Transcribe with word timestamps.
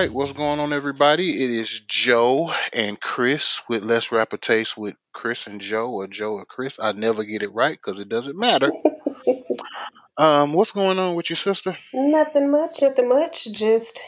right, 0.00 0.12
what's 0.12 0.32
going 0.32 0.58
on, 0.60 0.72
everybody? 0.72 1.44
It 1.44 1.50
is 1.50 1.80
Joe 1.80 2.50
and 2.72 2.98
Chris 2.98 3.60
with 3.68 3.82
Let's 3.82 4.10
Rap 4.10 4.32
a 4.32 4.38
Taste 4.38 4.74
with 4.74 4.96
Chris 5.12 5.46
and 5.46 5.60
Joe, 5.60 5.90
or 5.90 6.06
Joe 6.06 6.38
and 6.38 6.48
Chris. 6.48 6.80
I 6.80 6.92
never 6.92 7.22
get 7.22 7.42
it 7.42 7.52
right 7.52 7.76
because 7.76 8.00
it 8.00 8.08
doesn't 8.08 8.38
matter. 8.38 8.72
um, 10.16 10.54
what's 10.54 10.72
going 10.72 10.98
on 10.98 11.16
with 11.16 11.28
your 11.28 11.36
sister? 11.36 11.76
Nothing 11.92 12.50
much, 12.50 12.80
nothing 12.80 13.10
much. 13.10 13.52
Just 13.52 14.00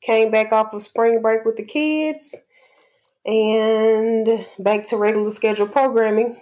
came 0.00 0.32
back 0.32 0.50
off 0.50 0.74
of 0.74 0.82
spring 0.82 1.22
break 1.22 1.44
with 1.44 1.54
the 1.54 1.64
kids 1.64 2.34
and 3.24 4.28
back 4.58 4.84
to 4.86 4.96
regular 4.96 5.30
scheduled 5.30 5.70
programming. 5.70 6.36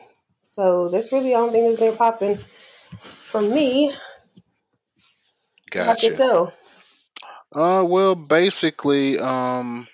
So 0.44 0.88
that's 0.88 1.12
really 1.12 1.28
the 1.28 1.34
only 1.34 1.52
thing 1.52 1.68
that's 1.68 1.80
been 1.80 1.96
popping 1.96 2.38
for 3.24 3.42
me. 3.42 3.90
How 5.74 5.82
about 5.82 6.00
Gotcha. 6.00 6.52
Uh, 7.54 7.84
well, 7.86 8.14
basically, 8.14 9.18
um, 9.18 9.86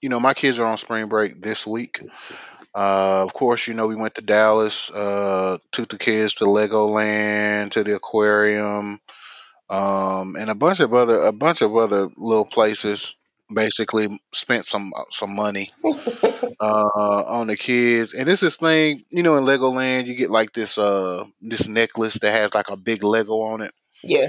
you 0.00 0.08
know, 0.08 0.20
my 0.20 0.34
kids 0.34 0.58
are 0.58 0.66
on 0.66 0.78
spring 0.78 1.08
break 1.08 1.40
this 1.40 1.66
week. 1.66 2.00
Uh, 2.74 3.22
of 3.22 3.32
course, 3.32 3.66
you 3.66 3.74
know, 3.74 3.86
we 3.86 3.96
went 3.96 4.14
to 4.16 4.22
Dallas, 4.22 4.90
uh, 4.90 5.58
took 5.72 5.88
the 5.88 5.98
kids 5.98 6.34
to 6.36 6.44
Legoland, 6.44 7.72
to 7.72 7.84
the 7.84 7.96
aquarium, 7.96 9.00
um, 9.70 10.36
and 10.36 10.50
a 10.50 10.54
bunch 10.54 10.80
of 10.80 10.92
other 10.94 11.22
a 11.22 11.32
bunch 11.32 11.62
of 11.62 11.74
other 11.76 12.08
little 12.16 12.44
places. 12.44 13.16
Basically, 13.52 14.20
spent 14.34 14.66
some 14.66 14.92
some 15.10 15.34
money 15.34 15.70
uh, 15.84 17.22
on 17.26 17.46
the 17.46 17.56
kids, 17.56 18.12
and 18.12 18.28
this 18.28 18.42
is 18.42 18.56
thing, 18.56 19.04
you 19.10 19.22
know, 19.22 19.38
in 19.38 19.44
Legoland, 19.44 20.04
you 20.04 20.14
get 20.14 20.30
like 20.30 20.52
this 20.52 20.76
uh 20.76 21.24
this 21.40 21.66
necklace 21.66 22.18
that 22.18 22.32
has 22.32 22.54
like 22.54 22.68
a 22.68 22.76
big 22.76 23.02
Lego 23.02 23.40
on 23.40 23.62
it 23.62 23.72
Yeah. 24.02 24.28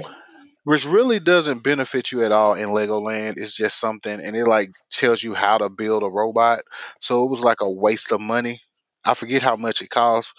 Which 0.64 0.86
really 0.86 1.20
doesn't 1.20 1.62
benefit 1.62 2.12
you 2.12 2.24
at 2.24 2.32
all 2.32 2.54
in 2.54 2.68
Legoland. 2.68 3.34
It's 3.36 3.54
just 3.54 3.80
something, 3.80 4.20
and 4.20 4.36
it 4.36 4.46
like 4.46 4.70
tells 4.90 5.22
you 5.22 5.34
how 5.34 5.58
to 5.58 5.68
build 5.68 6.02
a 6.02 6.08
robot. 6.08 6.60
So 7.00 7.24
it 7.24 7.30
was 7.30 7.40
like 7.40 7.60
a 7.60 7.70
waste 7.70 8.12
of 8.12 8.20
money. 8.20 8.60
I 9.04 9.14
forget 9.14 9.42
how 9.42 9.56
much 9.56 9.82
it 9.82 9.90
cost. 9.90 10.34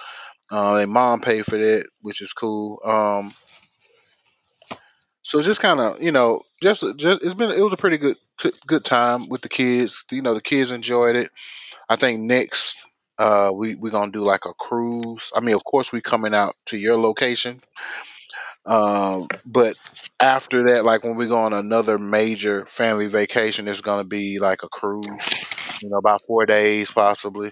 Uh, 0.52 0.76
and 0.76 0.92
mom 0.92 1.22
paid 1.22 1.46
for 1.46 1.58
that, 1.58 1.88
which 2.02 2.22
is 2.22 2.34
cool. 2.34 2.80
Um, 2.84 3.32
so 5.24 5.42
just 5.42 5.62
kind 5.62 5.80
of, 5.80 6.02
you 6.02 6.12
know, 6.12 6.42
just 6.62 6.84
just 6.98 7.24
it's 7.24 7.34
been 7.34 7.52
it 7.52 7.62
was 7.62 7.74
a 7.74 7.78
pretty 7.78 7.98
good 7.98 8.18
t- 8.38 8.54
good 8.68 8.84
time 8.84 9.30
with 9.30 9.42
the 9.42 9.50
kids. 9.50 10.04
You 10.12 10.22
know, 10.22 10.34
the 10.34 10.42
kids 10.42 10.72
enjoyed 10.72 11.16
it. 11.16 11.32
I 11.90 11.96
think 11.96 12.22
next. 12.22 12.86
Uh, 13.18 13.52
we 13.54 13.76
we're 13.76 13.92
gonna 13.92 14.12
do 14.12 14.24
like 14.24 14.46
a 14.46 14.54
cruise. 14.54 15.32
I 15.36 15.42
mean, 15.42 15.54
of 15.54 15.64
course, 15.64 15.92
we 15.92 16.02
coming 16.02 16.34
out 16.34 16.56
to 16.68 16.78
your 16.78 16.98
location, 16.98 17.62
um, 18.66 19.28
but 19.46 19.76
after 20.20 20.64
that, 20.72 20.86
like 20.86 21.04
when 21.04 21.16
we 21.16 21.28
go 21.28 21.40
on 21.40 21.54
another 21.54 21.98
major 21.98 22.66
family 22.66 23.08
vacation, 23.08 23.68
it's 23.68 23.82
gonna 23.82 24.04
be 24.04 24.40
like 24.40 24.64
a 24.64 24.70
cruise, 24.70 25.80
you 25.82 25.90
know, 25.90 25.98
about 25.98 26.22
four 26.26 26.46
days 26.46 26.92
possibly. 26.92 27.52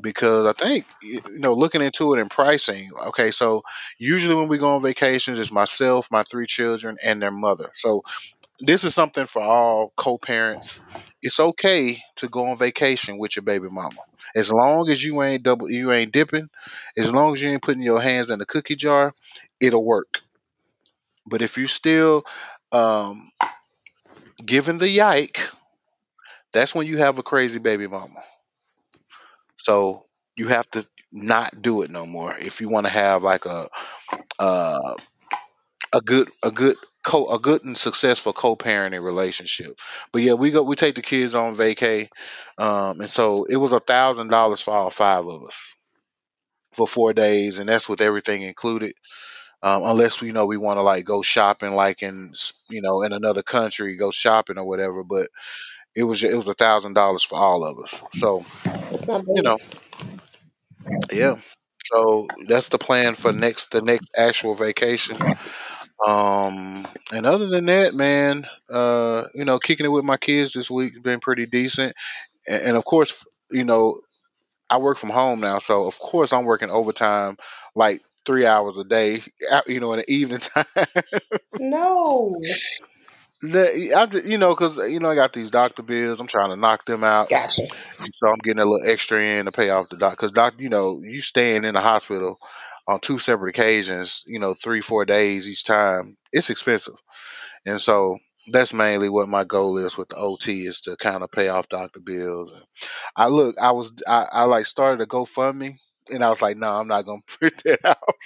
Because 0.00 0.46
I 0.46 0.52
think 0.52 0.86
you 1.02 1.20
know, 1.30 1.54
looking 1.54 1.82
into 1.82 2.14
it 2.14 2.20
and 2.20 2.30
pricing. 2.30 2.90
Okay, 3.08 3.32
so 3.32 3.62
usually 3.98 4.36
when 4.36 4.48
we 4.48 4.58
go 4.58 4.76
on 4.76 4.82
vacations, 4.82 5.38
it's 5.38 5.52
myself, 5.52 6.08
my 6.12 6.22
three 6.22 6.46
children, 6.46 6.96
and 7.02 7.20
their 7.20 7.32
mother. 7.32 7.70
So 7.74 8.02
this 8.60 8.84
is 8.84 8.94
something 8.94 9.26
for 9.26 9.42
all 9.42 9.92
co-parents. 9.96 10.80
It's 11.22 11.40
okay 11.40 12.02
to 12.16 12.28
go 12.28 12.48
on 12.48 12.56
vacation 12.56 13.18
with 13.18 13.36
your 13.36 13.42
baby 13.42 13.68
mama, 13.70 14.00
as 14.34 14.52
long 14.52 14.88
as 14.90 15.02
you 15.02 15.22
ain't 15.22 15.42
double, 15.42 15.70
you 15.70 15.92
ain't 15.92 16.12
dipping, 16.12 16.48
as 16.96 17.12
long 17.12 17.34
as 17.34 17.42
you 17.42 17.50
ain't 17.50 17.62
putting 17.62 17.82
your 17.82 18.00
hands 18.00 18.30
in 18.30 18.38
the 18.38 18.46
cookie 18.46 18.76
jar, 18.76 19.12
it'll 19.60 19.84
work. 19.84 20.22
But 21.30 21.42
if 21.42 21.58
you 21.58 21.68
still 21.68 22.24
um, 22.72 23.30
giving 24.44 24.78
the 24.78 24.88
yike, 24.88 25.40
that's 26.52 26.74
when 26.74 26.86
you 26.86 26.98
have 26.98 27.18
a 27.18 27.22
crazy 27.22 27.58
baby 27.58 27.86
mama. 27.86 28.22
So 29.58 30.04
you 30.36 30.48
have 30.48 30.68
to 30.72 30.86
not 31.12 31.60
do 31.60 31.82
it 31.82 31.90
no 31.90 32.06
more 32.06 32.34
if 32.36 32.60
you 32.60 32.68
want 32.68 32.86
to 32.86 32.92
have 32.92 33.22
like 33.22 33.44
a 33.46 33.68
uh, 34.38 34.94
a 35.92 36.00
good 36.00 36.30
a 36.42 36.50
good 36.50 36.76
co 37.02 37.28
a 37.28 37.38
good 37.38 37.64
and 37.64 37.76
successful 37.76 38.32
co-parenting 38.32 39.02
relationship. 39.02 39.78
But 40.12 40.22
yeah, 40.22 40.34
we 40.34 40.50
go 40.50 40.62
we 40.62 40.76
take 40.76 40.94
the 40.96 41.02
kids 41.02 41.34
on 41.34 41.54
vacay, 41.54 42.08
um, 42.58 43.00
and 43.00 43.10
so 43.10 43.44
it 43.44 43.56
was 43.56 43.72
a 43.72 43.80
thousand 43.80 44.28
dollars 44.28 44.60
for 44.60 44.72
all 44.74 44.90
five 44.90 45.26
of 45.26 45.44
us 45.44 45.76
for 46.72 46.86
four 46.86 47.12
days, 47.12 47.58
and 47.58 47.68
that's 47.68 47.88
with 47.88 48.00
everything 48.00 48.42
included. 48.42 48.94
Um, 49.62 49.82
unless 49.84 50.20
we 50.20 50.32
know 50.32 50.46
we 50.46 50.56
want 50.56 50.78
to 50.78 50.82
like 50.82 51.04
go 51.04 51.22
shopping, 51.22 51.74
like 51.74 52.02
in 52.02 52.32
you 52.70 52.82
know 52.82 53.02
in 53.02 53.12
another 53.12 53.42
country, 53.42 53.96
go 53.96 54.10
shopping 54.10 54.58
or 54.58 54.64
whatever. 54.64 55.04
But 55.04 55.28
it 55.94 56.04
was 56.04 56.24
it 56.24 56.34
was 56.34 56.48
a 56.48 56.54
thousand 56.54 56.94
dollars 56.94 57.22
for 57.22 57.38
all 57.38 57.64
of 57.64 57.78
us. 57.78 58.02
So 58.14 58.44
you 59.34 59.42
know, 59.42 59.58
yeah. 61.12 61.36
So 61.84 62.28
that's 62.46 62.68
the 62.68 62.78
plan 62.78 63.14
for 63.14 63.32
next 63.32 63.72
the 63.72 63.82
next 63.82 64.10
actual 64.16 64.54
vacation. 64.54 65.16
Um, 66.06 66.86
and 67.12 67.26
other 67.26 67.46
than 67.46 67.66
that, 67.66 67.94
man, 67.94 68.46
uh, 68.70 69.24
you 69.34 69.44
know, 69.44 69.58
kicking 69.58 69.86
it 69.86 69.90
with 69.90 70.04
my 70.04 70.16
kids 70.16 70.52
this 70.52 70.70
week 70.70 70.94
has 70.94 71.02
been 71.02 71.20
pretty 71.20 71.46
decent. 71.46 71.94
And, 72.48 72.62
and 72.62 72.76
of 72.76 72.84
course, 72.84 73.26
you 73.50 73.64
know, 73.64 74.00
I 74.70 74.78
work 74.78 74.98
from 74.98 75.10
home 75.10 75.40
now, 75.40 75.58
so 75.58 75.86
of 75.86 75.98
course 75.98 76.32
I'm 76.32 76.44
working 76.44 76.70
overtime, 76.70 77.36
like 77.74 78.02
three 78.26 78.46
hours 78.46 78.76
a 78.76 78.84
day. 78.84 79.22
You 79.66 79.80
know, 79.80 79.92
in 79.92 80.00
the 80.00 80.12
evening 80.12 80.38
time. 80.38 80.64
No. 81.58 82.34
I, 83.42 84.06
you 84.24 84.36
know, 84.36 84.50
because 84.50 84.76
you 84.76 85.00
know 85.00 85.10
I 85.10 85.14
got 85.14 85.32
these 85.32 85.50
doctor 85.50 85.82
bills. 85.82 86.20
I'm 86.20 86.26
trying 86.26 86.50
to 86.50 86.56
knock 86.56 86.84
them 86.84 87.02
out, 87.02 87.30
Gotcha. 87.30 87.62
so 87.66 88.28
I'm 88.28 88.38
getting 88.42 88.60
a 88.60 88.66
little 88.66 88.86
extra 88.86 89.22
in 89.22 89.46
to 89.46 89.52
pay 89.52 89.70
off 89.70 89.88
the 89.88 89.96
doc. 89.96 90.12
Because 90.12 90.32
doc, 90.32 90.54
you 90.58 90.68
know, 90.68 91.00
you 91.02 91.22
staying 91.22 91.64
in 91.64 91.72
the 91.74 91.80
hospital 91.80 92.36
on 92.86 93.00
two 93.00 93.18
separate 93.18 93.50
occasions, 93.56 94.24
you 94.26 94.38
know, 94.40 94.52
three 94.54 94.82
four 94.82 95.06
days 95.06 95.48
each 95.48 95.64
time. 95.64 96.18
It's 96.32 96.50
expensive, 96.50 96.96
and 97.64 97.80
so 97.80 98.18
that's 98.52 98.74
mainly 98.74 99.08
what 99.08 99.28
my 99.28 99.44
goal 99.44 99.78
is 99.78 99.96
with 99.96 100.10
the 100.10 100.16
OT 100.16 100.66
is 100.66 100.80
to 100.82 100.96
kind 100.96 101.22
of 101.22 101.30
pay 101.30 101.48
off 101.48 101.68
doctor 101.68 102.00
bills. 102.00 102.52
I 103.16 103.28
look, 103.28 103.56
I 103.60 103.72
was, 103.72 103.92
I, 104.06 104.26
I 104.32 104.44
like 104.44 104.66
started 104.66 105.02
a 105.02 105.06
GoFundMe, 105.06 105.76
and 106.10 106.24
I 106.24 106.30
was 106.30 106.42
like, 106.42 106.56
no, 106.56 106.72
I'm 106.72 106.88
not 106.88 107.04
gonna 107.04 107.22
put 107.40 107.56
that 107.64 107.84
out 107.84 108.16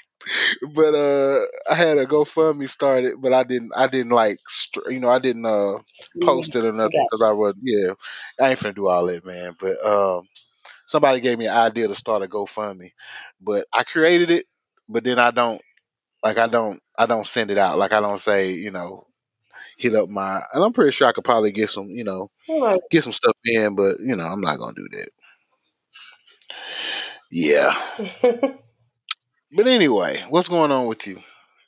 but 0.75 0.95
uh 0.95 1.41
I 1.71 1.75
had 1.75 1.99
a 1.99 2.07
GoFundMe 2.07 2.69
started, 2.69 3.21
but 3.21 3.33
I 3.33 3.45
didn't 3.45 3.73
I 3.77 3.87
didn't 3.89 4.13
like 4.13 4.39
you 4.89 5.01
know 5.01 5.11
I 5.11 5.19
didn't 5.19 5.45
uh 5.47 5.79
post 6.23 6.57
it 6.57 6.65
or 6.65 6.73
nothing 6.73 7.07
because 7.11 7.23
I 7.23 7.33
was 7.33 7.55
yeah 7.63 7.95
I 8.41 8.51
ain't 8.51 8.59
finna 8.59 8.75
do 8.75 8.87
all 8.89 9.07
that 9.07 9.25
man. 9.25 9.57
But 9.59 9.85
um 9.85 10.23
somebody 10.87 11.21
gave 11.21 11.39
me 11.39 11.47
an 11.47 11.57
idea 11.57 11.89
to 11.89 11.95
start 11.95 12.23
a 12.23 12.29
GoFundMe, 12.29 12.93
but 13.41 13.67
I 13.73 13.85
created 13.85 14.31
it, 14.31 14.47
but 14.89 15.05
then 15.05 15.19
I 15.19 15.31
don't 15.31 15.61
like 16.23 16.39
I 16.39 16.47
don't 16.47 16.81
I 16.97 17.07
don't 17.07 17.27
send 17.27 17.51
it 17.51 17.59
out 17.59 17.79
like 17.79 17.93
I 17.93 18.01
don't 18.01 18.21
say 18.21 18.53
you 18.53 18.71
know 18.71 19.07
hit 19.77 19.95
up 19.95 20.09
my 20.09 20.41
and 20.53 20.65
I'm 20.65 20.73
pretty 20.73 20.93
sure 20.93 21.09
I 21.09 21.13
could 21.13 21.25
probably 21.25 21.53
get 21.53 21.71
some 21.71 21.91
you 21.91 22.05
know. 22.05 22.29
Right. 22.49 22.81
get 22.91 23.03
some 23.03 23.13
stuff 23.13 23.37
in, 23.45 23.75
but 23.75 24.01
you 24.01 24.17
know 24.17 24.27
I'm 24.27 24.41
not 24.41 24.59
gonna 24.59 24.75
do 24.75 24.89
that. 24.93 25.09
Yeah, 27.37 27.75
but 28.23 29.67
anyway, 29.67 30.23
what's 30.29 30.47
going 30.47 30.71
on 30.71 30.87
with 30.87 31.09
you? 31.09 31.19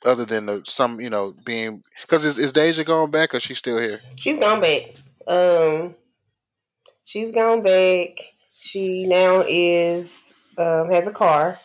Other 0.05 0.23
than 0.23 0.45
the, 0.45 0.61
some, 0.65 1.01
you 1.01 1.09
know, 1.09 1.33
being 1.43 1.83
because 2.03 2.23
is, 2.23 2.39
is 2.39 2.53
Deja 2.53 2.85
going 2.85 3.11
back 3.11 3.35
or 3.35 3.41
she's 3.41 3.57
still 3.57 3.77
here? 3.77 3.99
she's 4.15 4.39
gone 4.39 4.61
back. 4.61 4.95
Um, 5.27 5.95
she's 7.03 7.33
gone 7.33 7.63
back. 7.63 8.11
She 8.57 9.07
now 9.07 9.43
is 9.45 10.33
um 10.57 10.89
has 10.89 11.05
a 11.05 11.11
car, 11.11 11.59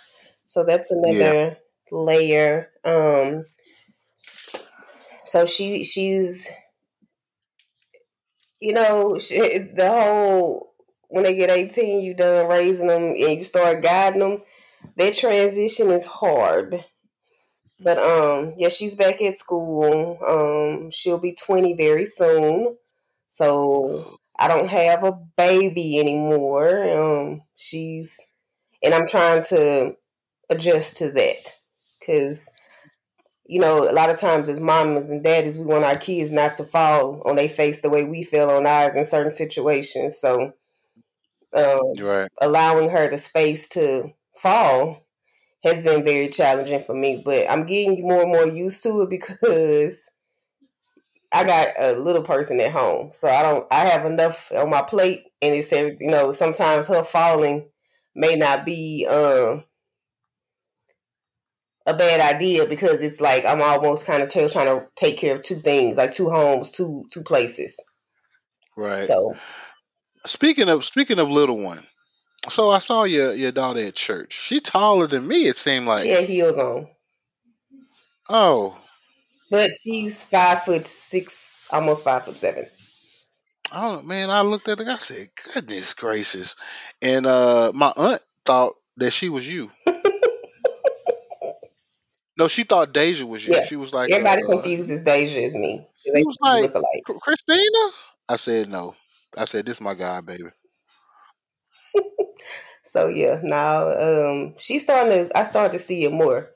so 0.46 0.64
that's 0.64 0.90
another 0.90 1.58
layer. 1.92 2.70
Um, 2.84 3.44
so 5.24 5.46
she 5.46 5.84
she's 5.84 6.50
you 8.60 8.72
know 8.72 9.16
she, 9.18 9.38
the 9.38 9.88
whole 9.88 10.71
when 11.12 11.24
they 11.24 11.36
get 11.36 11.50
eighteen, 11.50 12.00
you 12.00 12.14
done 12.14 12.48
raising 12.48 12.86
them 12.86 13.02
and 13.02 13.18
you 13.18 13.44
start 13.44 13.82
guiding 13.82 14.20
them. 14.20 14.42
That 14.96 15.12
transition 15.12 15.90
is 15.90 16.06
hard. 16.06 16.86
But 17.78 17.98
um, 17.98 18.54
yeah, 18.56 18.70
she's 18.70 18.96
back 18.96 19.20
at 19.20 19.34
school. 19.34 20.18
Um, 20.26 20.90
she'll 20.90 21.18
be 21.18 21.34
twenty 21.34 21.76
very 21.76 22.06
soon. 22.06 22.78
So 23.28 24.16
I 24.38 24.48
don't 24.48 24.70
have 24.70 25.04
a 25.04 25.12
baby 25.36 25.98
anymore. 26.00 26.82
Um, 26.88 27.42
she's 27.56 28.18
and 28.82 28.94
I'm 28.94 29.06
trying 29.06 29.44
to 29.44 29.94
adjust 30.48 30.96
to 30.98 31.12
that 31.12 31.52
because 32.00 32.48
you 33.44 33.60
know 33.60 33.86
a 33.86 33.92
lot 33.92 34.08
of 34.08 34.18
times 34.18 34.48
as 34.48 34.60
mamas 34.60 35.10
and 35.10 35.22
daddies 35.22 35.58
we 35.58 35.66
want 35.66 35.84
our 35.84 35.98
kids 35.98 36.30
not 36.30 36.56
to 36.56 36.64
fall 36.64 37.22
on 37.26 37.36
their 37.36 37.50
face 37.50 37.82
the 37.82 37.90
way 37.90 38.04
we 38.04 38.24
feel 38.24 38.48
on 38.48 38.66
ours 38.66 38.96
in 38.96 39.04
certain 39.04 39.30
situations. 39.30 40.18
So 40.18 40.54
um, 41.54 41.92
Right. 42.00 42.30
allowing 42.40 42.90
her 42.90 43.08
the 43.08 43.18
space 43.18 43.68
to 43.68 44.12
fall 44.36 45.06
has 45.64 45.82
been 45.82 46.04
very 46.04 46.28
challenging 46.28 46.80
for 46.80 46.94
me. 46.94 47.22
But 47.24 47.50
I'm 47.50 47.66
getting 47.66 48.02
more 48.02 48.22
and 48.22 48.32
more 48.32 48.46
used 48.46 48.82
to 48.84 49.02
it 49.02 49.10
because 49.10 50.10
I 51.32 51.44
got 51.44 51.68
a 51.78 51.92
little 51.92 52.22
person 52.22 52.60
at 52.60 52.72
home, 52.72 53.10
so 53.12 53.28
I 53.28 53.42
don't. 53.42 53.66
I 53.70 53.86
have 53.86 54.04
enough 54.04 54.52
on 54.52 54.68
my 54.68 54.82
plate, 54.82 55.24
and 55.40 55.54
it's 55.54 55.72
you 55.72 55.96
know, 56.10 56.32
sometimes 56.32 56.86
her 56.88 57.02
falling 57.02 57.70
may 58.14 58.36
not 58.36 58.66
be 58.66 59.06
um, 59.08 59.64
a 61.86 61.94
bad 61.94 62.20
idea 62.34 62.66
because 62.66 63.00
it's 63.00 63.20
like 63.20 63.46
I'm 63.46 63.62
almost 63.62 64.04
kind 64.04 64.22
of 64.22 64.28
trying 64.30 64.50
to 64.50 64.86
take 64.96 65.16
care 65.16 65.36
of 65.36 65.42
two 65.42 65.56
things, 65.56 65.96
like 65.96 66.12
two 66.12 66.28
homes, 66.28 66.70
two 66.70 67.06
two 67.10 67.22
places. 67.22 67.82
Right. 68.76 69.00
So 69.06 69.34
speaking 70.26 70.68
of 70.68 70.84
speaking 70.84 71.18
of 71.18 71.30
little 71.30 71.58
one, 71.58 71.82
so 72.48 72.70
I 72.70 72.78
saw 72.78 73.04
your 73.04 73.34
your 73.34 73.52
daughter 73.52 73.80
at 73.80 73.94
church. 73.94 74.32
She 74.32 74.60
taller 74.60 75.06
than 75.06 75.26
me. 75.26 75.46
It 75.46 75.56
seemed 75.56 75.86
like 75.86 76.02
she 76.02 76.10
had 76.10 76.24
heels 76.24 76.58
on. 76.58 76.88
Oh, 78.28 78.78
but 79.50 79.70
she's 79.74 80.24
five 80.24 80.64
foot 80.64 80.84
six, 80.84 81.68
almost 81.70 82.04
five 82.04 82.24
foot 82.24 82.38
seven. 82.38 82.66
Oh 83.70 84.02
man, 84.02 84.30
I 84.30 84.42
looked 84.42 84.68
at 84.68 84.80
it. 84.80 84.88
I 84.88 84.98
said, 84.98 85.28
"Goodness 85.54 85.94
gracious!" 85.94 86.56
And 87.00 87.26
uh, 87.26 87.72
my 87.74 87.92
aunt 87.96 88.22
thought 88.44 88.74
that 88.96 89.12
she 89.12 89.28
was 89.28 89.50
you. 89.50 89.70
no, 92.38 92.48
she 92.48 92.64
thought 92.64 92.92
Deja 92.92 93.24
was 93.24 93.46
you. 93.46 93.54
Yeah. 93.54 93.64
She 93.64 93.76
was 93.76 93.94
like, 93.94 94.10
everybody 94.10 94.42
uh, 94.42 94.46
confuses 94.46 95.02
Deja 95.02 95.40
as 95.40 95.54
me. 95.54 95.84
They 96.04 96.22
was 96.22 96.36
like, 96.40 96.62
look 96.62 96.74
alike. 96.74 97.02
Kristina. 97.06 97.90
I 98.28 98.36
said 98.36 98.68
no. 98.68 98.94
I 99.36 99.44
said 99.44 99.66
this 99.66 99.78
is 99.78 99.80
my 99.80 99.94
guy, 99.94 100.20
baby. 100.20 100.50
so 102.84 103.08
yeah, 103.08 103.40
now 103.42 103.90
um, 103.90 104.54
she's 104.58 104.82
starting 104.82 105.28
to. 105.28 105.38
I 105.38 105.44
started 105.44 105.72
to 105.72 105.78
see 105.78 106.04
it 106.04 106.12
more. 106.12 106.48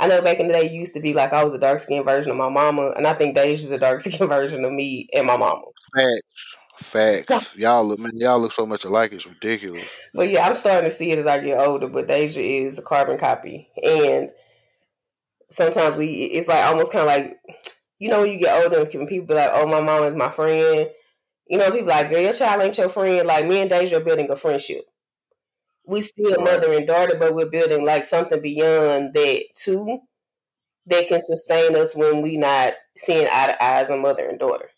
I 0.00 0.08
know 0.08 0.20
back 0.20 0.40
in 0.40 0.48
the 0.48 0.54
day, 0.54 0.66
it 0.66 0.72
used 0.72 0.94
to 0.94 1.00
be 1.00 1.14
like 1.14 1.32
I 1.32 1.44
was 1.44 1.54
a 1.54 1.58
dark 1.58 1.78
skinned 1.78 2.04
version 2.04 2.32
of 2.32 2.36
my 2.36 2.48
mama, 2.48 2.92
and 2.96 3.06
I 3.06 3.14
think 3.14 3.34
Deja's 3.34 3.70
a 3.70 3.78
dark 3.78 4.00
skinned 4.00 4.28
version 4.28 4.64
of 4.64 4.72
me 4.72 5.08
and 5.14 5.26
my 5.26 5.36
mama. 5.36 5.62
Facts. 5.94 6.56
Facts. 6.76 7.56
y'all 7.56 7.84
look 7.84 8.00
man, 8.00 8.12
y'all 8.14 8.40
look 8.40 8.50
so 8.50 8.66
much 8.66 8.84
alike. 8.84 9.12
It's 9.12 9.26
ridiculous. 9.26 9.88
But 10.14 10.30
yeah, 10.30 10.46
I'm 10.46 10.54
starting 10.54 10.90
to 10.90 10.96
see 10.96 11.12
it 11.12 11.18
as 11.18 11.26
I 11.26 11.38
get 11.38 11.60
older. 11.60 11.88
But 11.88 12.08
Deja 12.08 12.40
is 12.40 12.78
a 12.78 12.82
carbon 12.82 13.18
copy, 13.18 13.68
and 13.82 14.30
sometimes 15.50 15.96
we 15.96 16.06
it's 16.06 16.48
like 16.48 16.64
almost 16.64 16.92
kind 16.92 17.02
of 17.02 17.08
like 17.08 17.38
you 17.98 18.08
know 18.08 18.22
when 18.22 18.32
you 18.32 18.38
get 18.38 18.62
older, 18.62 18.80
and 18.80 19.08
people 19.08 19.26
be 19.26 19.34
like, 19.34 19.50
"Oh, 19.52 19.66
my 19.66 19.80
mom 19.80 20.04
is 20.04 20.14
my 20.14 20.30
friend." 20.30 20.88
You 21.52 21.58
know, 21.58 21.70
people 21.70 21.88
like, 21.88 22.08
"Girl, 22.08 22.18
your 22.18 22.32
child 22.32 22.62
ain't 22.62 22.78
your 22.78 22.88
friend." 22.88 23.26
Like 23.26 23.46
me 23.46 23.60
and 23.60 23.68
Deja 23.68 23.98
are 23.98 24.00
building 24.00 24.30
a 24.30 24.36
friendship. 24.36 24.86
We 25.86 26.00
still 26.00 26.40
mother 26.40 26.72
and 26.72 26.86
daughter, 26.86 27.18
but 27.18 27.34
we're 27.34 27.50
building 27.50 27.84
like 27.84 28.06
something 28.06 28.40
beyond 28.40 29.12
that 29.12 29.44
too, 29.54 29.98
that 30.86 31.08
can 31.08 31.20
sustain 31.20 31.76
us 31.76 31.94
when 31.94 32.22
we 32.22 32.38
not 32.38 32.72
seeing 32.96 33.28
eye 33.30 33.48
to 33.48 33.62
eye 33.62 33.80
as 33.82 33.90
a 33.90 33.98
mother 33.98 34.26
and 34.26 34.38
daughter. 34.38 34.70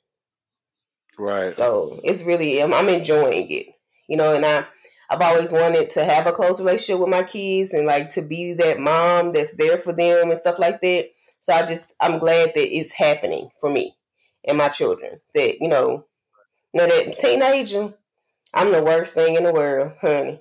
Right. 1.16 1.52
So 1.52 1.96
it's 2.02 2.24
really 2.24 2.60
I'm, 2.60 2.74
I'm 2.74 2.88
enjoying 2.88 3.48
it, 3.52 3.66
you 4.08 4.16
know, 4.16 4.34
and 4.34 4.44
I 4.44 4.66
I've 5.08 5.20
always 5.20 5.52
wanted 5.52 5.90
to 5.90 6.04
have 6.04 6.26
a 6.26 6.32
close 6.32 6.58
relationship 6.58 6.98
with 6.98 7.08
my 7.08 7.22
kids 7.22 7.72
and 7.72 7.86
like 7.86 8.10
to 8.14 8.22
be 8.22 8.54
that 8.54 8.80
mom 8.80 9.32
that's 9.32 9.54
there 9.54 9.78
for 9.78 9.92
them 9.92 10.30
and 10.30 10.40
stuff 10.40 10.58
like 10.58 10.80
that. 10.80 11.10
So 11.38 11.52
I 11.52 11.66
just 11.66 11.94
I'm 12.00 12.18
glad 12.18 12.48
that 12.48 12.76
it's 12.76 12.90
happening 12.90 13.50
for 13.60 13.70
me 13.70 13.96
and 14.44 14.58
my 14.58 14.70
children. 14.70 15.20
That 15.36 15.58
you 15.60 15.68
know, 15.68 16.04
know 16.74 16.86
that 16.86 17.18
teenager, 17.18 17.94
I'm 18.52 18.72
the 18.72 18.82
worst 18.82 19.14
thing 19.14 19.36
in 19.36 19.44
the 19.44 19.52
world, 19.52 19.92
honey. 20.00 20.40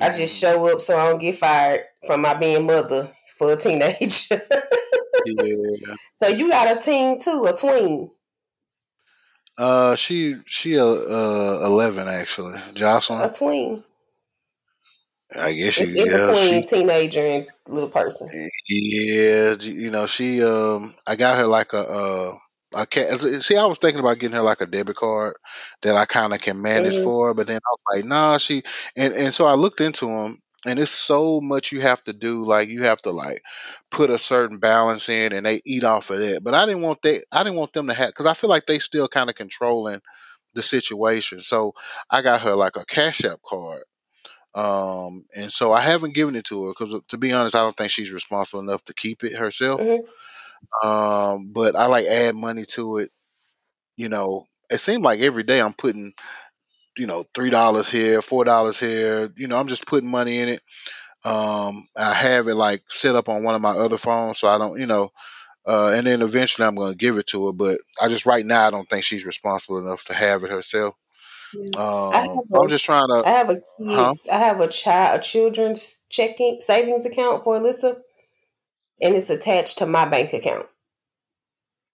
I 0.00 0.10
just 0.10 0.36
show 0.40 0.72
up 0.72 0.80
so 0.80 0.96
I 0.96 1.10
don't 1.10 1.20
get 1.20 1.36
fired 1.36 1.84
from 2.06 2.22
my 2.22 2.34
being 2.34 2.66
mother 2.66 3.12
for 3.36 3.52
a 3.52 3.56
teenager. 3.56 4.40
yeah. 5.26 5.94
So 6.22 6.28
you 6.28 6.50
got 6.50 6.76
a 6.76 6.80
teen 6.80 7.20
too, 7.20 7.46
a 7.46 7.56
twin. 7.56 8.10
Uh, 9.58 9.94
she 9.94 10.36
she 10.46 10.78
uh, 10.78 10.84
uh 10.84 11.62
eleven 11.66 12.08
actually. 12.08 12.58
Jocelyn, 12.74 13.20
a 13.20 13.32
twin. 13.32 13.84
I 15.34 15.52
guess 15.52 15.78
it's 15.78 15.92
in 15.92 16.06
yeah, 16.06 16.26
between 16.26 16.62
she, 16.62 16.76
teenager 16.76 17.24
and 17.24 17.46
little 17.68 17.88
person. 17.88 18.50
Yeah, 18.68 19.54
you 19.60 19.90
know 19.90 20.06
she 20.06 20.42
um 20.42 20.94
I 21.06 21.16
got 21.16 21.38
her 21.38 21.46
like 21.46 21.72
a 21.72 21.78
uh 21.78 22.38
I 22.74 22.84
can't 22.84 23.20
see. 23.42 23.56
I 23.56 23.66
was 23.66 23.78
thinking 23.78 24.00
about 24.00 24.18
getting 24.18 24.36
her 24.36 24.42
like 24.42 24.60
a 24.60 24.66
debit 24.66 24.96
card 24.96 25.34
that 25.82 25.96
I 25.96 26.04
kind 26.04 26.32
of 26.32 26.40
can 26.40 26.62
manage 26.62 26.94
mm-hmm. 26.94 27.04
for, 27.04 27.34
but 27.34 27.46
then 27.46 27.56
I 27.58 27.70
was 27.70 27.82
like, 27.92 28.04
nah, 28.04 28.38
she 28.38 28.62
and 28.96 29.14
and 29.14 29.34
so 29.34 29.46
I 29.46 29.54
looked 29.54 29.80
into 29.80 30.06
them, 30.06 30.38
and 30.64 30.78
it's 30.78 30.90
so 30.90 31.40
much 31.40 31.72
you 31.72 31.80
have 31.80 32.02
to 32.04 32.12
do. 32.12 32.44
Like 32.44 32.68
you 32.68 32.84
have 32.84 33.02
to 33.02 33.10
like 33.10 33.42
put 33.90 34.10
a 34.10 34.18
certain 34.18 34.58
balance 34.58 35.08
in, 35.08 35.32
and 35.32 35.44
they 35.44 35.60
eat 35.64 35.84
off 35.84 36.10
of 36.10 36.20
that. 36.20 36.44
But 36.44 36.54
I 36.54 36.66
didn't 36.66 36.82
want 36.82 37.02
that. 37.02 37.24
I 37.32 37.42
didn't 37.42 37.58
want 37.58 37.72
them 37.72 37.88
to 37.88 37.94
have 37.94 38.10
because 38.10 38.26
I 38.26 38.34
feel 38.34 38.50
like 38.50 38.66
they 38.66 38.78
still 38.78 39.08
kind 39.08 39.30
of 39.30 39.36
controlling 39.36 40.00
the 40.54 40.62
situation. 40.62 41.40
So 41.40 41.74
I 42.08 42.22
got 42.22 42.42
her 42.42 42.54
like 42.54 42.76
a 42.76 42.84
Cash 42.84 43.24
App 43.24 43.40
card. 43.42 43.82
Um, 44.52 45.26
and 45.34 45.50
so 45.52 45.72
I 45.72 45.80
haven't 45.80 46.14
given 46.14 46.34
it 46.34 46.46
to 46.46 46.64
her 46.64 46.70
because, 46.70 46.94
to 47.08 47.18
be 47.18 47.32
honest, 47.32 47.54
I 47.54 47.60
don't 47.60 47.76
think 47.76 47.92
she's 47.92 48.10
responsible 48.10 48.60
enough 48.60 48.84
to 48.86 48.94
keep 48.94 49.22
it 49.22 49.36
herself. 49.36 49.80
Mm-hmm. 49.80 50.04
Um, 50.82 51.52
but 51.52 51.76
I 51.76 51.86
like 51.86 52.06
add 52.06 52.34
money 52.34 52.64
to 52.70 52.98
it. 52.98 53.10
You 53.96 54.08
know, 54.08 54.46
it 54.70 54.78
seemed 54.78 55.04
like 55.04 55.20
every 55.20 55.42
day 55.42 55.60
I'm 55.60 55.74
putting, 55.74 56.12
you 56.96 57.06
know, 57.06 57.26
three 57.34 57.50
dollars 57.50 57.90
here, 57.90 58.22
four 58.22 58.44
dollars 58.44 58.78
here. 58.78 59.30
You 59.36 59.48
know, 59.48 59.58
I'm 59.58 59.68
just 59.68 59.86
putting 59.86 60.10
money 60.10 60.38
in 60.38 60.48
it. 60.48 60.62
Um, 61.24 61.86
I 61.96 62.14
have 62.14 62.48
it 62.48 62.54
like 62.54 62.82
set 62.88 63.14
up 63.14 63.28
on 63.28 63.42
one 63.42 63.54
of 63.54 63.60
my 63.60 63.72
other 63.72 63.98
phones, 63.98 64.38
so 64.38 64.48
I 64.48 64.56
don't, 64.56 64.80
you 64.80 64.86
know, 64.86 65.10
uh, 65.66 65.92
and 65.94 66.06
then 66.06 66.22
eventually 66.22 66.66
I'm 66.66 66.74
going 66.74 66.92
to 66.92 66.98
give 66.98 67.18
it 67.18 67.26
to 67.28 67.46
her. 67.46 67.52
But 67.52 67.80
I 68.00 68.08
just 68.08 68.26
right 68.26 68.44
now 68.44 68.66
I 68.66 68.70
don't 68.70 68.88
think 68.88 69.04
she's 69.04 69.26
responsible 69.26 69.78
enough 69.78 70.04
to 70.04 70.14
have 70.14 70.44
it 70.44 70.50
herself. 70.50 70.94
Um, 71.76 72.40
I'm 72.54 72.68
just 72.68 72.84
trying 72.84 73.08
to. 73.08 73.22
I 73.26 73.30
have 73.30 73.50
a 73.50 73.54
kids. 73.54 73.64
Huh? 73.78 74.14
I 74.32 74.38
have 74.38 74.60
a 74.60 74.68
child, 74.68 75.20
a 75.20 75.22
children's 75.22 76.00
checking 76.08 76.60
savings 76.60 77.04
account 77.04 77.44
for 77.44 77.58
Alyssa, 77.58 77.98
and 79.02 79.14
it's 79.14 79.30
attached 79.30 79.78
to 79.78 79.86
my 79.86 80.08
bank 80.08 80.32
account. 80.32 80.66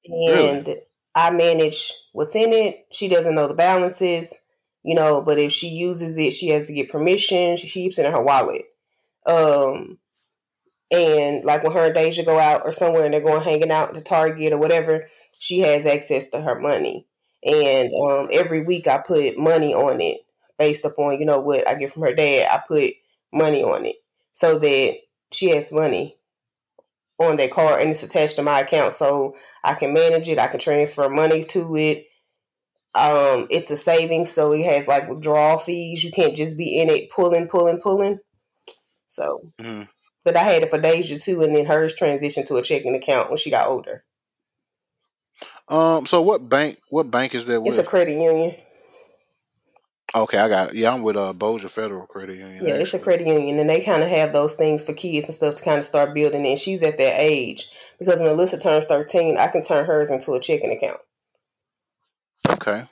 And 0.05 0.67
really? 0.67 0.81
I 1.15 1.31
manage 1.31 1.93
what's 2.13 2.35
in 2.35 2.53
it. 2.53 2.87
She 2.93 3.09
doesn't 3.09 3.35
know 3.35 3.49
the 3.49 3.55
balances, 3.55 4.35
you 4.83 4.95
know. 4.95 5.23
But 5.23 5.39
if 5.39 5.53
she 5.53 5.69
uses 5.69 6.17
it, 6.19 6.33
she 6.33 6.49
has 6.49 6.67
to 6.67 6.73
get 6.73 6.91
permission. 6.91 7.57
She 7.57 7.69
keeps 7.69 7.99
it 7.99 8.07
in 8.07 8.13
her 8.13 8.23
wallet. 8.23 8.65
Um, 9.27 9.99
and 10.91 11.45
like 11.45 11.65
when 11.65 11.73
her 11.73 11.87
and 11.87 11.95
Deja 11.95 12.23
go 12.23 12.39
out 12.39 12.63
or 12.65 12.73
somewhere 12.73 13.05
and 13.05 13.13
they're 13.13 13.21
going 13.21 13.43
hanging 13.43 13.73
out 13.73 13.95
to 13.95 14.01
Target 14.01 14.53
or 14.53 14.59
whatever, 14.59 15.09
she 15.39 15.61
has 15.61 15.87
access 15.87 16.29
to 16.31 16.41
her 16.41 16.59
money. 16.61 17.07
And 17.45 17.91
um, 18.09 18.29
every 18.33 18.63
week 18.63 18.87
I 18.87 18.99
put 18.99 19.39
money 19.39 19.75
on 19.75 20.01
it 20.01 20.19
based 20.59 20.85
upon, 20.85 21.19
you 21.19 21.27
know, 21.27 21.41
what 21.41 21.69
I 21.69 21.75
get 21.75 21.93
from 21.93 22.03
her 22.03 22.15
dad. 22.15 22.49
I 22.51 22.63
put 22.67 22.95
money 23.33 23.63
on 23.63 23.85
it 23.85 23.97
so 24.33 24.59
that 24.59 24.97
she 25.33 25.51
has 25.51 25.73
money 25.73 26.16
on 27.19 27.37
that 27.37 27.51
card 27.51 27.81
and 27.81 27.91
it's 27.91 28.03
attached 28.03 28.37
to 28.37 28.43
my 28.43 28.61
account 28.61 28.93
so 28.93 29.35
I 29.65 29.75
can 29.75 29.93
manage 29.93 30.29
it. 30.29 30.39
I 30.39 30.49
can 30.49 30.61
transfer 30.61 31.09
money 31.09 31.45
to 31.45 31.77
it. 31.77 32.07
Um, 32.95 33.47
it's 33.51 33.71
a 33.71 33.77
savings, 33.77 34.31
so 34.31 34.53
it 34.53 34.65
has 34.65 34.89
like 34.89 35.09
withdrawal 35.09 35.59
fees. 35.59 36.03
You 36.03 36.11
can't 36.11 36.37
just 36.37 36.57
be 36.57 36.81
in 36.81 36.89
it 36.89 37.11
pulling, 37.11 37.47
pulling, 37.47 37.79
pulling. 37.79 38.19
So, 39.09 39.41
mm. 39.61 39.89
but 40.25 40.37
I 40.37 40.43
had 40.43 40.63
it 40.63 40.71
for 40.71 40.79
Deja 40.79 41.19
too, 41.19 41.43
and 41.43 41.55
then 41.55 41.67
hers 41.67 41.95
transitioned 41.95 42.47
to 42.47 42.57
a 42.57 42.63
checking 42.63 42.95
account 42.95 43.29
when 43.29 43.37
she 43.37 43.51
got 43.51 43.69
older. 43.69 44.05
Um. 45.69 46.07
So 46.07 46.23
what 46.23 46.49
bank? 46.49 46.79
What 46.89 47.11
bank 47.11 47.35
is 47.35 47.47
that? 47.49 47.63
It's 47.67 47.79
a 47.79 47.85
credit 47.85 48.19
union. 48.19 48.57
Okay, 50.17 50.39
I 50.39 50.49
got. 50.49 50.75
Yeah, 50.75 50.95
I'm 50.95 51.03
with 51.03 51.17
uh 51.17 51.35
Bossier 51.35 51.69
Federal 51.69 52.07
Credit 52.07 52.39
Union. 52.39 52.67
Yeah, 52.67 52.75
it's 52.75 52.95
a 52.95 52.99
credit 52.99 53.27
union, 53.27 53.59
and 53.59 53.69
they 53.69 53.85
kind 53.85 54.03
of 54.03 54.09
have 54.09 54.33
those 54.33 54.55
things 54.55 54.83
for 54.83 54.95
kids 54.95 55.27
and 55.27 55.35
stuff 55.35 55.57
to 55.57 55.63
kind 55.63 55.77
of 55.77 55.85
start 55.85 56.15
building. 56.15 56.47
And 56.47 56.59
she's 56.59 56.83
at 56.83 56.97
that 56.97 57.15
age 57.19 57.69
because 57.99 58.21
when 58.21 58.31
Alyssa 58.31 58.61
turns 58.61 58.87
13, 58.87 59.37
I 59.37 59.49
can 59.49 59.63
turn 59.63 59.85
hers 59.85 60.11
into 60.11 60.33
a 60.33 60.41
checking 60.41 60.71
account. 60.71 61.01
Okay. 62.49 62.85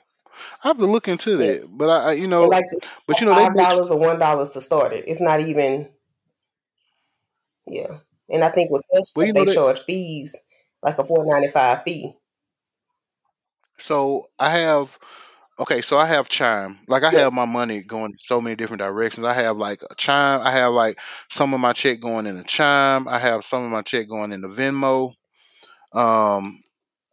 I 0.63 0.67
have 0.67 0.77
to 0.77 0.85
look 0.85 1.07
into 1.07 1.37
that, 1.37 1.59
yeah. 1.61 1.65
but 1.67 1.89
I, 1.89 2.13
you 2.13 2.27
know, 2.27 2.43
like 2.43 2.65
but 3.07 3.19
you 3.19 3.25
know, 3.25 3.33
five 3.33 3.55
dollars 3.55 3.89
or 3.89 3.99
one 3.99 4.19
dollars 4.19 4.51
to 4.51 4.61
start 4.61 4.93
it. 4.93 5.05
It's 5.07 5.21
not 5.21 5.39
even, 5.39 5.87
yeah. 7.65 7.99
And 8.29 8.43
I 8.43 8.49
think 8.49 8.69
with 8.69 8.83
cash, 8.93 9.05
well, 9.15 9.25
they, 9.25 9.31
they 9.31 9.53
charge 9.53 9.81
fees 9.81 10.35
like 10.83 10.97
a 10.97 11.03
four 11.03 11.25
ninety 11.25 11.51
five 11.51 11.83
fee. 11.83 12.15
So 13.77 14.27
I 14.39 14.51
have, 14.51 14.97
okay, 15.59 15.81
so 15.81 15.97
I 15.97 16.05
have 16.05 16.29
Chime. 16.29 16.77
Like 16.87 17.03
I 17.03 17.11
yeah. 17.11 17.19
have 17.19 17.33
my 17.33 17.45
money 17.45 17.81
going 17.81 18.15
so 18.17 18.41
many 18.41 18.55
different 18.55 18.81
directions. 18.81 19.25
I 19.25 19.33
have 19.33 19.57
like 19.57 19.81
a 19.89 19.95
Chime. 19.95 20.41
I 20.41 20.51
have 20.51 20.73
like 20.73 20.99
some 21.29 21.53
of 21.53 21.59
my 21.59 21.73
check 21.73 21.99
going 21.99 22.25
in 22.25 22.37
a 22.37 22.43
Chime. 22.43 23.07
I 23.07 23.19
have 23.19 23.43
some 23.43 23.63
of 23.63 23.71
my 23.71 23.81
check 23.81 24.07
going 24.07 24.31
in 24.31 24.41
the 24.41 24.47
Venmo. 24.47 25.13
Um, 25.93 26.61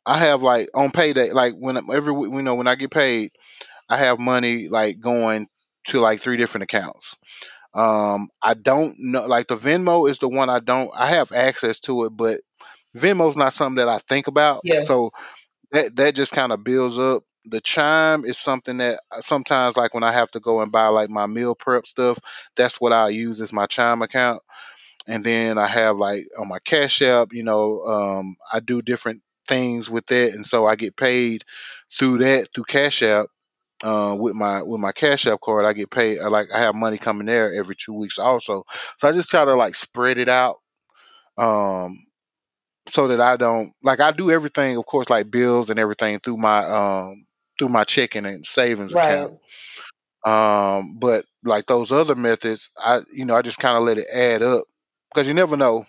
I 0.05 0.19
have 0.19 0.43
like 0.43 0.69
on 0.75 0.91
payday, 0.91 1.31
like 1.31 1.55
when 1.55 1.77
every 1.93 2.15
you 2.15 2.43
know 2.43 2.57
when 2.57 2.67
I 2.67 2.75
get 2.75 2.91
paid, 2.91 3.33
I 3.89 3.99
have 3.99 4.19
money 4.19 4.69
like 4.69 5.01
going 5.01 5.49
to 5.87 6.01
like 6.01 6.21
three 6.21 6.37
different 6.37 6.65
accounts. 6.65 7.17
Um, 7.75 8.29
I 8.43 8.55
don't 8.55 8.97
know, 8.99 9.27
like 9.27 9.47
the 9.47 9.55
Venmo 9.55 10.09
is 10.09 10.19
the 10.19 10.29
one 10.29 10.51
I 10.51 10.61
don't. 10.61 10.91
I 10.95 11.09
have 11.09 11.33
access 11.33 11.81
to 11.81 12.05
it, 12.05 12.11
but 12.11 12.41
Venmo's 12.97 13.37
not 13.37 13.53
something 13.53 13.77
that 13.77 13.89
I 13.89 13.99
think 13.99 14.27
about. 14.27 14.63
Yeah. 14.65 14.83
So 14.83 15.13
that 15.71 15.97
that 15.97 16.15
just 16.15 16.33
kind 16.33 16.53
of 16.53 16.65
builds 16.65 16.99
up. 16.99 17.25
The 17.47 17.61
chime 17.61 18.25
is 18.25 18.39
something 18.39 18.79
that 18.79 19.01
sometimes, 19.21 19.77
like 19.77 19.95
when 19.95 20.05
I 20.05 20.13
have 20.13 20.31
to 20.33 20.41
go 20.41 20.61
and 20.61 20.71
buy 20.71 20.89
like 20.89 21.11
my 21.11 21.27
meal 21.27 21.55
prep 21.55 21.87
stuff, 21.87 22.19
that's 22.57 22.81
what 22.81 22.93
I 22.93 23.09
use 23.09 23.41
as 23.41 23.53
my 23.53 23.67
chime 23.67 24.03
account. 24.03 24.43
And 25.09 25.25
then 25.25 25.59
I 25.59 25.67
have 25.67 25.97
like 25.97 26.29
on 26.39 26.49
my 26.49 26.61
Cash 26.61 27.03
App, 27.03 27.33
you 27.33 27.43
know, 27.43 27.81
um, 27.83 28.37
I 28.53 28.61
do 28.61 28.83
different 28.83 29.23
things 29.49 29.91
with 29.91 30.07
that, 30.07 30.35
and 30.35 30.47
so 30.47 30.67
I 30.67 30.77
get 30.77 30.97
paid 30.97 31.45
through 31.91 32.19
that 32.19 32.49
through 32.55 32.65
Cash 32.65 33.03
App. 33.03 33.27
Uh, 33.85 34.17
with 34.19 34.35
my 34.35 34.63
with 34.63 34.81
my 34.81 34.93
Cash 34.93 35.27
App 35.27 35.41
card, 35.41 35.65
I 35.65 35.73
get 35.73 35.91
paid. 35.91 36.21
Like 36.21 36.49
I 36.55 36.61
have 36.61 36.75
money 36.75 36.99
coming 36.99 37.27
there 37.27 37.53
every 37.55 37.77
two 37.77 37.95
weeks 37.95 38.19
also. 38.19 38.65
So 38.99 39.09
I 39.09 39.13
just 39.13 39.31
try 39.31 39.45
to 39.45 39.55
like 39.55 39.75
spread 39.75 40.19
it 40.19 40.29
out. 40.29 40.59
Um, 41.39 41.99
so 42.87 43.09
that 43.09 43.21
I 43.21 43.37
don't 43.37 43.73
like 43.83 44.01
I 44.01 44.11
do 44.13 44.31
everything, 44.31 44.77
of 44.77 44.87
course, 44.87 45.09
like 45.09 45.31
bills 45.31 45.71
and 45.71 45.79
everything 45.79 46.19
through 46.19 46.37
my 46.39 46.65
um 46.65 47.25
through 47.59 47.69
my 47.69 47.85
checking 47.85 48.27
and 48.27 48.47
savings 48.47 48.95
Right. 48.95 48.95
account. 48.95 49.39
Um, 50.25 50.99
but 50.99 51.25
like 51.45 51.67
those 51.67 51.93
other 51.93 52.15
methods, 52.15 52.71
I 52.79 53.01
you 53.13 53.25
know 53.25 53.35
I 53.37 53.43
just 53.43 53.59
kind 53.59 53.77
of 53.77 53.85
let 53.85 53.99
it 53.99 54.07
add 54.13 54.43
up 54.43 54.65
because 55.13 55.29
you 55.29 55.35
never 55.35 55.57
know. 55.57 55.85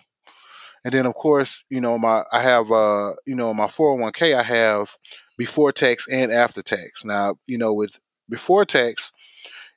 And 0.84 0.92
then 0.92 1.06
of 1.06 1.14
course, 1.14 1.64
you 1.70 1.80
know 1.80 1.98
my 1.98 2.24
I 2.32 2.42
have 2.42 2.70
uh 2.70 3.12
you 3.26 3.36
know 3.36 3.54
my 3.54 3.68
four 3.68 3.92
hundred 3.92 4.02
one 4.02 4.12
k 4.12 4.34
I 4.34 4.42
have 4.42 4.90
before 5.38 5.72
tax 5.72 6.08
and 6.08 6.32
after 6.32 6.62
tax. 6.62 7.04
Now 7.04 7.36
you 7.46 7.58
know 7.58 7.74
with 7.74 7.98
before 8.28 8.64
tax, 8.64 9.12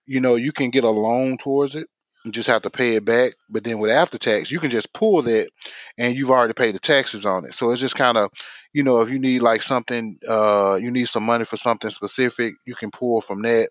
you 0.05 0.21
know, 0.21 0.35
you 0.35 0.51
can 0.53 0.71
get 0.71 0.83
a 0.85 0.89
loan 0.89 1.37
towards 1.37 1.75
it. 1.75 1.87
You 2.27 2.31
just 2.33 2.49
have 2.49 2.63
to 2.63 2.69
pay 2.69 2.95
it 2.95 3.05
back. 3.05 3.33
But 3.49 3.63
then 3.63 3.79
with 3.79 3.91
after 3.91 4.17
tax, 4.17 4.51
you 4.51 4.59
can 4.59 4.69
just 4.69 4.93
pull 4.93 5.21
that 5.23 5.49
and 5.97 6.15
you've 6.15 6.31
already 6.31 6.53
paid 6.53 6.75
the 6.75 6.79
taxes 6.79 7.25
on 7.25 7.45
it. 7.45 7.53
So 7.53 7.71
it's 7.71 7.81
just 7.81 7.95
kind 7.95 8.17
of, 8.17 8.31
you 8.73 8.83
know, 8.83 9.01
if 9.01 9.09
you 9.09 9.19
need 9.19 9.41
like 9.41 9.61
something, 9.61 10.19
uh, 10.27 10.77
you 10.81 10.91
need 10.91 11.07
some 11.07 11.23
money 11.23 11.45
for 11.45 11.57
something 11.57 11.89
specific, 11.89 12.53
you 12.65 12.75
can 12.75 12.91
pull 12.91 13.21
from 13.21 13.41
that. 13.43 13.69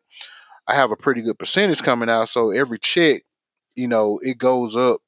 I 0.67 0.75
have 0.75 0.91
a 0.91 0.97
pretty 0.97 1.23
good 1.23 1.39
percentage 1.39 1.83
coming 1.83 2.09
out. 2.11 2.29
So 2.29 2.51
every 2.51 2.79
check, 2.79 3.23
you 3.77 3.89
know, 3.89 4.19
it 4.23 4.39
goes 4.39 4.77
up, 4.77 5.01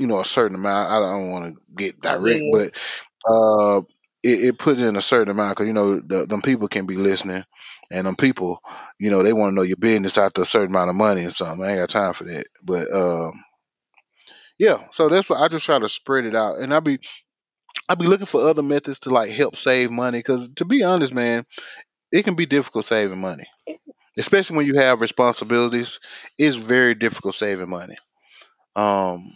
you 0.00 0.06
know, 0.06 0.20
a 0.20 0.24
certain 0.24 0.56
amount. 0.56 0.90
I 0.90 1.00
don't 1.00 1.30
want 1.30 1.54
to 1.54 1.60
get 1.76 2.00
direct, 2.00 2.40
Yeah. 2.40 2.50
but 2.52 3.30
uh, 3.30 3.82
it, 4.22 4.44
it 4.44 4.58
put 4.58 4.78
in 4.78 4.96
a 4.96 5.00
certain 5.02 5.30
amount 5.30 5.56
because 5.56 5.66
you 5.68 5.72
know 5.72 6.00
the, 6.00 6.26
them 6.26 6.42
people 6.42 6.68
can 6.68 6.86
be 6.86 6.96
listening, 6.96 7.44
and 7.90 8.06
them 8.06 8.16
people, 8.16 8.60
you 8.98 9.10
know, 9.10 9.22
they 9.22 9.32
want 9.32 9.52
to 9.52 9.54
know 9.54 9.62
your 9.62 9.76
business 9.76 10.18
after 10.18 10.42
a 10.42 10.46
certain 10.46 10.70
amount 10.70 10.90
of 10.90 10.96
money 10.96 11.22
and 11.24 11.32
something. 11.34 11.64
I 11.64 11.70
ain't 11.72 11.80
got 11.80 11.88
time 11.90 12.14
for 12.14 12.24
that, 12.24 12.44
but 12.62 12.92
um, 12.92 13.32
yeah. 14.58 14.78
So 14.90 15.08
that's 15.08 15.30
what 15.30 15.40
I 15.40 15.48
just 15.48 15.64
try 15.66 15.78
to 15.78 15.88
spread 15.88 16.26
it 16.26 16.34
out, 16.34 16.58
and 16.58 16.72
I 16.72 16.80
be 16.80 16.98
I 17.88 17.96
be 17.96 18.06
looking 18.06 18.26
for 18.26 18.48
other 18.48 18.62
methods 18.62 19.00
to 19.02 19.10
like 19.10 19.30
help 19.30 19.56
save 19.56 19.90
money 19.90 20.18
because 20.20 20.50
to 20.56 20.64
be 20.64 20.84
honest, 20.84 21.14
man, 21.14 21.46
it 22.12 22.24
can 22.24 22.34
be 22.36 22.46
difficult 22.46 22.86
saving 22.86 23.20
money, 23.20 23.44
especially 24.18 24.58
when 24.58 24.66
you 24.66 24.76
have 24.76 25.00
responsibilities. 25.00 26.00
It's 26.38 26.56
very 26.56 26.94
difficult 26.94 27.34
saving 27.36 27.70
money. 27.70 27.96
Um, 28.76 29.32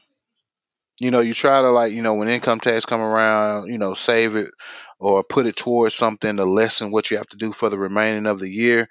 you 1.00 1.10
know, 1.10 1.20
you 1.20 1.34
try 1.34 1.60
to 1.60 1.70
like, 1.70 1.92
you 1.92 2.02
know, 2.02 2.14
when 2.14 2.28
income 2.28 2.60
tax 2.60 2.84
come 2.86 3.00
around, 3.00 3.68
you 3.72 3.78
know, 3.78 3.94
save 3.94 4.36
it 4.36 4.50
or 4.98 5.24
put 5.24 5.46
it 5.46 5.56
towards 5.56 5.94
something 5.94 6.36
to 6.36 6.44
lessen 6.44 6.90
what 6.92 7.10
you 7.10 7.16
have 7.16 7.26
to 7.28 7.36
do 7.36 7.52
for 7.52 7.68
the 7.68 7.78
remaining 7.78 8.26
of 8.26 8.38
the 8.38 8.48
year. 8.48 8.88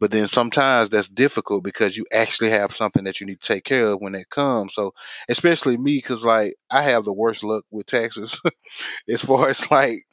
But 0.00 0.10
then 0.10 0.26
sometimes 0.28 0.90
that's 0.90 1.08
difficult 1.08 1.64
because 1.64 1.96
you 1.96 2.06
actually 2.12 2.50
have 2.50 2.74
something 2.74 3.04
that 3.04 3.20
you 3.20 3.26
need 3.26 3.40
to 3.40 3.54
take 3.54 3.64
care 3.64 3.88
of 3.88 4.00
when 4.00 4.14
it 4.14 4.30
comes. 4.30 4.74
So, 4.74 4.92
especially 5.28 5.76
me, 5.76 5.96
because 5.96 6.24
like 6.24 6.54
I 6.70 6.82
have 6.82 7.04
the 7.04 7.12
worst 7.14 7.44
luck 7.44 7.64
with 7.70 7.86
taxes 7.86 8.40
as 9.08 9.22
far 9.22 9.48
as 9.48 9.70
like, 9.70 10.04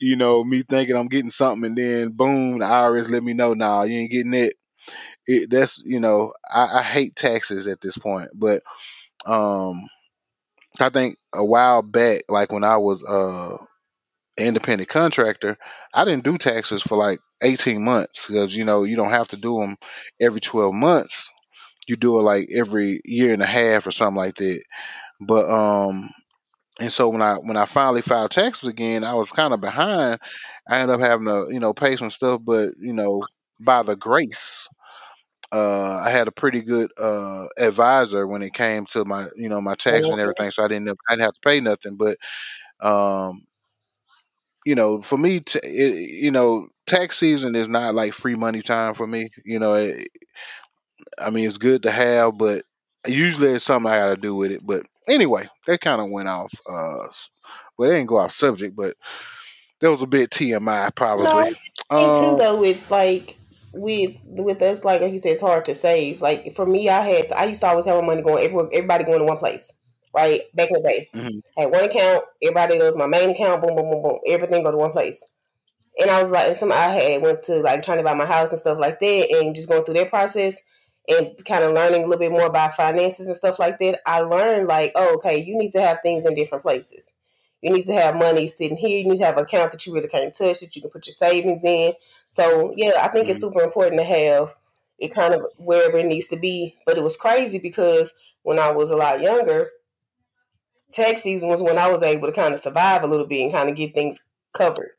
you 0.00 0.16
know, 0.16 0.44
me 0.44 0.62
thinking 0.62 0.96
I'm 0.96 1.08
getting 1.08 1.30
something 1.30 1.66
and 1.66 1.78
then 1.78 2.12
boom, 2.12 2.58
the 2.58 2.66
IRS 2.66 3.10
let 3.10 3.22
me 3.24 3.34
know, 3.34 3.54
nah, 3.54 3.82
you 3.84 3.98
ain't 4.00 4.12
getting 4.12 4.34
it. 4.34 4.54
it 5.26 5.50
that's, 5.50 5.82
you 5.84 6.00
know, 6.00 6.32
I, 6.50 6.80
I 6.80 6.82
hate 6.82 7.16
taxes 7.16 7.66
at 7.66 7.80
this 7.80 7.98
point. 7.98 8.30
But, 8.34 8.62
um, 9.26 9.82
I 10.82 10.88
think 10.90 11.16
a 11.34 11.44
while 11.44 11.82
back, 11.82 12.22
like 12.28 12.52
when 12.52 12.64
I 12.64 12.78
was 12.78 13.04
uh 13.04 13.56
independent 14.36 14.88
contractor, 14.88 15.56
I 15.94 16.04
didn't 16.04 16.24
do 16.24 16.38
taxes 16.38 16.82
for 16.82 16.96
like 16.96 17.20
18 17.42 17.84
months 17.84 18.26
because 18.26 18.54
you 18.56 18.64
know 18.64 18.84
you 18.84 18.96
don't 18.96 19.10
have 19.10 19.28
to 19.28 19.36
do 19.36 19.60
them 19.60 19.76
every 20.20 20.40
12 20.40 20.74
months. 20.74 21.32
You 21.88 21.96
do 21.96 22.18
it 22.18 22.22
like 22.22 22.48
every 22.54 23.00
year 23.04 23.32
and 23.34 23.42
a 23.42 23.46
half 23.46 23.86
or 23.86 23.90
something 23.92 24.16
like 24.16 24.36
that. 24.36 24.62
But 25.20 25.50
um, 25.50 26.10
and 26.80 26.92
so 26.92 27.10
when 27.10 27.22
I 27.22 27.36
when 27.36 27.56
I 27.56 27.66
finally 27.66 28.02
filed 28.02 28.30
taxes 28.32 28.68
again, 28.68 29.04
I 29.04 29.14
was 29.14 29.30
kind 29.32 29.54
of 29.54 29.60
behind. 29.60 30.20
I 30.68 30.80
ended 30.80 30.94
up 30.96 31.00
having 31.00 31.26
to 31.26 31.48
you 31.52 31.60
know 31.60 31.74
pay 31.74 31.96
some 31.96 32.10
stuff, 32.10 32.40
but 32.44 32.74
you 32.80 32.92
know 32.92 33.24
by 33.60 33.82
the 33.82 33.96
grace. 33.96 34.68
Uh, 35.52 36.00
I 36.04 36.10
had 36.10 36.28
a 36.28 36.32
pretty 36.32 36.62
good 36.62 36.92
uh, 36.96 37.46
advisor 37.56 38.26
when 38.26 38.42
it 38.42 38.54
came 38.54 38.86
to 38.86 39.04
my, 39.04 39.26
you 39.36 39.48
know, 39.48 39.60
my 39.60 39.74
taxes 39.74 40.10
and 40.10 40.20
everything, 40.20 40.50
so 40.50 40.64
I 40.64 40.68
didn't, 40.68 40.88
I 40.88 41.12
didn't 41.12 41.24
have 41.24 41.34
to 41.34 41.40
pay 41.44 41.60
nothing. 41.60 41.96
But 41.96 42.16
um, 42.80 43.46
you 44.64 44.74
know, 44.74 45.00
for 45.00 45.16
me, 45.16 45.40
t- 45.40 45.60
it, 45.62 46.10
you 46.10 46.30
know, 46.30 46.68
tax 46.86 47.18
season 47.18 47.54
is 47.54 47.68
not 47.68 47.94
like 47.94 48.12
free 48.12 48.34
money 48.34 48.62
time 48.62 48.94
for 48.94 49.06
me. 49.06 49.30
You 49.44 49.58
know, 49.58 49.74
it, 49.74 50.08
I 51.18 51.30
mean, 51.30 51.46
it's 51.46 51.58
good 51.58 51.84
to 51.84 51.90
have, 51.90 52.36
but 52.36 52.64
usually 53.06 53.48
it's 53.50 53.64
something 53.64 53.90
I 53.90 53.98
got 53.98 54.14
to 54.14 54.20
do 54.20 54.34
with 54.34 54.52
it. 54.52 54.64
But 54.64 54.84
anyway, 55.08 55.48
that 55.66 55.80
kind 55.80 56.00
of 56.00 56.10
went 56.10 56.28
off. 56.28 56.52
Uh, 56.68 57.08
well, 57.76 57.88
they 57.88 57.96
didn't 57.96 58.08
go 58.08 58.18
off 58.18 58.32
subject, 58.32 58.76
but 58.76 58.94
that 59.80 59.90
was 59.90 60.02
a 60.02 60.06
bit 60.06 60.30
TMI 60.30 60.60
No, 60.60 60.90
probably. 60.94 61.44
too 61.44 61.56
Um, 61.90 62.38
though 62.38 62.62
it's 62.62 62.90
like 62.90 63.39
with 63.72 64.16
with 64.24 64.62
us 64.62 64.84
like 64.84 65.00
you 65.02 65.18
said 65.18 65.32
it's 65.32 65.40
hard 65.40 65.64
to 65.66 65.74
save. 65.74 66.20
Like 66.20 66.54
for 66.54 66.66
me, 66.66 66.88
I 66.88 67.00
had 67.02 67.32
I 67.32 67.44
used 67.44 67.60
to 67.62 67.68
always 67.68 67.86
have 67.86 68.00
my 68.00 68.06
money 68.06 68.22
going 68.22 68.44
every, 68.44 68.60
everybody 68.74 69.04
going 69.04 69.20
to 69.20 69.24
one 69.24 69.38
place. 69.38 69.72
Right 70.14 70.40
back 70.54 70.70
in 70.70 70.82
the 70.82 70.88
day, 70.88 71.08
mhm, 71.14 71.40
I 71.56 71.62
had 71.62 71.72
one 71.72 71.84
account. 71.84 72.24
Everybody 72.42 72.78
goes 72.78 72.96
my 72.96 73.06
main 73.06 73.30
account. 73.30 73.62
Boom, 73.62 73.76
boom, 73.76 73.90
boom, 73.90 74.02
boom. 74.02 74.18
Everything 74.26 74.62
go 74.64 74.72
to 74.72 74.76
one 74.76 74.92
place. 74.92 75.24
And 76.00 76.10
I 76.10 76.20
was 76.20 76.30
like, 76.30 76.48
and 76.48 76.56
some 76.56 76.72
I 76.72 76.86
had 76.88 77.22
went 77.22 77.40
to 77.42 77.60
like 77.60 77.82
trying 77.82 77.98
to 77.98 78.04
buy 78.04 78.14
my 78.14 78.26
house 78.26 78.50
and 78.52 78.60
stuff 78.60 78.78
like 78.78 79.00
that, 79.00 79.28
and 79.32 79.54
just 79.54 79.68
going 79.68 79.84
through 79.84 79.94
that 79.94 80.10
process 80.10 80.60
and 81.08 81.30
kind 81.44 81.64
of 81.64 81.74
learning 81.74 82.02
a 82.04 82.06
little 82.06 82.20
bit 82.20 82.32
more 82.32 82.46
about 82.46 82.74
finances 82.74 83.26
and 83.26 83.36
stuff 83.36 83.58
like 83.58 83.78
that. 83.80 84.00
I 84.06 84.20
learned 84.20 84.68
like, 84.68 84.92
oh, 84.96 85.16
okay, 85.16 85.38
you 85.38 85.56
need 85.58 85.72
to 85.72 85.80
have 85.80 85.98
things 86.02 86.24
in 86.26 86.34
different 86.34 86.62
places. 86.62 87.10
You 87.62 87.72
need 87.72 87.86
to 87.86 87.92
have 87.94 88.16
money 88.16 88.48
sitting 88.48 88.76
here. 88.76 88.98
You 88.98 89.08
need 89.10 89.18
to 89.18 89.24
have 89.26 89.36
an 89.36 89.44
account 89.44 89.72
that 89.72 89.86
you 89.86 89.94
really 89.94 90.08
can't 90.08 90.34
touch 90.34 90.60
that 90.60 90.74
you 90.74 90.82
can 90.82 90.90
put 90.90 91.06
your 91.06 91.12
savings 91.12 91.64
in. 91.64 91.92
So 92.30 92.72
yeah, 92.76 92.92
I 93.00 93.08
think 93.08 93.28
it's 93.28 93.40
mhm, 93.40 93.40
super 93.40 93.62
important 93.62 93.98
to 94.00 94.04
have 94.04 94.54
it 94.98 95.08
kind 95.14 95.34
of 95.34 95.46
wherever 95.58 95.98
it 95.98 96.06
needs 96.06 96.28
to 96.28 96.36
be. 96.36 96.76
But 96.86 96.96
it 96.98 97.02
was 97.04 97.16
crazy 97.16 97.58
because 97.58 98.12
when 98.42 98.58
I 98.58 98.70
was 98.72 98.90
a 98.90 98.96
lot 98.96 99.20
younger, 99.20 99.70
tax 100.92 101.22
season 101.22 101.48
was 101.48 101.62
when 101.62 101.78
I 101.78 101.90
was 101.90 102.02
able 102.02 102.28
to 102.28 102.32
kind 102.34 102.54
of 102.54 102.60
survive 102.60 103.02
a 103.02 103.06
little 103.06 103.26
bit 103.26 103.42
and 103.42 103.52
kind 103.52 103.68
of 103.68 103.76
get 103.76 103.94
things 103.94 104.20
covered. 104.52 104.92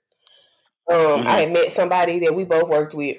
Um, 0.91 1.23
I 1.25 1.33
mhm, 1.33 1.41
had 1.41 1.53
met 1.53 1.71
somebody 1.71 2.19
that 2.21 2.35
we 2.35 2.45
both 2.45 2.69
worked 2.69 2.93
with, 2.93 3.17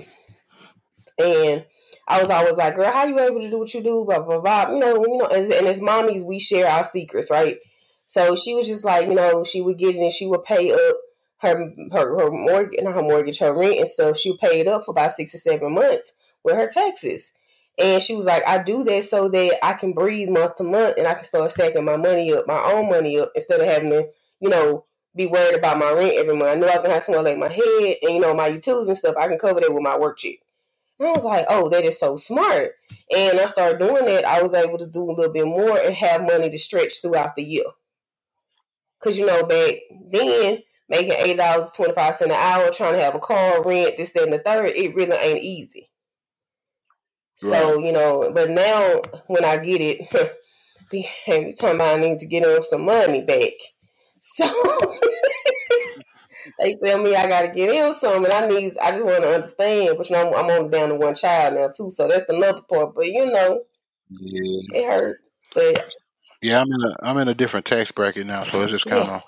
and 1.19 1.65
I 2.09 2.21
was 2.21 2.31
always 2.31 2.57
like, 2.57 2.75
"Girl, 2.75 2.91
how 2.91 3.05
you 3.05 3.19
able 3.21 3.41
to 3.41 3.51
do 3.51 3.59
what 3.59 3.73
you 3.75 3.83
do?" 3.83 4.05
Blah 4.05 4.21
blah 4.21 4.41
blah. 4.41 4.71
You 4.73 4.79
know, 4.79 5.07
you 5.07 5.17
know. 5.19 5.27
As, 5.27 5.51
and 5.51 5.67
as 5.67 5.81
mommies, 5.81 6.25
we 6.27 6.39
share 6.39 6.67
our 6.69 6.85
secrets, 6.85 7.31
right? 7.31 7.59
So 8.13 8.37
she 8.37 8.55
was 8.55 8.67
just 8.67 8.85
like, 8.85 9.09
you 9.09 9.15
know, 9.15 9.43
she 9.43 9.63
would 9.63 9.79
get 9.79 9.97
it 9.97 10.03
and 10.03 10.13
she 10.13 10.27
would 10.27 10.45
pay 10.45 10.71
up 10.71 10.97
her 11.39 11.73
her 11.93 12.19
her 12.19 12.31
mortgage, 12.31 12.79
not 12.83 12.93
her 12.93 13.03
mortgage, 13.03 13.39
her 13.39 13.55
rent 13.55 13.81
and 13.81 13.89
stuff. 13.89 14.19
She 14.19 14.33
would 14.33 14.39
pay 14.39 14.61
it 14.61 14.69
up 14.69 14.85
for 14.85 14.91
about 14.91 15.13
six 15.13 15.35
or 15.35 15.39
seven 15.39 15.73
months 15.73 16.13
with 16.45 16.55
her 16.55 16.69
taxes. 16.69 17.33
And 17.79 18.03
she 18.03 18.15
was 18.15 18.27
like, 18.27 18.47
I 18.47 18.63
do 18.63 18.85
that 18.85 19.05
so 19.05 19.31
that 19.31 19.59
I 19.63 19.73
can 19.73 19.95
breathe 19.95 20.29
month 20.29 20.57
to 20.57 20.63
month 20.63 20.99
and 20.99 21.07
I 21.07 21.15
can 21.15 21.25
start 21.25 21.53
stacking 21.53 21.87
my 21.87 21.97
money 21.97 22.35
up, 22.35 22.47
my 22.47 22.63
own 22.63 22.91
money 22.91 23.19
up, 23.19 23.31
instead 23.35 23.61
of 23.61 23.67
having 23.67 23.89
to, 23.89 24.09
you 24.41 24.51
know, 24.51 24.85
be 25.17 25.25
worried 25.25 25.57
about 25.57 25.79
my 25.79 25.91
rent 25.91 26.19
every 26.19 26.37
month. 26.37 26.51
I 26.51 26.55
knew 26.57 26.67
I 26.67 26.75
was 26.75 26.83
gonna 26.83 26.93
have 26.93 27.05
somewhere 27.05 27.25
like 27.25 27.39
my 27.39 27.49
head 27.49 27.97
and 28.03 28.13
you 28.13 28.21
know 28.21 28.35
my 28.35 28.49
utilities 28.49 28.89
and 28.89 28.99
stuff. 28.99 29.17
I 29.19 29.27
can 29.27 29.39
cover 29.39 29.59
that 29.61 29.73
with 29.73 29.83
my 29.83 29.99
work 29.99 30.19
check. 30.19 30.37
And 30.99 31.09
I 31.09 31.13
was 31.13 31.25
like, 31.25 31.47
oh, 31.49 31.71
that 31.71 31.85
is 31.85 31.99
so 31.99 32.19
smart. 32.19 32.73
And 33.17 33.41
I 33.41 33.47
started 33.47 33.79
doing 33.79 34.05
that. 34.05 34.27
I 34.27 34.43
was 34.43 34.53
able 34.53 34.77
to 34.77 34.87
do 34.87 35.03
a 35.03 35.17
little 35.17 35.33
bit 35.33 35.47
more 35.47 35.79
and 35.79 35.95
have 35.95 36.27
money 36.27 36.51
to 36.51 36.59
stretch 36.59 37.01
throughout 37.01 37.37
the 37.37 37.43
year. 37.43 37.65
Cause 39.03 39.19
you 39.19 39.27
know 39.27 39.47
back 39.47 39.75
then 40.13 40.59
making 40.89 41.13
eight 41.19 41.37
dollars 41.39 41.73
twenty 41.73 41.95
five 41.95 42.17
cent 42.17 42.33
an 42.33 42.39
hour, 42.39 42.71
trying 42.71 42.95
to 42.95 43.01
have 43.03 43.15
a 43.15 43.21
car, 43.21 43.63
rent, 43.65 43.97
this, 43.99 44.13
that, 44.13 44.25
and 44.25 44.33
the 44.33 44.39
third, 44.41 44.73
it 44.77 44.95
really 44.95 45.17
ain't 45.17 45.43
easy. 45.43 45.91
right. 47.43 47.73
So 47.73 47.79
you 47.79 47.93
know, 47.93 48.31
but 48.35 48.51
now 48.51 49.03
when 49.29 49.45
I 49.45 49.59
get 49.59 49.81
it, 49.81 50.11
be 50.91 51.09
talking 51.61 51.77
about 51.77 51.99
I 51.99 52.03
need 52.03 52.21
to 52.21 52.27
get 52.27 52.47
on 52.47 52.63
some 52.63 52.83
money 52.85 53.23
back. 53.23 53.53
So 54.23 54.47
they 56.59 56.77
tell 56.85 57.03
me 57.03 57.15
I 57.17 57.29
got 57.29 57.43
to 57.43 57.49
get 57.49 57.75
him 57.75 57.93
some, 57.93 58.25
and 58.25 58.33
I 58.33 58.47
need. 58.47 58.75
I 58.83 58.93
just 58.93 59.05
want 59.05 59.23
to 59.25 59.35
understand, 59.35 59.97
but 59.99 60.09
you 60.11 60.17
know, 60.17 60.33
I'm, 60.33 60.45
I'm 60.47 60.51
only 60.51 60.71
down 60.71 60.91
to 60.91 60.97
one 60.97 61.15
child 61.15 61.55
now 61.55 61.69
too, 61.69 61.91
so 61.91 62.09
that's 62.09 62.29
another 62.29 62.63
part. 62.63 62.95
But 62.95 63.07
you 63.07 63.27
know, 63.31 63.63
Yeah, 64.11 64.63
it 64.73 64.87
hurt. 64.87 65.19
But 65.55 65.85
yeah. 66.43 66.61
I'm 66.61 66.69
in 66.73 66.83
a 66.83 66.97
I'm 67.03 67.19
in 67.19 67.29
a 67.29 67.35
different 67.35 67.67
tax 67.67 67.93
bracket 67.93 68.27
now, 68.27 68.45
so 68.45 68.63
it's 68.63 68.73
just 68.73 68.87
kind 68.87 69.07
yeah, 69.07 69.17
of 69.17 69.23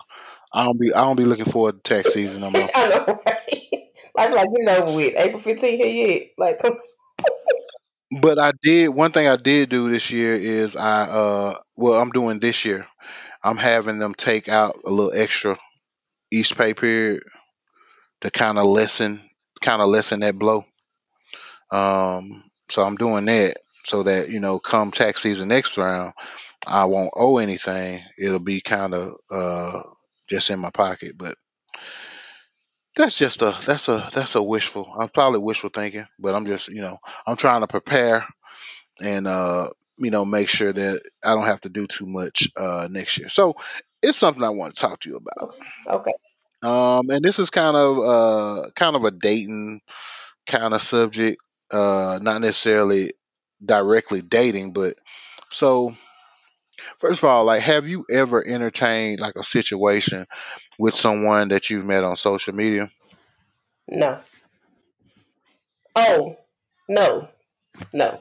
I 0.52 0.64
don't 0.64 0.80
be 0.80 0.94
I 0.94 1.02
don't 1.02 1.16
be 1.16 1.24
looking 1.24 1.46
forward 1.46 1.82
to 1.84 1.94
tax 1.96 2.12
season 2.12 2.42
no 2.42 2.50
more. 2.50 2.68
I 2.76 2.88
know, 2.88 3.20
right? 3.26 3.88
like, 4.16 4.30
like 4.32 4.48
you 4.56 4.64
know, 4.64 4.94
with 4.94 5.14
April 5.18 5.42
15th 5.42 5.76
here 5.76 6.08
yet? 6.08 6.28
Like, 6.38 6.60
come. 6.60 6.78
But 8.20 8.38
I 8.38 8.52
did 8.62 8.88
one 8.88 9.12
thing 9.12 9.28
I 9.28 9.36
did 9.36 9.68
do 9.68 9.90
this 9.90 10.10
year 10.10 10.34
is 10.34 10.76
I 10.76 11.02
uh 11.02 11.58
well 11.76 12.00
I'm 12.00 12.10
doing 12.10 12.38
this 12.38 12.64
year. 12.64 12.86
I'm 13.42 13.56
having 13.58 13.98
them 13.98 14.14
take 14.14 14.48
out 14.48 14.78
a 14.84 14.90
little 14.90 15.12
extra 15.14 15.58
each 16.30 16.56
pay 16.56 16.74
period 16.74 17.22
to 18.20 18.30
kind 18.30 18.58
of 18.58 18.64
lessen 18.66 19.20
kind 19.60 19.82
of 19.82 19.88
lessen 19.88 20.20
that 20.20 20.38
blow. 20.38 20.64
Um, 21.70 22.44
so 22.70 22.82
I'm 22.82 22.96
doing 22.96 23.26
that 23.26 23.56
so 23.84 24.04
that 24.04 24.30
you 24.30 24.40
know, 24.40 24.58
come 24.58 24.90
tax 24.90 25.22
season 25.22 25.48
next 25.48 25.76
round, 25.78 26.14
I 26.66 26.84
won't 26.86 27.12
owe 27.14 27.38
anything. 27.38 28.02
It'll 28.18 28.38
be 28.40 28.60
kind 28.60 28.94
of 28.94 29.16
uh 29.30 29.82
just 30.28 30.50
in 30.50 30.60
my 30.60 30.70
pocket, 30.70 31.12
but 31.18 31.36
that's 32.96 33.18
just 33.18 33.42
a 33.42 33.56
that's 33.64 33.88
a 33.88 34.08
that's 34.12 34.34
a 34.34 34.42
wishful. 34.42 34.92
I'm 34.96 35.08
probably 35.08 35.40
wishful 35.40 35.70
thinking, 35.70 36.06
but 36.18 36.34
I'm 36.34 36.46
just 36.46 36.68
you 36.68 36.80
know 36.80 36.98
I'm 37.26 37.36
trying 37.36 37.62
to 37.62 37.66
prepare 37.66 38.26
and 39.02 39.26
uh 39.26 39.70
you 39.98 40.10
know 40.10 40.24
make 40.24 40.48
sure 40.48 40.72
that 40.72 41.02
I 41.24 41.34
don't 41.34 41.46
have 41.46 41.62
to 41.62 41.68
do 41.70 41.86
too 41.86 42.06
much 42.06 42.50
uh 42.56 42.88
next 42.90 43.18
year. 43.18 43.28
So 43.28 43.56
it's 44.02 44.18
something 44.18 44.44
I 44.44 44.50
want 44.50 44.74
to 44.74 44.80
talk 44.80 45.00
to 45.00 45.10
you 45.10 45.16
about. 45.16 45.54
Okay. 45.88 46.12
Um, 46.62 47.10
and 47.10 47.24
this 47.24 47.38
is 47.38 47.50
kind 47.50 47.76
of 47.76 47.98
uh 47.98 48.70
kind 48.76 48.96
of 48.96 49.04
a 49.04 49.10
dating 49.10 49.80
kind 50.46 50.74
of 50.74 50.82
subject, 50.82 51.40
uh, 51.70 52.18
not 52.22 52.40
necessarily 52.40 53.12
directly 53.64 54.22
dating, 54.22 54.72
but 54.72 54.96
so 55.50 55.96
first 56.98 57.22
of 57.22 57.28
all, 57.28 57.44
like, 57.44 57.62
have 57.62 57.88
you 57.88 58.04
ever 58.10 58.44
entertained 58.46 59.20
like 59.20 59.36
a 59.36 59.42
situation 59.42 60.26
with 60.78 60.94
someone 60.94 61.48
that 61.48 61.70
you've 61.70 61.84
met 61.84 62.04
on 62.04 62.16
social 62.16 62.54
media? 62.54 62.90
No. 63.88 64.20
Oh, 65.96 66.36
no, 66.88 67.28
no. 67.92 68.20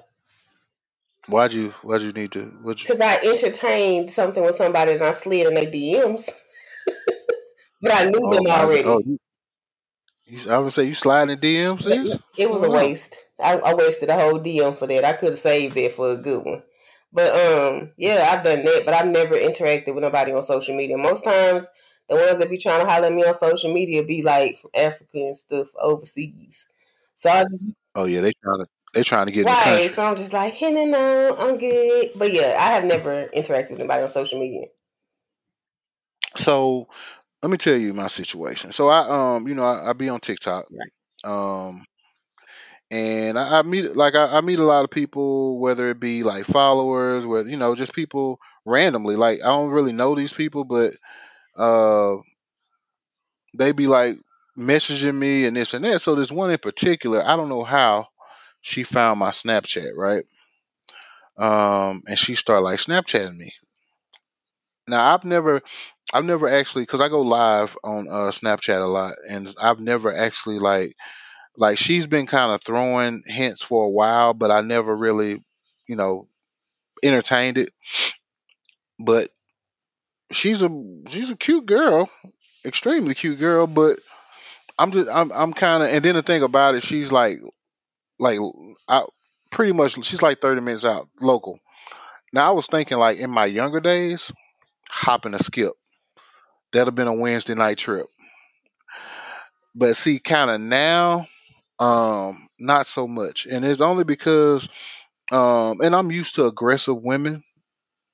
Why'd 1.28 1.54
you 1.54 1.70
Why'd 1.82 2.02
you 2.02 2.12
need 2.12 2.32
to? 2.34 2.52
Because 2.66 3.00
I 3.00 3.16
entertained 3.24 4.12
something 4.12 4.44
with 4.44 4.56
somebody 4.56 4.94
and 4.94 5.02
I 5.02 5.12
slid 5.12 5.48
in 5.48 5.54
their 5.54 5.72
DMs, 5.72 6.30
but 7.82 7.94
I 7.94 8.06
knew 8.06 8.20
Oh 8.22 8.34
them 8.34 8.48
already. 8.48 8.84
Oh, 8.84 9.00
you, 9.06 9.18
you, 10.26 10.52
I 10.52 10.60
would 10.60 10.74
say 10.74 10.84
you 10.84 10.94
sliding 10.94 11.38
DMs, 11.38 11.84
But 11.84 11.94
sis? 11.94 12.10
no, 12.10 12.20
it 12.38 12.50
was 12.50 12.64
a 12.64 12.70
waste. 12.70 13.24
I, 13.42 13.58
I 13.58 13.74
wasted 13.74 14.10
a 14.10 14.16
whole 14.16 14.40
DM 14.40 14.78
for 14.78 14.86
that. 14.88 15.06
I 15.06 15.14
could 15.14 15.30
have 15.30 15.40
saved 15.40 15.76
that 15.76 15.94
for 15.94 16.12
a 16.12 16.18
good 16.18 16.46
one. 16.46 16.64
But 17.14 17.32
um, 17.34 17.92
yeah, 17.98 18.30
I've 18.32 18.44
done 18.44 18.64
that, 18.66 18.84
but 18.86 18.94
I've 18.94 19.08
never 19.08 19.36
interacted 19.36 19.94
with 19.94 20.04
nobody 20.04 20.34
on 20.34 20.44
social 20.44 20.76
media. 20.76 20.98
Most 20.98 21.24
times, 21.24 21.70
the 22.10 22.16
ones 22.16 22.40
that 22.40 22.50
be 22.50 22.58
trying 22.58 22.80
to 22.86 22.92
holler 22.92 23.08
at 23.08 23.14
me 23.14 23.24
on 23.24 23.34
social 23.34 23.74
media 23.74 24.04
be 24.04 24.24
like 24.24 24.60
from 24.60 24.72
Africa 24.76 25.10
and 25.14 25.38
stuff 25.38 25.68
overseas. 25.80 26.68
So 27.16 27.30
I 27.30 27.44
just 27.44 27.68
Oh 27.96 28.06
yeah, 28.06 28.22
they 28.22 28.32
trying 28.44 28.60
to 28.60 28.66
they 28.94 29.04
trying 29.04 29.28
to 29.28 29.32
get 29.32 29.46
right. 29.46 29.90
So 29.90 30.04
I'm 30.04 30.16
just 30.16 30.34
like, 30.34 30.54
hey, 30.54 30.72
no, 30.72 30.86
no, 30.86 31.36
I'm 31.38 31.58
good. 31.58 32.12
But 32.16 32.34
yeah, 32.34 32.58
I 32.60 32.72
have 32.74 32.86
never 32.86 33.28
interacted 33.36 33.72
with 33.72 33.80
anybody 33.80 34.04
on 34.04 34.10
social 34.10 34.40
media. 34.40 34.68
So 36.36 36.88
let 37.44 37.52
me 37.52 37.58
tell 37.58 37.76
you 37.78 37.94
my 37.94 38.08
situation. 38.08 38.72
So 38.72 38.90
I 38.90 39.36
um 39.36 39.48
you 39.48 39.56
know 39.56 39.64
I, 39.64 39.90
I 39.90 39.94
be 39.94 40.10
on 40.10 40.20
TikTok 40.20 40.66
Right. 40.72 40.92
um 41.32 41.86
and 42.94 43.40
I, 43.40 43.60
I 43.60 43.62
meet 43.64 43.96
like 43.96 44.14
I, 44.14 44.38
I 44.38 44.42
meet 44.42 44.60
a 44.60 44.64
lot 44.66 44.84
of 44.84 44.92
people 44.92 45.60
whether 45.60 45.90
it 45.90 46.00
be 46.00 46.22
like 46.22 46.46
followers 46.46 47.26
whether 47.26 47.50
you 47.50 47.58
know 47.58 47.74
just 47.74 47.94
people 47.94 48.40
randomly 48.66 49.16
like 49.16 49.40
I 49.44 49.48
don't 49.48 49.72
really 49.72 49.94
know 49.94 50.14
these 50.14 50.34
people 50.34 50.64
but 50.64 50.94
uh 51.58 52.18
they 53.56 53.72
be 53.72 53.88
like 53.88 54.18
messaging 54.58 55.16
me 55.16 55.46
and 55.46 55.58
this 55.58 55.74
and 55.74 55.84
that. 55.86 56.02
So 56.02 56.16
this 56.16 56.32
one 56.32 56.52
in 56.52 56.58
particular 56.60 57.24
I 57.24 57.36
don't 57.36 57.50
know 57.50 57.64
how 57.64 58.08
she 58.62 58.84
found 58.84 59.20
my 59.20 59.30
Snapchat 59.30 59.96
right 59.96 60.26
um 61.38 62.04
and 62.08 62.18
she 62.18 62.36
started 62.36 62.64
like 62.64 62.80
Snapchatting 62.80 63.36
me. 63.36 63.54
Now 64.88 65.14
I've 65.14 65.24
never 65.24 65.62
I've 66.14 66.26
never 66.26 66.48
actually 66.48 66.84
because 66.84 67.02
I 67.02 67.10
go 67.10 67.22
live 67.22 67.78
on 67.84 68.08
uh, 68.08 68.32
Snapchat 68.32 68.82
a 68.82 68.86
lot, 68.86 69.16
and 69.30 69.54
I've 69.62 69.80
never 69.80 70.14
actually 70.14 70.60
like 70.60 70.96
like 71.58 71.78
she's 71.78 72.08
been 72.08 72.26
kind 72.26 72.52
of 72.52 72.62
throwing 72.62 73.24
hints 73.26 73.62
for 73.62 73.86
a 73.86 73.90
while, 73.90 74.34
but 74.34 74.52
I 74.52 74.62
never 74.62 74.96
really, 74.96 75.44
you 75.88 75.96
know, 75.96 76.28
entertained 77.04 77.58
it. 77.58 77.72
But 79.00 79.30
she's 80.32 80.62
a 80.62 80.70
she's 81.08 81.32
a 81.32 81.36
cute 81.36 81.66
girl, 81.66 82.10
extremely 82.66 83.14
cute 83.16 83.40
girl. 83.40 83.68
But 83.68 84.00
I'm 84.78 84.92
just 84.92 85.10
I'm 85.10 85.32
I'm 85.32 85.54
kind 85.54 85.84
of 85.84 85.90
and 85.90 86.04
then 86.04 86.16
the 86.16 86.22
thing 86.22 86.44
about 86.44 86.76
it, 86.76 86.84
she's 86.84 87.12
like 87.12 87.40
like 88.20 88.40
I 88.88 89.06
pretty 89.52 89.74
much 89.74 90.04
she's 90.04 90.22
like 90.22 90.42
30 90.42 90.62
minutes 90.62 90.86
out 90.86 91.10
local. 91.22 91.60
Now 92.32 92.50
I 92.50 92.52
was 92.52 92.68
thinking 92.68 92.98
like 92.98 93.20
in 93.20 93.30
my 93.30 93.46
younger 93.46 93.80
days, 93.80 94.32
hopping 94.90 95.34
a 95.34 95.40
skip 95.40 95.74
that'd 96.72 96.88
have 96.88 96.96
been 96.96 97.08
a 97.08 97.14
Wednesday 97.14 97.54
night 97.54 97.78
trip. 97.78 98.08
But 99.76 99.96
see, 99.96 100.20
kind 100.20 100.52
of 100.52 100.60
now, 100.62 101.28
um, 101.80 102.48
not 102.60 102.88
so 102.88 103.08
much, 103.08 103.46
and 103.46 103.66
it's 103.66 103.82
only 103.82 104.04
because 104.04 104.70
um, 105.32 105.82
and 105.82 105.96
I'm 105.96 106.12
used 106.12 106.36
to 106.36 106.46
aggressive 106.46 107.02
women, 107.02 107.44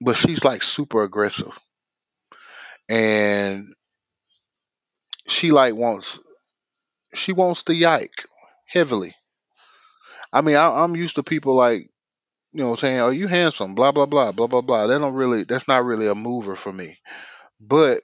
but 0.01 0.15
she's 0.15 0.43
like 0.43 0.63
super 0.63 1.03
aggressive, 1.03 1.57
and 2.87 3.73
she 5.27 5.51
like 5.51 5.75
wants 5.75 6.19
she 7.13 7.33
wants 7.33 7.63
the 7.63 7.75
yike 7.75 8.25
heavily. 8.65 9.15
I 10.31 10.41
mean, 10.41 10.55
I, 10.55 10.83
I'm 10.83 10.95
used 10.95 11.15
to 11.15 11.23
people 11.23 11.55
like 11.55 11.89
you 12.53 12.63
know 12.63 12.75
saying, 12.75 12.99
"Oh, 12.99 13.09
you 13.09 13.27
handsome," 13.27 13.75
blah 13.75 13.91
blah 13.91 14.05
blah 14.05 14.31
blah 14.31 14.47
blah 14.47 14.61
blah. 14.61 14.87
They 14.87 14.97
don't 14.97 15.13
really 15.13 15.43
that's 15.43 15.67
not 15.67 15.85
really 15.85 16.07
a 16.07 16.15
mover 16.15 16.55
for 16.55 16.71
me, 16.71 16.99
but 17.61 18.01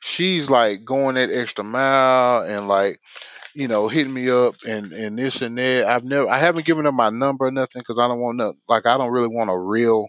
she's 0.00 0.50
like 0.50 0.84
going 0.84 1.16
that 1.16 1.30
extra 1.30 1.64
mile 1.64 2.42
and 2.42 2.68
like 2.68 3.00
you 3.54 3.68
know 3.68 3.88
hitting 3.88 4.14
me 4.14 4.30
up 4.30 4.54
and 4.68 4.92
and 4.92 5.18
this 5.18 5.42
and 5.42 5.58
that. 5.58 5.86
I've 5.86 6.04
never 6.04 6.28
I 6.28 6.38
haven't 6.38 6.66
given 6.66 6.84
her 6.84 6.92
my 6.92 7.10
number 7.10 7.46
or 7.46 7.50
nothing 7.50 7.80
because 7.80 7.98
I 7.98 8.08
don't 8.08 8.20
want 8.20 8.38
no 8.38 8.54
like 8.68 8.86
I 8.86 8.96
don't 8.96 9.12
really 9.12 9.28
want 9.28 9.50
a 9.50 9.58
real 9.58 10.08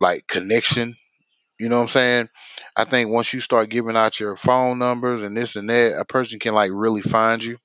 like 0.00 0.26
connection 0.26 0.96
You 1.58 1.68
know 1.68 1.76
what 1.76 1.82
I'm 1.82 1.88
saying? 1.88 2.28
I 2.76 2.84
think 2.84 3.10
once 3.10 3.32
you 3.32 3.40
start 3.40 3.70
giving 3.70 3.96
out 3.96 4.20
your 4.20 4.36
phone 4.36 4.78
numbers 4.78 5.22
and 5.22 5.36
this 5.36 5.56
and 5.56 5.70
that, 5.70 5.98
a 5.98 6.04
person 6.04 6.38
can 6.40 6.54
like 6.54 6.70
really 6.74 7.02
find 7.02 7.42
you. 7.44 7.58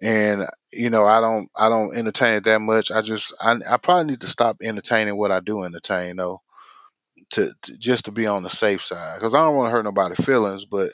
And 0.00 0.46
you 0.72 0.90
know, 0.90 1.04
I 1.04 1.20
don't, 1.20 1.48
I 1.56 1.68
don't 1.68 1.96
entertain 1.96 2.34
it 2.34 2.44
that 2.44 2.60
much. 2.60 2.90
I 2.90 3.02
just, 3.02 3.34
I, 3.40 3.56
I 3.68 3.76
probably 3.76 4.10
need 4.10 4.20
to 4.22 4.26
stop 4.26 4.56
entertaining 4.62 5.16
what 5.16 5.30
I 5.30 5.40
do 5.40 5.62
entertain 5.62 6.16
though, 6.16 6.40
to, 7.32 7.52
to 7.62 7.78
just 7.78 8.06
to 8.06 8.12
be 8.12 8.26
on 8.26 8.42
the 8.42 8.50
safe 8.50 8.82
side, 8.82 9.18
because 9.18 9.34
I 9.34 9.40
don't 9.40 9.56
want 9.56 9.68
to 9.68 9.72
hurt 9.72 9.84
nobody's 9.84 10.24
feelings. 10.24 10.66
But 10.66 10.92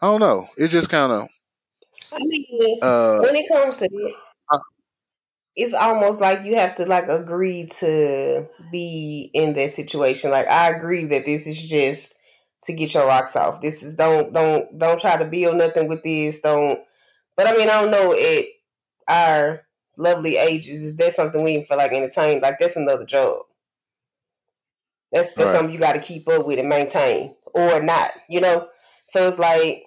I 0.00 0.06
don't 0.06 0.20
know. 0.20 0.48
It 0.56 0.68
just 0.68 0.90
kind 0.90 1.12
of, 1.12 1.28
I 2.12 2.18
mean, 2.18 2.78
uh, 2.82 3.20
when 3.20 3.36
it 3.36 3.48
comes 3.48 3.78
to 3.78 3.84
it, 3.84 4.14
I, 4.50 4.58
it's 5.56 5.74
almost 5.74 6.20
like 6.20 6.44
you 6.44 6.54
have 6.56 6.76
to 6.76 6.86
like 6.86 7.08
agree 7.08 7.66
to 7.66 8.46
be 8.70 9.30
in 9.34 9.54
that 9.54 9.72
situation. 9.72 10.30
Like 10.30 10.46
I 10.48 10.70
agree 10.70 11.04
that 11.06 11.26
this 11.26 11.46
is 11.46 11.60
just 11.60 12.16
to 12.64 12.72
get 12.72 12.94
your 12.94 13.06
rocks 13.06 13.36
off. 13.36 13.60
This 13.60 13.82
is 13.82 13.94
don't 13.94 14.32
don't 14.32 14.78
don't 14.78 15.00
try 15.00 15.16
to 15.16 15.24
build 15.24 15.56
nothing 15.56 15.88
with 15.88 16.02
this. 16.02 16.40
Don't. 16.40 16.80
But 17.36 17.46
I 17.46 17.56
mean, 17.56 17.68
I 17.68 17.82
don't 17.82 17.90
know 17.90 18.12
at 18.12 18.44
our 19.08 19.62
lovely 19.96 20.36
ages 20.36 20.92
if 20.92 20.96
that's 20.96 21.16
something 21.16 21.42
we 21.42 21.52
even 21.52 21.66
feel 21.66 21.78
like 21.78 21.92
entertain. 21.92 22.40
Like 22.40 22.58
that's 22.58 22.76
another 22.76 23.04
job. 23.04 23.42
That's 25.12 25.34
that's 25.34 25.50
right. 25.50 25.56
something 25.56 25.74
you 25.74 25.80
got 25.80 25.94
to 25.94 26.00
keep 26.00 26.28
up 26.28 26.46
with 26.46 26.58
and 26.58 26.68
maintain 26.68 27.34
or 27.54 27.82
not. 27.82 28.10
You 28.28 28.40
know. 28.40 28.68
So 29.08 29.26
it's 29.26 29.38
like 29.38 29.84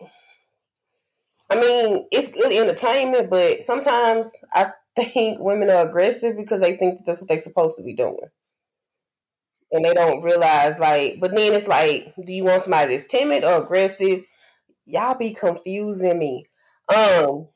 I 1.52 1.60
mean, 1.60 2.08
it's 2.12 2.30
good 2.30 2.54
entertainment, 2.54 3.30
but 3.30 3.64
sometimes 3.64 4.34
I 4.54 4.72
think 4.96 5.40
women 5.42 5.70
are 5.70 5.88
aggressive 5.88 6.38
because 6.38 6.62
they 6.62 6.78
think 6.78 7.00
that 7.00 7.06
that's 7.06 7.22
what 7.22 7.28
they're 7.30 7.42
supposed 7.42 7.78
to 7.78 7.84
be 7.84 7.94
doing. 7.94 8.18
And 9.74 9.84
they 9.84 9.94
don't 9.94 10.22
realize, 10.24 10.80
like, 10.80 11.20
but 11.20 11.36
then 11.36 11.54
it's 11.54 11.68
like, 11.68 12.14
do 12.26 12.34
you 12.34 12.46
want 12.46 12.62
somebody 12.64 12.96
that's 12.96 13.08
timid 13.08 13.44
or 13.44 13.64
aggressive? 13.64 14.24
Y'all 14.86 15.18
be 15.18 15.34
confusing 15.34 16.18
me. 16.20 16.46
Um, 16.90 17.48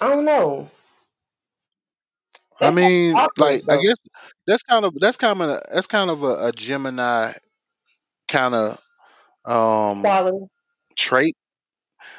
I 0.00 0.08
don't 0.10 0.24
know. 0.26 0.70
I 2.60 2.70
That's 2.72 2.76
like 2.76 2.84
mean, 2.84 3.14
like, 3.38 3.62
I 3.68 3.76
guess 3.78 3.96
that's 4.46 4.62
kind 4.62 4.84
of 4.84 4.94
that's 5.00 5.16
kind 5.16 5.42
of 5.42 5.62
that's 5.72 5.86
kind 5.86 6.10
of 6.10 6.22
a, 6.22 6.46
a 6.48 6.52
Gemini 6.52 7.32
kind 8.28 8.54
of 8.54 8.80
um 9.44 10.02
Quality. 10.02 10.46
Trait 10.96 11.36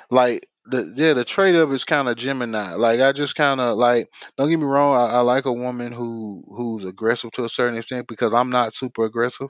like 0.10 0.48
the 0.66 0.94
yeah 0.96 1.14
the 1.14 1.24
trait 1.24 1.56
of 1.56 1.72
is 1.74 1.86
kind 1.86 2.08
of 2.08 2.18
Gemini. 2.18 2.74
Like 2.76 3.00
I 3.00 3.12
just 3.14 3.36
kind 3.36 3.60
of 3.62 3.78
like 3.78 4.10
don't 4.38 4.50
get 4.50 4.58
me 4.60 4.66
wrong. 4.66 4.96
I, 4.96 5.18
I 5.18 5.20
like 5.22 5.46
a 5.46 5.54
woman 5.54 5.92
who 5.92 6.44
who's 6.48 6.84
aggressive 6.86 7.32
to 7.34 7.46
a 7.46 7.50
certain 7.50 7.78
extent 7.78 8.08
because 8.08 8.34
I'm 8.34 8.50
not 8.50 8.74
super 8.74 9.06
aggressive. 9.06 9.50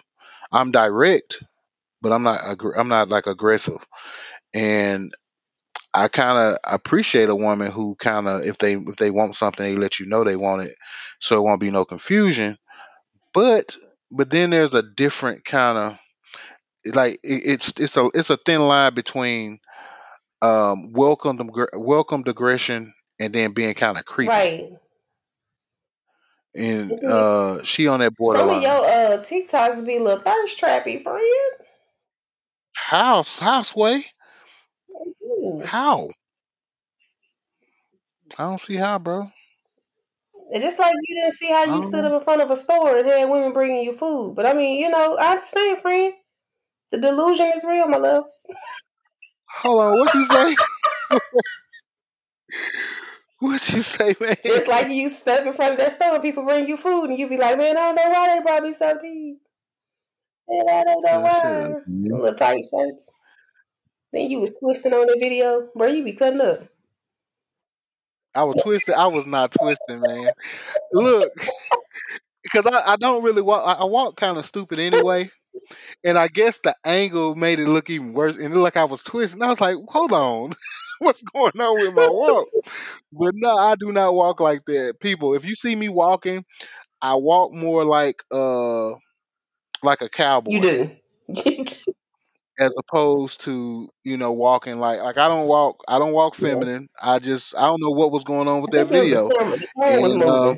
I'm 0.52 0.72
direct, 0.72 1.44
but 2.02 2.12
I'm 2.12 2.24
not 2.24 2.42
I'm 2.78 2.88
not 2.90 3.10
like 3.10 3.28
aggressive. 3.28 3.86
And 4.54 5.14
I 5.94 6.08
kind 6.10 6.38
of 6.38 6.60
appreciate 6.64 7.30
a 7.30 7.36
woman 7.36 7.72
who 7.72 7.96
kind 7.96 8.28
of 8.28 8.46
if 8.46 8.58
they 8.58 8.74
if 8.76 8.96
they 8.98 9.12
want 9.12 9.36
something, 9.36 9.66
they 9.66 9.78
let 9.78 10.00
you 10.00 10.06
know 10.08 10.24
they 10.24 10.36
want 10.36 10.64
it, 10.64 10.76
so 11.20 11.38
it 11.38 11.44
won't 11.44 11.62
be 11.62 11.72
no 11.72 11.86
confusion. 11.86 12.58
But 13.34 13.76
but 14.12 14.30
then 14.30 14.52
there's 14.52 14.74
a 14.76 14.84
different 14.84 15.46
kind 15.46 15.78
of 15.78 16.00
like 16.94 17.20
it, 17.24 17.42
it's 17.46 17.74
it's 17.80 17.98
a 17.98 18.10
it's 18.14 18.30
a 18.30 18.38
thin 18.38 18.62
line 18.62 18.94
between 18.94 19.60
um 20.42 20.94
welcomed 20.94 21.40
aggr- 21.40 21.78
welcomed 21.78 22.28
aggression 22.28 22.94
and 23.20 23.34
then 23.34 23.54
being 23.54 23.74
kind 23.74 23.98
of 23.98 24.06
creepy. 24.06 24.30
Right. 24.30 24.70
And 26.56 26.92
see, 26.92 27.08
uh 27.08 27.64
she 27.64 27.88
on 27.88 28.00
that 28.00 28.16
board. 28.16 28.38
some 28.38 28.50
of 28.50 28.62
your 28.62 28.72
uh 28.72 29.18
TikToks 29.18 29.86
be 29.86 29.98
a 29.98 30.02
little 30.02 30.20
thirst 30.20 30.60
trappy, 30.60 31.04
friend. 31.04 31.22
How 32.74 33.24
how 33.40 33.62
sway? 33.64 34.06
Ooh. 34.92 35.62
How? 35.66 36.10
I 38.38 38.44
don't 38.44 38.62
see 38.62 38.76
how, 38.76 39.00
bro. 39.00 39.32
And 40.52 40.62
just 40.62 40.80
like 40.80 40.96
you 41.08 41.16
didn't 41.16 41.34
see 41.34 41.52
how 41.52 41.64
you 41.66 41.82
stood 41.82 42.06
up 42.06 42.14
in 42.14 42.22
front 42.22 42.42
of 42.42 42.50
a 42.52 42.56
store 42.56 42.98
and 42.98 43.06
had 43.08 43.30
women 43.30 43.52
bringing 43.52 43.84
you 43.84 43.94
food. 43.94 44.36
But 44.36 44.46
I 44.46 44.54
mean, 44.54 44.80
you 44.80 44.90
know, 44.90 45.18
I 45.18 45.32
understand, 45.32 45.82
friend. 45.82 46.14
The 46.92 47.00
delusion 47.00 47.52
is 47.56 47.64
real, 47.66 47.88
my 47.88 47.98
love. 47.98 48.26
Hold 49.50 49.82
on, 49.82 50.00
what 50.00 50.14
you 50.14 50.26
say? 50.26 50.56
what 53.40 53.70
you 53.74 53.84
say, 53.84 54.16
man? 54.20 54.36
Just 54.46 54.68
like 54.68 54.90
you 54.90 55.10
step 55.10 55.46
in 55.46 55.54
front 55.54 55.74
of 55.74 55.80
that 55.80 55.94
store 55.94 56.16
and 56.16 56.24
people 56.24 56.44
bring 56.46 56.68
you 56.68 56.78
food 56.78 57.10
and 57.10 57.20
you 57.20 57.30
be 57.30 57.38
like, 57.38 57.58
man, 57.58 57.78
I 57.78 57.94
don't 57.94 57.96
know 57.96 58.10
why 58.10 58.36
they 58.38 58.44
brought 58.44 58.64
me 58.64 58.74
something. 58.74 59.40
Man, 60.50 60.70
I 60.70 60.84
don't 60.86 61.04
know 61.04 61.20
why. 61.22 61.64
up, 61.72 61.78
Them 62.06 62.22
man. 62.22 62.22
little 62.22 62.38
tight 62.38 62.64
shirts. 62.72 63.12
Then 64.14 64.32
you 64.32 64.40
was 64.40 64.54
twisting 64.60 64.94
on 64.94 65.08
the 65.08 65.18
video. 65.20 65.70
Bro, 65.76 65.88
you 65.90 66.04
be 66.04 66.14
cutting 66.14 66.42
up. 66.42 66.62
I 68.36 68.44
was 68.44 68.58
twisting. 68.64 68.96
I 68.96 69.08
was 69.08 69.28
not 69.28 69.52
twisting, 69.52 70.02
man. 70.02 70.32
Look, 70.94 71.32
because 72.44 72.68
I, 72.68 72.94
I 72.94 72.98
don't 72.98 73.24
really 73.24 73.42
walk. 73.42 73.64
I, 73.66 73.82
I 73.82 73.86
walk 73.86 74.18
kind 74.18 74.38
of 74.38 74.46
stupid 74.46 74.80
anyway, 74.80 75.30
and 76.04 76.18
I 76.18 76.28
guess 76.28 76.60
the 76.60 76.76
angle 76.86 77.36
made 77.36 77.60
it 77.60 77.68
look 77.68 77.90
even 77.90 78.14
worse. 78.14 78.36
And 78.36 78.46
it 78.46 78.50
looked 78.50 78.76
like 78.76 78.78
I 78.78 78.86
was 78.86 79.04
twisting. 79.04 79.42
I 79.42 79.50
was 79.50 79.62
like, 79.62 79.78
hold 79.88 80.12
on, 80.12 80.54
what's 81.00 81.22
going 81.22 81.60
on 81.60 81.76
with 81.76 81.94
my 81.94 82.08
walk? 82.10 82.48
But 83.12 83.34
no, 83.36 83.56
I 83.56 83.76
do 83.76 83.92
not 83.92 84.14
walk 84.14 84.40
like 84.40 84.66
that. 84.66 85.00
People, 85.00 85.34
if 85.34 85.46
you 85.46 85.56
see 85.56 85.76
me 85.76 85.90
walking, 85.90 86.46
I 87.02 87.16
walk 87.16 87.54
more 87.54 87.86
like 87.86 88.24
uh 88.32 88.92
like 89.84 90.02
a 90.02 90.10
cowboy. 90.10 90.52
You 91.30 91.66
do. 91.66 91.66
as 92.60 92.74
opposed 92.78 93.42
to 93.42 93.90
you 94.04 94.18
know 94.18 94.32
walking 94.32 94.80
like 94.80 95.02
like 95.02 95.18
I 95.18 95.28
don't 95.28 95.48
walk 95.48 95.78
I 95.88 96.00
don't 96.00 96.14
walk 96.14 96.40
yeah. 96.40 96.50
feminine. 96.50 96.90
I 97.02 97.20
just 97.20 97.56
I 97.56 97.68
don't 97.68 97.82
know 97.82 97.92
what 97.92 98.12
was 98.12 98.24
going 98.24 98.48
on 98.48 98.62
with 98.62 98.72
that 98.72 98.88
think 98.88 98.94
it 98.94 99.00
was 99.00 99.10
the 99.12 99.28
video, 99.28 99.30
camera. 99.30 99.58
The 99.58 99.68
camera 99.82 100.02
was 100.02 100.14
and 100.14 100.24
uh. 100.24 100.56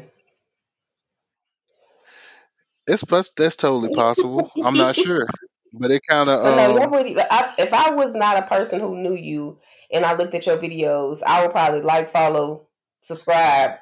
It's 2.89 3.03
plus 3.03 3.31
that's 3.31 3.55
totally 3.55 3.93
possible. 3.95 4.51
I'm 4.63 4.73
not 4.73 4.95
sure, 4.95 5.25
but 5.73 5.91
it 5.91 6.01
kind 6.09 6.29
of 6.29 6.43
But 6.43 6.55
no, 6.55 6.73
your 6.73 6.83
um. 6.83 6.93
I, 7.31 7.53
if 7.57 7.73
I 7.73 7.91
was 7.91 8.15
not 8.15 8.37
a 8.37 8.47
person 8.47 8.79
who 8.79 8.97
knew 8.97 9.15
you 9.15 9.59
and 9.91 10.05
I 10.05 10.15
looked 10.15 10.33
at 10.33 10.45
your 10.45 10.57
videos, 10.57 11.21
I 11.25 11.43
would 11.43 11.51
probably 11.51 11.81
like, 11.81 12.11
follow, 12.11 12.67
subscribe 13.03 13.77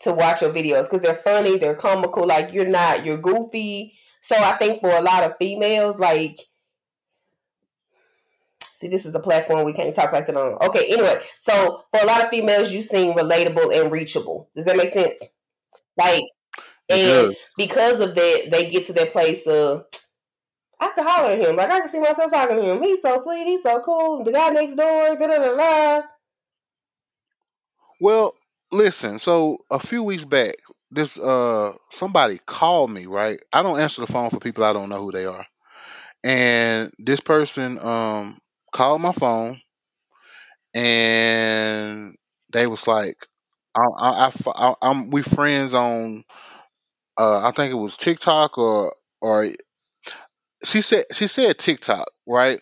to 0.00 0.12
watch 0.12 0.42
your 0.42 0.52
videos 0.52 0.84
because 0.84 1.02
they're 1.02 1.14
funny, 1.14 1.58
they're 1.58 1.74
comical. 1.74 2.26
Like 2.26 2.52
you're 2.52 2.68
not, 2.68 3.04
you're 3.04 3.16
goofy. 3.16 3.94
So 4.20 4.36
I 4.36 4.56
think 4.56 4.80
for 4.80 4.90
a 4.90 5.02
lot 5.02 5.22
of 5.22 5.34
females, 5.38 5.98
like, 5.98 6.40
see, 8.72 8.88
this 8.88 9.06
is 9.06 9.14
a 9.14 9.20
platform 9.20 9.64
we 9.64 9.72
can't 9.72 9.94
talk 9.94 10.12
like 10.12 10.26
that 10.26 10.36
on. 10.36 10.54
Okay, 10.68 10.86
anyway, 10.90 11.20
so 11.38 11.84
for 11.92 12.02
a 12.02 12.06
lot 12.06 12.22
of 12.22 12.30
females, 12.30 12.72
you 12.72 12.82
seem 12.82 13.14
relatable 13.14 13.78
and 13.80 13.92
reachable. 13.92 14.50
Does 14.56 14.64
that 14.64 14.76
make 14.76 14.92
sense? 14.92 15.22
Like, 15.96 16.24
and 16.90 17.36
because 17.56 18.00
of 18.00 18.14
that, 18.14 18.48
they 18.50 18.70
get 18.70 18.86
to 18.86 18.92
that 18.94 19.12
place 19.12 19.46
of 19.46 19.84
I 20.80 20.88
can 20.94 21.06
holler 21.06 21.32
at 21.32 21.40
him. 21.40 21.56
Like 21.56 21.70
I 21.70 21.80
can 21.80 21.88
see 21.88 22.00
myself 22.00 22.30
talking 22.30 22.56
to 22.56 22.62
him. 22.62 22.82
He's 22.82 23.02
so 23.02 23.20
sweet. 23.20 23.46
He's 23.46 23.62
so 23.62 23.80
cool. 23.80 24.24
The 24.24 24.32
guy 24.32 24.48
next 24.50 24.76
door. 24.76 25.16
Da 25.16 25.26
da 25.26 25.38
da 25.38 25.56
da. 25.56 26.02
Well, 28.00 28.34
listen. 28.72 29.18
So 29.18 29.58
a 29.70 29.78
few 29.78 30.02
weeks 30.02 30.24
back, 30.24 30.56
this 30.90 31.18
uh 31.18 31.72
somebody 31.88 32.38
called 32.44 32.90
me. 32.90 33.06
Right, 33.06 33.40
I 33.52 33.62
don't 33.62 33.80
answer 33.80 34.02
the 34.02 34.12
phone 34.12 34.30
for 34.30 34.38
people 34.38 34.64
I 34.64 34.72
don't 34.72 34.88
know 34.90 35.00
who 35.00 35.12
they 35.12 35.26
are, 35.26 35.46
and 36.22 36.90
this 36.98 37.20
person 37.20 37.78
um 37.78 38.36
called 38.72 39.00
my 39.00 39.12
phone 39.12 39.60
and 40.76 42.14
they 42.52 42.66
was 42.66 42.86
like, 42.86 43.16
I, 43.74 43.80
I, 43.80 44.26
I, 44.26 44.30
I 44.54 44.74
I'm 44.82 45.10
we 45.10 45.22
friends 45.22 45.72
on 45.72 46.22
uh 47.18 47.46
I 47.46 47.50
think 47.52 47.72
it 47.72 47.76
was 47.76 47.96
TikTok 47.96 48.58
or 48.58 48.94
or 49.20 49.50
she 50.64 50.80
said 50.82 51.04
she 51.12 51.26
said 51.26 51.58
TikTok 51.58 52.08
right? 52.26 52.60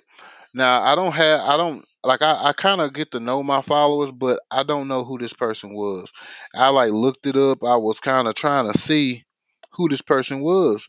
Now 0.55 0.83
I 0.83 0.95
don't 0.95 1.13
have 1.13 1.41
I 1.41 1.57
don't 1.57 1.85
like 2.05 2.23
I, 2.23 2.49
I 2.49 2.53
kind 2.53 2.81
of 2.81 2.93
get 2.93 3.13
to 3.13 3.21
know 3.21 3.43
my 3.43 3.63
followers 3.63 4.13
but 4.13 4.41
I 4.51 4.63
don't 4.65 4.89
know 4.89 5.05
who 5.05 5.19
this 5.19 5.33
person 5.33 5.75
was. 5.75 6.13
I 6.55 6.71
like 6.71 6.93
looked 6.93 7.27
it 7.27 7.37
up. 7.37 7.65
I 7.65 7.77
was 7.77 8.01
kind 8.01 8.29
of 8.29 8.35
trying 8.35 8.71
to 8.73 8.79
see 8.79 9.25
who 9.73 9.89
this 9.89 10.03
person 10.03 10.41
was 10.41 10.89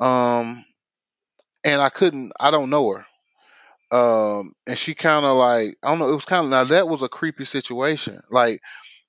um 0.00 0.64
and 1.64 1.80
I 1.80 1.88
couldn't 1.88 2.32
I 2.38 2.50
don't 2.50 2.70
know 2.70 2.90
her. 2.92 3.06
Um 3.96 4.54
and 4.66 4.78
she 4.78 4.94
kind 4.94 5.26
of 5.26 5.36
like 5.36 5.76
I 5.82 5.90
don't 5.90 5.98
know 6.00 6.10
it 6.10 6.14
was 6.14 6.24
kind 6.24 6.44
of 6.44 6.50
now 6.50 6.64
that 6.64 6.88
was 6.88 7.02
a 7.02 7.08
creepy 7.08 7.44
situation. 7.44 8.20
Like 8.30 8.60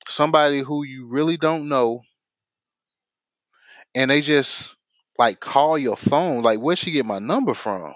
somebody 0.10 0.60
who 0.62 0.84
you 0.84 1.08
really 1.08 1.38
don't 1.38 1.70
know 1.70 2.02
and 3.97 4.12
they 4.12 4.21
just 4.21 4.75
like 5.17 5.39
call 5.39 5.75
your 5.75 5.97
phone 5.97 6.43
like 6.43 6.60
where'd 6.60 6.77
she 6.77 6.91
get 6.91 7.05
my 7.05 7.17
number 7.19 7.55
from? 7.55 7.93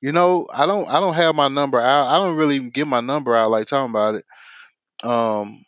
You 0.00 0.12
know 0.12 0.46
i 0.54 0.64
don't 0.64 0.88
i 0.88 1.00
don't 1.00 1.14
have 1.14 1.34
my 1.34 1.48
number 1.48 1.80
out 1.80 2.06
i 2.06 2.18
don't 2.18 2.36
really 2.36 2.60
give 2.60 2.86
my 2.86 3.00
number 3.00 3.34
out 3.34 3.50
like 3.50 3.66
talking 3.66 3.90
about 3.90 4.14
it. 4.14 4.24
Um 5.02 5.64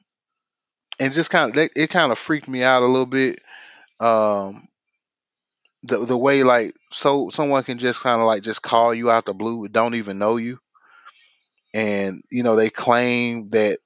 and 1.01 1.13
just 1.13 1.31
kind 1.31 1.57
of 1.57 1.69
it 1.75 1.91
kind 1.91 2.13
of 2.13 2.19
freaked 2.19 2.49
me 2.49 2.63
out 2.63 2.83
a 2.83 2.87
little 2.87 3.07
bit 3.07 3.41
um 3.99 4.63
the, 5.83 6.05
the 6.05 6.17
way 6.17 6.45
like 6.45 6.77
so 6.91 7.31
someone 7.31 7.65
can 7.65 7.79
just 7.79 8.01
kind 8.01 8.21
of 8.21 8.27
like 8.29 8.43
just 8.43 8.63
call 8.63 8.95
you 8.95 9.11
out 9.11 9.25
the 9.25 9.35
blue 9.35 9.67
don't 9.67 9.97
even 9.97 10.19
know 10.19 10.37
you. 10.37 10.61
And 11.75 12.23
you 12.31 12.45
know 12.45 12.55
they 12.55 12.71
claim 12.71 13.51
that 13.51 13.81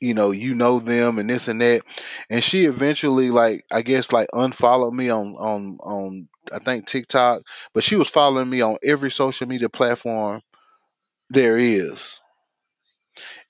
you 0.00 0.14
know 0.14 0.30
you 0.30 0.54
know 0.54 0.78
them 0.80 1.18
and 1.18 1.28
this 1.28 1.48
and 1.48 1.60
that. 1.60 1.82
And 2.28 2.42
she 2.42 2.64
eventually 2.66 3.30
like 3.30 3.64
i 3.70 3.82
guess 3.82 4.12
like 4.12 4.28
unfollowed 4.32 4.94
me 4.94 5.10
on 5.10 5.34
on 5.36 5.78
on 5.80 6.28
i 6.52 6.58
think 6.58 6.86
tiktok 6.86 7.42
but 7.74 7.84
she 7.84 7.96
was 7.96 8.08
following 8.10 8.48
me 8.48 8.60
on 8.62 8.76
every 8.84 9.10
social 9.10 9.46
media 9.46 9.68
platform 9.68 10.42
there 11.30 11.58
is. 11.58 12.20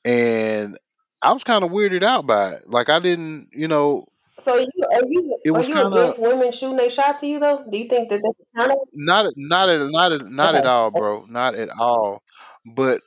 And 0.05 0.79
i 1.23 1.33
was 1.33 1.45
kind 1.45 1.65
of 1.65 1.71
weirded 1.71 2.03
out 2.03 2.27
by 2.27 2.55
it. 2.55 2.69
Like 2.69 2.89
i 2.89 2.99
didn't 3.01 3.49
you 3.53 3.69
know 3.69 4.07
So 4.39 4.57
you 4.57 4.67
are 4.93 5.05
you 5.05 5.39
it 5.45 5.51
are 5.55 5.59
was 5.59 5.69
you 5.69 5.75
kind 5.75 5.95
of 5.95 5.95
against 5.95 6.21
women 6.21 6.53
shooting 6.53 6.77
their 6.79 6.91
shot 6.91 7.19
to 7.19 7.27
you 7.27 7.39
though? 7.39 7.65
Do 7.71 7.77
you 7.77 7.89
think 7.89 8.09
that 8.11 8.23
that's 8.23 8.51
kind 8.57 8.73
of 8.73 8.79
not 8.93 9.33
not 9.37 9.69
at 9.69 9.81
not 9.91 10.13
at 10.13 10.27
not 10.29 10.55
at 10.55 10.67
all 10.67 10.91
bro. 10.91 11.27
Not 11.29 11.55
at 11.55 11.69
all. 11.71 12.23
But 12.65 13.03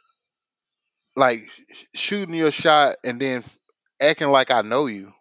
like 1.16 1.42
shooting 1.94 2.36
your 2.36 2.52
shot 2.52 2.98
and 3.04 3.20
then 3.20 3.44
acting 4.02 4.30
like 4.30 4.52
i 4.52 4.62
know 4.62 4.88
you 4.88 5.12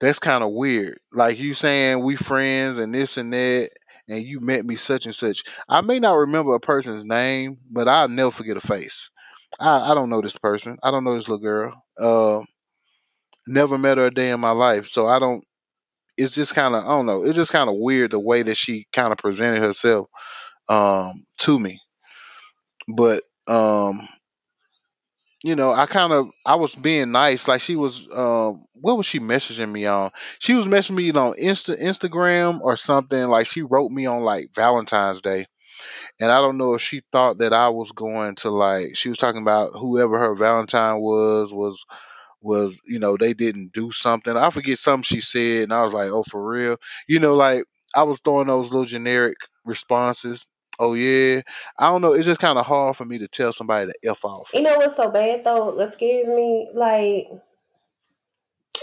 That's 0.00 0.18
kind 0.18 0.44
of 0.44 0.52
weird. 0.52 0.98
Like 1.12 1.38
you 1.38 1.54
saying 1.54 2.02
we 2.02 2.16
friends 2.16 2.78
and 2.78 2.94
this 2.94 3.16
and 3.16 3.32
that, 3.32 3.70
and 4.08 4.22
you 4.22 4.40
met 4.40 4.64
me 4.64 4.76
such 4.76 5.06
and 5.06 5.14
such. 5.14 5.42
I 5.68 5.80
may 5.80 5.98
not 5.98 6.14
remember 6.18 6.54
a 6.54 6.60
person's 6.60 7.04
name, 7.04 7.58
but 7.70 7.88
I'll 7.88 8.08
never 8.08 8.30
forget 8.30 8.56
a 8.56 8.60
face. 8.60 9.10
I, 9.58 9.92
I 9.92 9.94
don't 9.94 10.10
know 10.10 10.20
this 10.20 10.36
person. 10.36 10.76
I 10.82 10.90
don't 10.90 11.04
know 11.04 11.14
this 11.14 11.28
little 11.28 11.42
girl. 11.42 11.82
Uh, 11.98 12.42
never 13.46 13.78
met 13.78 13.98
her 13.98 14.06
a 14.06 14.10
day 14.10 14.30
in 14.30 14.40
my 14.40 14.50
life, 14.50 14.88
so 14.88 15.06
I 15.06 15.18
don't. 15.18 15.44
It's 16.16 16.34
just 16.34 16.54
kind 16.54 16.74
of 16.74 16.84
I 16.84 16.88
don't 16.88 17.06
know. 17.06 17.24
It's 17.24 17.36
just 17.36 17.52
kind 17.52 17.70
of 17.70 17.76
weird 17.78 18.12
the 18.12 18.20
way 18.20 18.42
that 18.42 18.56
she 18.56 18.86
kind 18.92 19.12
of 19.12 19.18
presented 19.18 19.60
herself 19.60 20.08
um, 20.68 21.12
to 21.40 21.58
me. 21.58 21.80
But 22.88 23.22
um, 23.46 24.00
you 25.42 25.54
know, 25.54 25.72
I 25.72 25.86
kind 25.86 26.12
of 26.12 26.30
I 26.44 26.56
was 26.56 26.74
being 26.74 27.12
nice. 27.12 27.46
Like 27.46 27.60
she 27.60 27.76
was, 27.76 28.06
um, 28.12 28.64
what 28.74 28.96
was 28.96 29.06
she 29.06 29.20
messaging 29.20 29.70
me 29.70 29.86
on? 29.86 30.10
She 30.38 30.54
was 30.54 30.66
messaging 30.66 30.96
me 30.96 31.10
on 31.12 31.34
Insta 31.34 31.80
Instagram 31.80 32.60
or 32.60 32.76
something. 32.76 33.22
Like 33.24 33.46
she 33.46 33.62
wrote 33.62 33.90
me 33.92 34.06
on 34.06 34.22
like 34.22 34.50
Valentine's 34.54 35.20
Day, 35.20 35.46
and 36.20 36.30
I 36.32 36.38
don't 36.40 36.58
know 36.58 36.74
if 36.74 36.82
she 36.82 37.02
thought 37.12 37.38
that 37.38 37.52
I 37.52 37.70
was 37.70 37.92
going 37.92 38.36
to 38.36 38.50
like. 38.50 38.96
She 38.96 39.08
was 39.10 39.18
talking 39.18 39.42
about 39.42 39.72
whoever 39.74 40.18
her 40.18 40.34
Valentine 40.34 41.00
was 41.00 41.52
was 41.52 41.84
was 42.42 42.80
you 42.86 42.98
know 42.98 43.16
they 43.16 43.34
didn't 43.34 43.72
do 43.72 43.90
something. 43.92 44.36
I 44.36 44.50
forget 44.50 44.78
something 44.78 45.04
she 45.04 45.20
said, 45.20 45.64
and 45.64 45.72
I 45.72 45.82
was 45.82 45.92
like, 45.92 46.10
oh 46.10 46.22
for 46.22 46.46
real, 46.46 46.76
you 47.08 47.20
know, 47.20 47.34
like. 47.34 47.64
I 47.94 48.02
was 48.02 48.20
throwing 48.20 48.48
those 48.48 48.70
little 48.70 48.84
generic 48.84 49.36
responses. 49.64 50.46
Oh 50.78 50.94
yeah, 50.94 51.42
I 51.78 51.88
don't 51.88 52.02
know. 52.02 52.12
It's 52.12 52.26
just 52.26 52.40
kind 52.40 52.58
of 52.58 52.66
hard 52.66 52.96
for 52.96 53.04
me 53.04 53.18
to 53.18 53.28
tell 53.28 53.52
somebody 53.52 53.90
to 53.90 54.10
f 54.10 54.24
off. 54.24 54.50
You 54.52 54.62
know 54.62 54.76
what's 54.76 54.96
so 54.96 55.10
bad 55.10 55.44
though? 55.44 55.74
That 55.76 55.92
scares 55.92 56.26
me. 56.26 56.68
Like, 56.74 57.28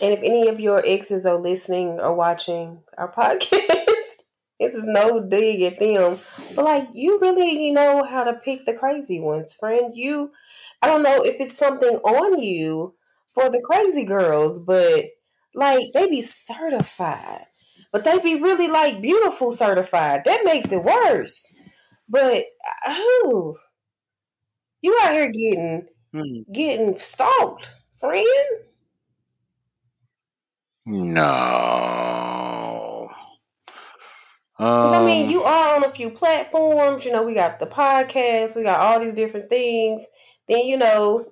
and 0.01 0.13
if 0.13 0.19
any 0.19 0.47
of 0.47 0.59
your 0.59 0.81
exes 0.85 1.25
are 1.25 1.39
listening 1.39 1.99
or 1.99 2.13
watching 2.15 2.79
our 2.97 3.11
podcast, 3.13 4.23
this 4.59 4.73
is 4.73 4.85
no 4.85 5.27
dig 5.27 5.61
at 5.61 5.79
them. 5.79 6.17
But 6.55 6.65
like, 6.65 6.89
you 6.93 7.19
really 7.19 7.65
you 7.67 7.73
know 7.73 8.03
how 8.03 8.23
to 8.23 8.33
pick 8.33 8.65
the 8.65 8.73
crazy 8.73 9.19
ones, 9.19 9.53
friend. 9.53 9.93
You, 9.95 10.31
I 10.81 10.87
don't 10.87 11.03
know 11.03 11.23
if 11.23 11.39
it's 11.39 11.57
something 11.57 11.95
on 11.97 12.39
you 12.39 12.95
for 13.33 13.49
the 13.49 13.61
crazy 13.61 14.05
girls, 14.05 14.63
but 14.63 15.05
like 15.53 15.91
they 15.93 16.09
be 16.09 16.21
certified, 16.21 17.45
but 17.91 18.03
they 18.03 18.17
be 18.19 18.41
really 18.41 18.67
like 18.67 19.01
beautiful 19.01 19.51
certified. 19.51 20.23
That 20.25 20.43
makes 20.43 20.71
it 20.71 20.83
worse. 20.83 21.53
But 22.09 22.45
who 22.85 23.57
you 24.81 24.97
out 25.01 25.13
here 25.13 25.29
getting 25.31 25.87
Hmm. 26.13 26.43
getting 26.51 26.97
stalked, 26.99 27.73
friend. 27.99 28.25
No. 30.85 31.29
Because 34.79 34.93
I 34.93 35.03
mean, 35.03 35.27
Um, 35.27 35.29
you 35.29 35.43
are 35.43 35.75
on 35.75 35.83
a 35.83 35.89
few 35.91 36.09
platforms. 36.09 37.05
You 37.05 37.11
know, 37.11 37.23
we 37.23 37.33
got 37.33 37.59
the 37.59 37.65
podcast, 37.67 38.55
we 38.55 38.63
got 38.63 38.79
all 38.79 38.99
these 38.99 39.15
different 39.15 39.49
things. 39.49 40.03
Then 40.47 40.65
you 40.65 40.77
know, 40.77 41.25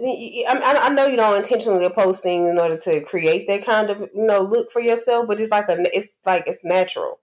I, 0.00 0.80
I 0.84 0.88
know 0.90 1.06
you 1.06 1.16
don't 1.16 1.36
intentionally 1.36 1.88
post 1.90 2.22
things 2.22 2.48
in 2.48 2.58
order 2.58 2.76
to 2.78 3.00
create 3.04 3.48
that 3.48 3.64
kind 3.64 3.90
of 3.90 4.00
you 4.00 4.26
know 4.26 4.40
look 4.42 4.70
for 4.72 4.80
yourself, 4.80 5.26
but 5.28 5.40
it's 5.40 5.50
like 5.50 5.68
a 5.68 5.76
it's 5.96 6.08
like 6.24 6.44
it's 6.46 6.64
natural. 6.64 7.20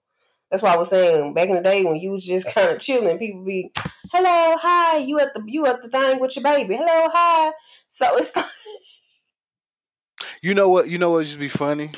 That's 0.53 0.61
why 0.61 0.75
I 0.75 0.77
was 0.77 0.91
saying 0.91 1.33
back 1.33 1.49
in 1.49 1.55
the 1.55 1.63
day 1.63 1.83
when 1.83 1.95
you 1.95 2.11
was 2.11 2.27
just 2.27 2.53
kind 2.53 2.69
of 2.69 2.79
chilling, 2.79 3.17
people 3.17 3.43
be, 3.43 3.71
"Hello, 4.11 4.55
hi, 4.61 4.97
you 4.97 5.19
at 5.19 5.33
the 5.33 5.41
you 5.47 5.65
at 5.65 5.81
the 5.81 5.89
thing 5.89 6.19
with 6.19 6.35
your 6.35 6.43
baby? 6.43 6.75
Hello, 6.75 7.09
hi." 7.11 7.51
So 7.89 8.05
it's 8.17 8.31
you 10.43 10.53
know 10.53 10.69
what? 10.69 10.87
You 10.87 10.99
know 10.99 11.09
what? 11.09 11.25
Just 11.25 11.39
be 11.39 11.47
funny. 11.47 11.89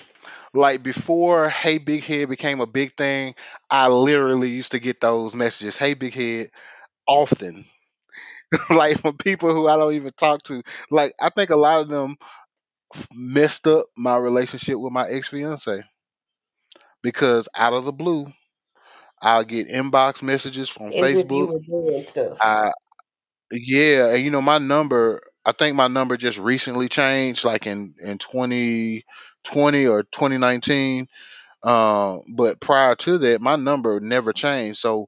Like 0.54 0.84
before, 0.84 1.50
hey 1.50 1.80
big 1.80 2.06
head 2.06 2.30
became 2.30 2.62
a 2.62 2.66
big 2.66 2.96
thing. 2.96 3.36
I 3.70 3.90
literally 3.90 4.52
used 4.52 4.72
to 4.72 4.80
get 4.80 5.02
those 5.02 5.36
messages, 5.36 5.76
hey 5.76 5.94
big 5.94 6.14
head, 6.14 6.50
often. 7.06 7.66
like 8.70 9.00
from 9.00 9.18
people 9.18 9.54
who 9.54 9.68
I 9.68 9.76
don't 9.76 9.96
even 9.96 10.12
talk 10.16 10.44
to. 10.44 10.64
Like 10.90 11.12
I 11.20 11.28
think 11.28 11.50
a 11.50 11.58
lot 11.58 11.82
of 11.82 11.90
them 11.90 12.16
messed 13.14 13.68
up 13.68 13.88
my 13.98 14.16
relationship 14.16 14.80
with 14.80 14.94
my 14.94 15.10
ex 15.10 15.28
fiance 15.28 15.84
because 17.04 17.50
out 17.54 17.74
of 17.74 17.84
the 17.84 17.92
blue, 17.92 18.32
I'll 19.22 19.44
get 19.44 19.70
inbox 19.70 20.22
messages 20.24 20.70
from 20.70 20.92
you 20.92 21.04
Facebook. 21.04 22.04
stuff. 22.04 22.38
I 22.42 22.72
yeah, 23.52 24.14
and 24.14 24.24
you 24.24 24.32
know 24.32 24.42
my 24.42 24.58
number. 24.58 25.22
I 25.46 25.52
think 25.52 25.76
my 25.76 25.88
number 25.88 26.18
just 26.18 26.40
recently 26.40 26.90
changed, 26.90 27.46
like 27.46 27.68
in 27.68 27.96
in 28.02 28.18
twenty 28.18 29.06
twenty 29.44 29.88
or 29.88 30.04
twenty 30.04 30.38
nineteen. 30.38 31.08
Um, 31.64 32.22
but 32.36 32.60
prior 32.60 32.96
to 32.96 33.18
that, 33.20 33.42
my 33.42 33.56
number 33.56 34.00
never 34.00 34.34
changed. 34.34 34.80
So 34.80 35.08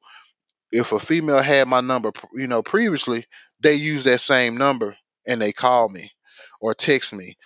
if 0.71 0.91
a 0.91 0.99
female 0.99 1.41
had 1.41 1.67
my 1.67 1.81
number, 1.81 2.11
you 2.33 2.47
know, 2.47 2.63
previously, 2.63 3.25
they 3.61 3.75
use 3.75 4.03
that 4.05 4.19
same 4.19 4.57
number 4.57 4.97
and 5.27 5.41
they 5.41 5.53
call 5.53 5.89
me 5.89 6.11
or 6.61 6.73
text 6.73 7.13
me, 7.13 7.37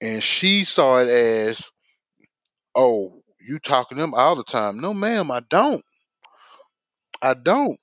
and 0.00 0.22
she 0.22 0.64
saw 0.64 0.98
it 1.00 1.08
as, 1.08 1.70
"Oh, 2.74 3.22
you 3.40 3.58
talking 3.58 3.96
to 3.98 4.02
them 4.02 4.14
all 4.14 4.36
the 4.36 4.44
time?" 4.44 4.80
No, 4.80 4.94
ma'am, 4.94 5.30
I 5.30 5.40
don't. 5.40 5.84
I 7.22 7.34
don't. 7.34 7.78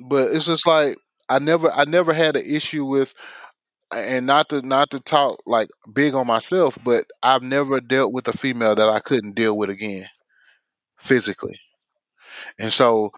But 0.00 0.32
it's 0.34 0.46
just 0.46 0.66
like 0.66 0.98
I 1.28 1.38
never, 1.40 1.70
I 1.70 1.84
never 1.86 2.12
had 2.14 2.36
an 2.36 2.44
issue 2.46 2.84
with, 2.86 3.14
and 3.94 4.26
not 4.26 4.50
to 4.50 4.62
not 4.62 4.90
to 4.92 5.00
talk 5.00 5.40
like 5.46 5.70
big 5.92 6.14
on 6.14 6.26
myself, 6.26 6.78
but 6.84 7.06
I've 7.22 7.42
never 7.42 7.80
dealt 7.80 8.12
with 8.12 8.28
a 8.28 8.32
female 8.32 8.74
that 8.76 8.88
I 8.88 9.00
couldn't 9.00 9.34
deal 9.36 9.56
with 9.56 9.70
again 9.70 10.06
physically, 11.00 11.58
and 12.58 12.72
so 12.72 13.12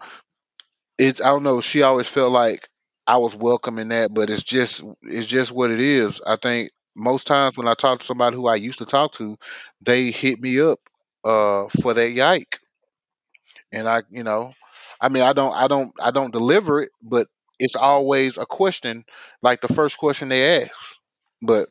it's 0.97 1.21
I 1.21 1.25
don't 1.29 1.43
know. 1.43 1.61
She 1.61 1.81
always 1.81 2.07
felt 2.07 2.31
like 2.31 2.67
I 3.07 3.17
was 3.17 3.35
welcome 3.35 3.79
in 3.79 3.89
that, 3.89 4.13
but 4.13 4.29
it's 4.29 4.43
just 4.43 4.83
it's 5.03 5.27
just 5.27 5.51
what 5.51 5.71
it 5.71 5.79
is. 5.79 6.21
I 6.25 6.35
think 6.35 6.71
most 6.95 7.27
times 7.27 7.57
when 7.57 7.67
I 7.67 7.73
talk 7.73 7.99
to 7.99 8.05
somebody 8.05 8.35
who 8.35 8.47
I 8.47 8.55
used 8.55 8.79
to 8.79 8.85
talk 8.85 9.13
to, 9.13 9.37
they 9.81 10.11
hit 10.11 10.39
me 10.41 10.59
up 10.59 10.79
uh 11.23 11.67
for 11.81 11.93
that 11.93 12.11
yike, 12.11 12.59
and 13.71 13.87
I 13.87 14.03
you 14.09 14.23
know, 14.23 14.53
I 15.01 15.09
mean 15.09 15.23
I 15.23 15.33
don't 15.33 15.53
I 15.53 15.67
don't 15.67 15.93
I 15.99 16.11
don't 16.11 16.31
deliver 16.31 16.81
it, 16.81 16.91
but 17.01 17.27
it's 17.59 17.75
always 17.75 18.37
a 18.37 18.45
question 18.45 19.05
like 19.41 19.61
the 19.61 19.67
first 19.67 19.97
question 19.97 20.29
they 20.29 20.63
ask. 20.63 20.97
But 21.41 21.69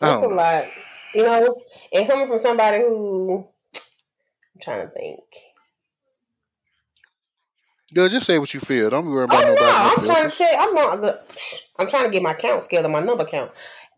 I 0.00 0.10
That's 0.10 0.22
a 0.22 0.26
don't 0.26 0.30
know. 0.30 0.36
lot, 0.36 0.64
you 1.14 1.24
know. 1.24 1.56
And 1.92 2.08
coming 2.08 2.26
from 2.28 2.38
somebody 2.38 2.78
who 2.78 3.46
I'm 4.54 4.60
trying 4.60 4.86
to 4.88 4.92
think. 4.94 5.20
Girl, 7.94 8.08
just 8.08 8.26
say 8.26 8.38
what 8.38 8.52
you 8.52 8.60
feel. 8.60 8.90
Don't 8.90 9.04
be 9.04 9.10
worried 9.10 9.24
Oh 9.30 9.36
about 9.36 9.44
no, 9.44 9.46
nobody 9.46 9.80
no 9.80 9.90
I'm 9.90 10.04
trying 10.04 10.24
to 10.24 10.30
say 10.30 10.54
I'm 10.58 10.74
not 10.74 11.00
good. 11.00 11.14
I'm 11.78 11.88
trying 11.88 12.04
to 12.04 12.10
get 12.10 12.22
my 12.22 12.34
count 12.34 12.64
scale 12.64 12.84
and 12.84 12.92
my 12.92 13.00
number 13.00 13.24
count. 13.24 13.52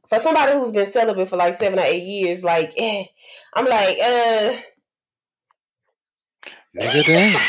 For 0.09 0.19
somebody 0.19 0.53
who's 0.53 0.71
been 0.73 0.89
celibate 0.91 1.29
for 1.29 1.37
like 1.37 1.57
seven 1.57 1.79
or 1.79 1.83
eight 1.83 2.03
years, 2.03 2.45
like 2.45 2.73
eh, 2.77 3.05
I'm 3.55 3.67
like, 3.67 3.99
uh 4.03 4.57
Nigga 6.77 7.05
damn. 7.07 7.41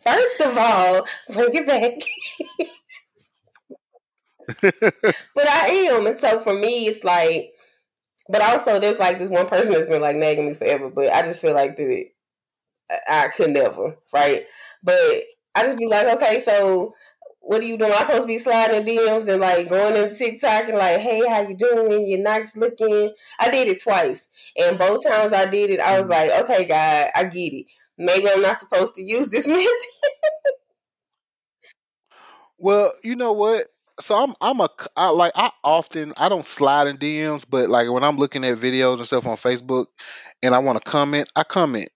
First 0.00 0.40
of 0.40 0.58
all, 0.58 1.06
bring 1.32 1.54
it 1.54 1.66
back. 1.66 1.94
but 5.34 5.48
I 5.48 5.68
am, 5.92 6.06
and 6.06 6.18
so 6.18 6.40
for 6.40 6.54
me, 6.54 6.86
it's 6.86 7.04
like. 7.04 7.52
But 8.28 8.42
also, 8.42 8.80
there's 8.80 8.98
like 8.98 9.18
this 9.18 9.30
one 9.30 9.48
person 9.48 9.72
that's 9.74 9.86
been 9.86 10.02
like 10.02 10.16
nagging 10.16 10.48
me 10.48 10.54
forever. 10.54 10.90
But 10.90 11.12
I 11.12 11.22
just 11.22 11.42
feel 11.42 11.54
like 11.54 11.76
that 11.76 12.06
I 13.08 13.28
could 13.36 13.50
never, 13.50 13.96
right? 14.12 14.42
But 14.82 14.98
I 15.54 15.62
just 15.64 15.78
be 15.78 15.86
like, 15.88 16.06
okay, 16.08 16.38
so 16.38 16.94
what 17.42 17.60
are 17.60 17.66
you 17.66 17.76
doing? 17.76 17.92
I'm 17.92 18.06
supposed 18.06 18.22
to 18.22 18.26
be 18.26 18.38
sliding 18.38 18.86
DMs 18.86 19.28
and 19.28 19.40
like 19.40 19.68
going 19.68 19.96
into 19.96 20.14
TikTok 20.14 20.68
and 20.68 20.78
like, 20.78 21.00
hey, 21.00 21.26
how 21.28 21.42
you 21.42 21.56
doing? 21.56 22.08
You're 22.08 22.20
nice 22.20 22.56
looking. 22.56 23.12
I 23.40 23.50
did 23.50 23.68
it 23.68 23.82
twice, 23.82 24.28
and 24.56 24.78
both 24.78 25.06
times 25.06 25.32
I 25.32 25.46
did 25.50 25.70
it, 25.70 25.80
I 25.80 25.98
was 25.98 26.08
like, 26.08 26.30
okay, 26.30 26.64
God, 26.64 27.10
I 27.14 27.24
get 27.24 27.52
it. 27.52 27.66
Maybe 27.98 28.28
I'm 28.28 28.42
not 28.42 28.60
supposed 28.60 28.96
to 28.96 29.02
use 29.02 29.28
this 29.28 29.46
method. 29.48 29.66
Well, 32.58 32.92
you 33.02 33.16
know 33.16 33.32
what? 33.32 33.66
So 34.00 34.16
I'm 34.16 34.34
I'm 34.40 34.60
a 34.60 34.68
I, 34.96 35.08
like 35.10 35.32
I 35.34 35.50
often 35.64 36.14
I 36.16 36.28
don't 36.28 36.44
slide 36.44 36.86
in 36.86 36.96
DMs, 36.96 37.44
but 37.48 37.68
like 37.68 37.90
when 37.90 38.04
I'm 38.04 38.16
looking 38.16 38.44
at 38.44 38.56
videos 38.56 38.98
and 38.98 39.06
stuff 39.06 39.26
on 39.26 39.36
Facebook, 39.36 39.86
and 40.42 40.54
I 40.54 40.60
want 40.60 40.82
to 40.82 40.90
comment, 40.90 41.28
I 41.34 41.42
comment. 41.42 41.90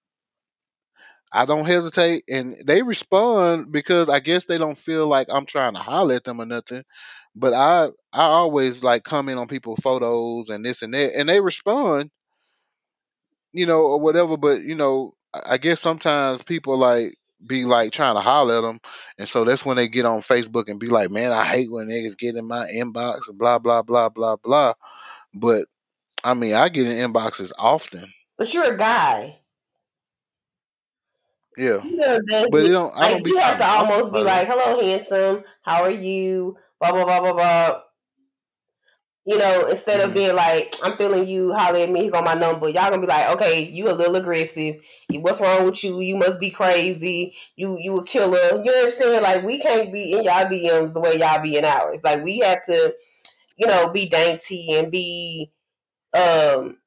I 1.33 1.45
don't 1.45 1.67
hesitate, 1.67 2.25
and 2.29 2.57
they 2.65 2.83
respond 2.83 3.73
because 3.73 4.09
I 4.09 4.21
guess 4.21 4.47
they 4.47 4.59
don't 4.59 4.79
feel 4.79 5.07
like 5.07 5.29
I'm 5.31 5.47
trying 5.47 5.75
to 5.75 5.81
holler 5.81 6.15
at 6.15 6.25
them 6.25 6.41
or 6.41 6.47
nothing. 6.47 6.85
But 7.35 7.53
I 7.53 7.87
I 8.13 8.23
always 8.25 8.83
like 8.83 9.05
comment 9.05 9.39
on 9.39 9.49
people's 9.49 9.81
photos 9.81 10.49
and 10.49 10.65
this 10.65 10.83
and 10.83 10.95
that, 10.95 11.15
and 11.17 11.29
they 11.29 11.41
respond, 11.41 12.11
you 13.53 13.67
know, 13.67 13.83
or 13.83 14.01
whatever. 14.01 14.37
But 14.37 14.63
you 14.63 14.75
know, 14.75 15.15
I 15.35 15.59
guess 15.59 15.81
sometimes 15.81 16.43
people 16.43 16.79
like 16.79 17.17
be 17.45 17.65
like 17.65 17.93
trying 17.93 18.15
to 18.15 18.21
holler 18.21 18.59
at 18.59 18.63
them, 18.63 18.81
and 19.19 19.29
so 19.29 19.45
that's 19.45 19.65
when 19.67 19.77
they 19.77 19.89
get 19.89 20.07
on 20.07 20.21
Facebook 20.21 20.69
and 20.69 20.81
be 20.81 20.89
like, 20.89 21.11
"Man, 21.11 21.33
I 21.33 21.45
hate 21.45 21.71
when 21.71 21.89
niggas 21.89 22.17
get 22.17 22.37
in 22.37 22.47
my 22.47 22.67
inbox 22.69 23.29
and 23.29 23.39
blah 23.39 23.59
blah 23.59 23.83
blah 23.83 24.09
blah 24.09 24.37
blah." 24.37 24.75
But 25.35 25.67
I 26.25 26.35
mean, 26.35 26.55
I 26.55 26.69
get 26.71 26.87
in 26.87 27.13
inboxes 27.13 27.53
often, 27.59 28.13
But 28.39 28.55
you're 28.55 28.75
a 28.75 28.79
guy. 28.79 29.41
Yeah. 31.57 31.83
You 31.83 31.97
know, 31.97 32.19
But 32.51 32.65
it 32.65 32.69
don't. 32.71 32.93
I 32.97 33.09
don't 33.09 33.23
like 33.23 33.27
you 33.27 33.39
have 33.39 33.59
to 33.59 33.65
almost 33.67 34.13
be 34.13 34.23
like, 34.25 34.47
"Hello, 34.47 34.81
handsome. 34.81 35.45
How 35.63 35.83
are 35.83 35.91
you?" 35.91 36.57
Blah 36.81 36.93
blah 36.93 37.05
blah 37.05 37.21
blah 37.21 37.33
blah. 37.35 37.83
You 39.29 39.39
know, 39.39 39.67
instead 39.67 40.01
of 40.01 40.11
Mhm. 40.11 40.15
being 40.15 40.37
like, 40.37 40.73
"I'm 40.85 40.97
feeling 40.97 41.27
you. 41.27 41.53
Holler 41.53 41.81
at 41.81 41.91
me. 41.91 42.03
Here 42.03 42.13
go 42.13 42.23
my 42.23 42.35
number." 42.35 42.69
Y'all 42.69 42.91
gonna 42.91 43.01
be 43.01 43.09
like, 43.09 43.29
"Okay, 43.35 43.63
you 43.63 43.91
a 43.91 43.93
little 43.93 44.15
aggressive. 44.15 44.77
What's 45.11 45.41
wrong 45.41 45.65
with 45.65 45.83
you? 45.83 45.99
You 46.01 46.17
must 46.17 46.39
be 46.39 46.51
crazy. 46.51 47.35
You 47.57 47.77
you 47.81 47.99
a 47.99 48.05
killer." 48.05 48.63
You 48.65 48.71
know 48.71 48.79
what 48.79 48.85
I'm 48.85 48.91
saying? 48.93 49.23
Like 49.23 49.43
we 49.45 49.59
can't 49.61 49.93
be 49.93 50.13
in 50.13 50.23
y'all 50.23 50.49
DMs 50.49 50.93
the 50.93 51.01
way 51.01 51.17
y'all 51.19 51.43
be 51.43 51.57
in 51.57 51.65
ours. 51.65 52.01
Like 52.05 52.23
we 52.23 52.39
have 52.39 52.65
to, 52.67 52.95
you 53.57 53.67
know, 53.67 53.93
be 53.93 54.09
dainty 54.09 54.73
and 54.75 54.91
be 54.93 55.53
um 56.15 56.79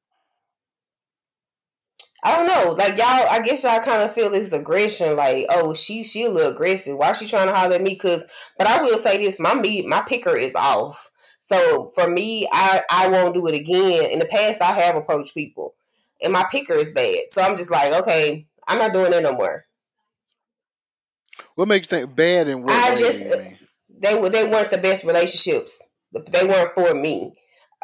I 2.22 2.36
don't 2.36 2.46
know. 2.46 2.72
Like 2.72 2.98
y'all, 2.98 3.06
I 3.30 3.40
guess 3.44 3.62
y'all 3.62 3.80
kind 3.80 4.02
of 4.02 4.12
feel 4.12 4.30
this 4.30 4.52
aggression. 4.52 5.16
Like, 5.16 5.46
oh, 5.50 5.74
she 5.74 6.04
she 6.04 6.24
a 6.24 6.30
little 6.30 6.52
aggressive. 6.52 6.96
Why 6.96 7.12
she 7.14 7.26
trying 7.26 7.46
to 7.48 7.54
holler 7.54 7.76
at 7.76 7.82
me? 7.82 7.96
Cause, 7.96 8.24
but 8.58 8.66
I 8.66 8.82
will 8.82 8.98
say 8.98 9.16
this: 9.18 9.38
my 9.38 9.54
me 9.54 9.86
my 9.86 10.02
picker 10.02 10.36
is 10.36 10.54
off. 10.54 11.10
So 11.40 11.92
for 11.94 12.08
me, 12.08 12.46
I 12.52 12.82
I 12.90 13.08
won't 13.08 13.34
do 13.34 13.46
it 13.46 13.54
again. 13.54 14.10
In 14.10 14.18
the 14.18 14.26
past, 14.26 14.60
I 14.60 14.72
have 14.72 14.96
approached 14.96 15.34
people, 15.34 15.74
and 16.22 16.32
my 16.32 16.44
picker 16.50 16.74
is 16.74 16.92
bad. 16.92 17.30
So 17.30 17.42
I'm 17.42 17.56
just 17.56 17.70
like, 17.70 17.92
okay, 18.02 18.46
I'm 18.68 18.78
not 18.78 18.92
doing 18.92 19.12
it 19.12 19.22
no 19.22 19.32
more. 19.32 19.64
What 21.54 21.68
makes 21.68 21.90
you 21.90 21.98
think 21.98 22.14
bad 22.14 22.48
in 22.48 22.62
what 22.62 22.72
I 22.72 22.96
just 22.96 23.20
mean? 23.20 23.32
Uh, 23.32 23.66
they 23.98 24.20
were 24.20 24.28
they 24.28 24.44
weren't 24.44 24.70
the 24.70 24.78
best 24.78 25.04
relationships. 25.04 25.82
They 26.12 26.46
weren't 26.46 26.74
for 26.74 26.94
me. 26.94 27.32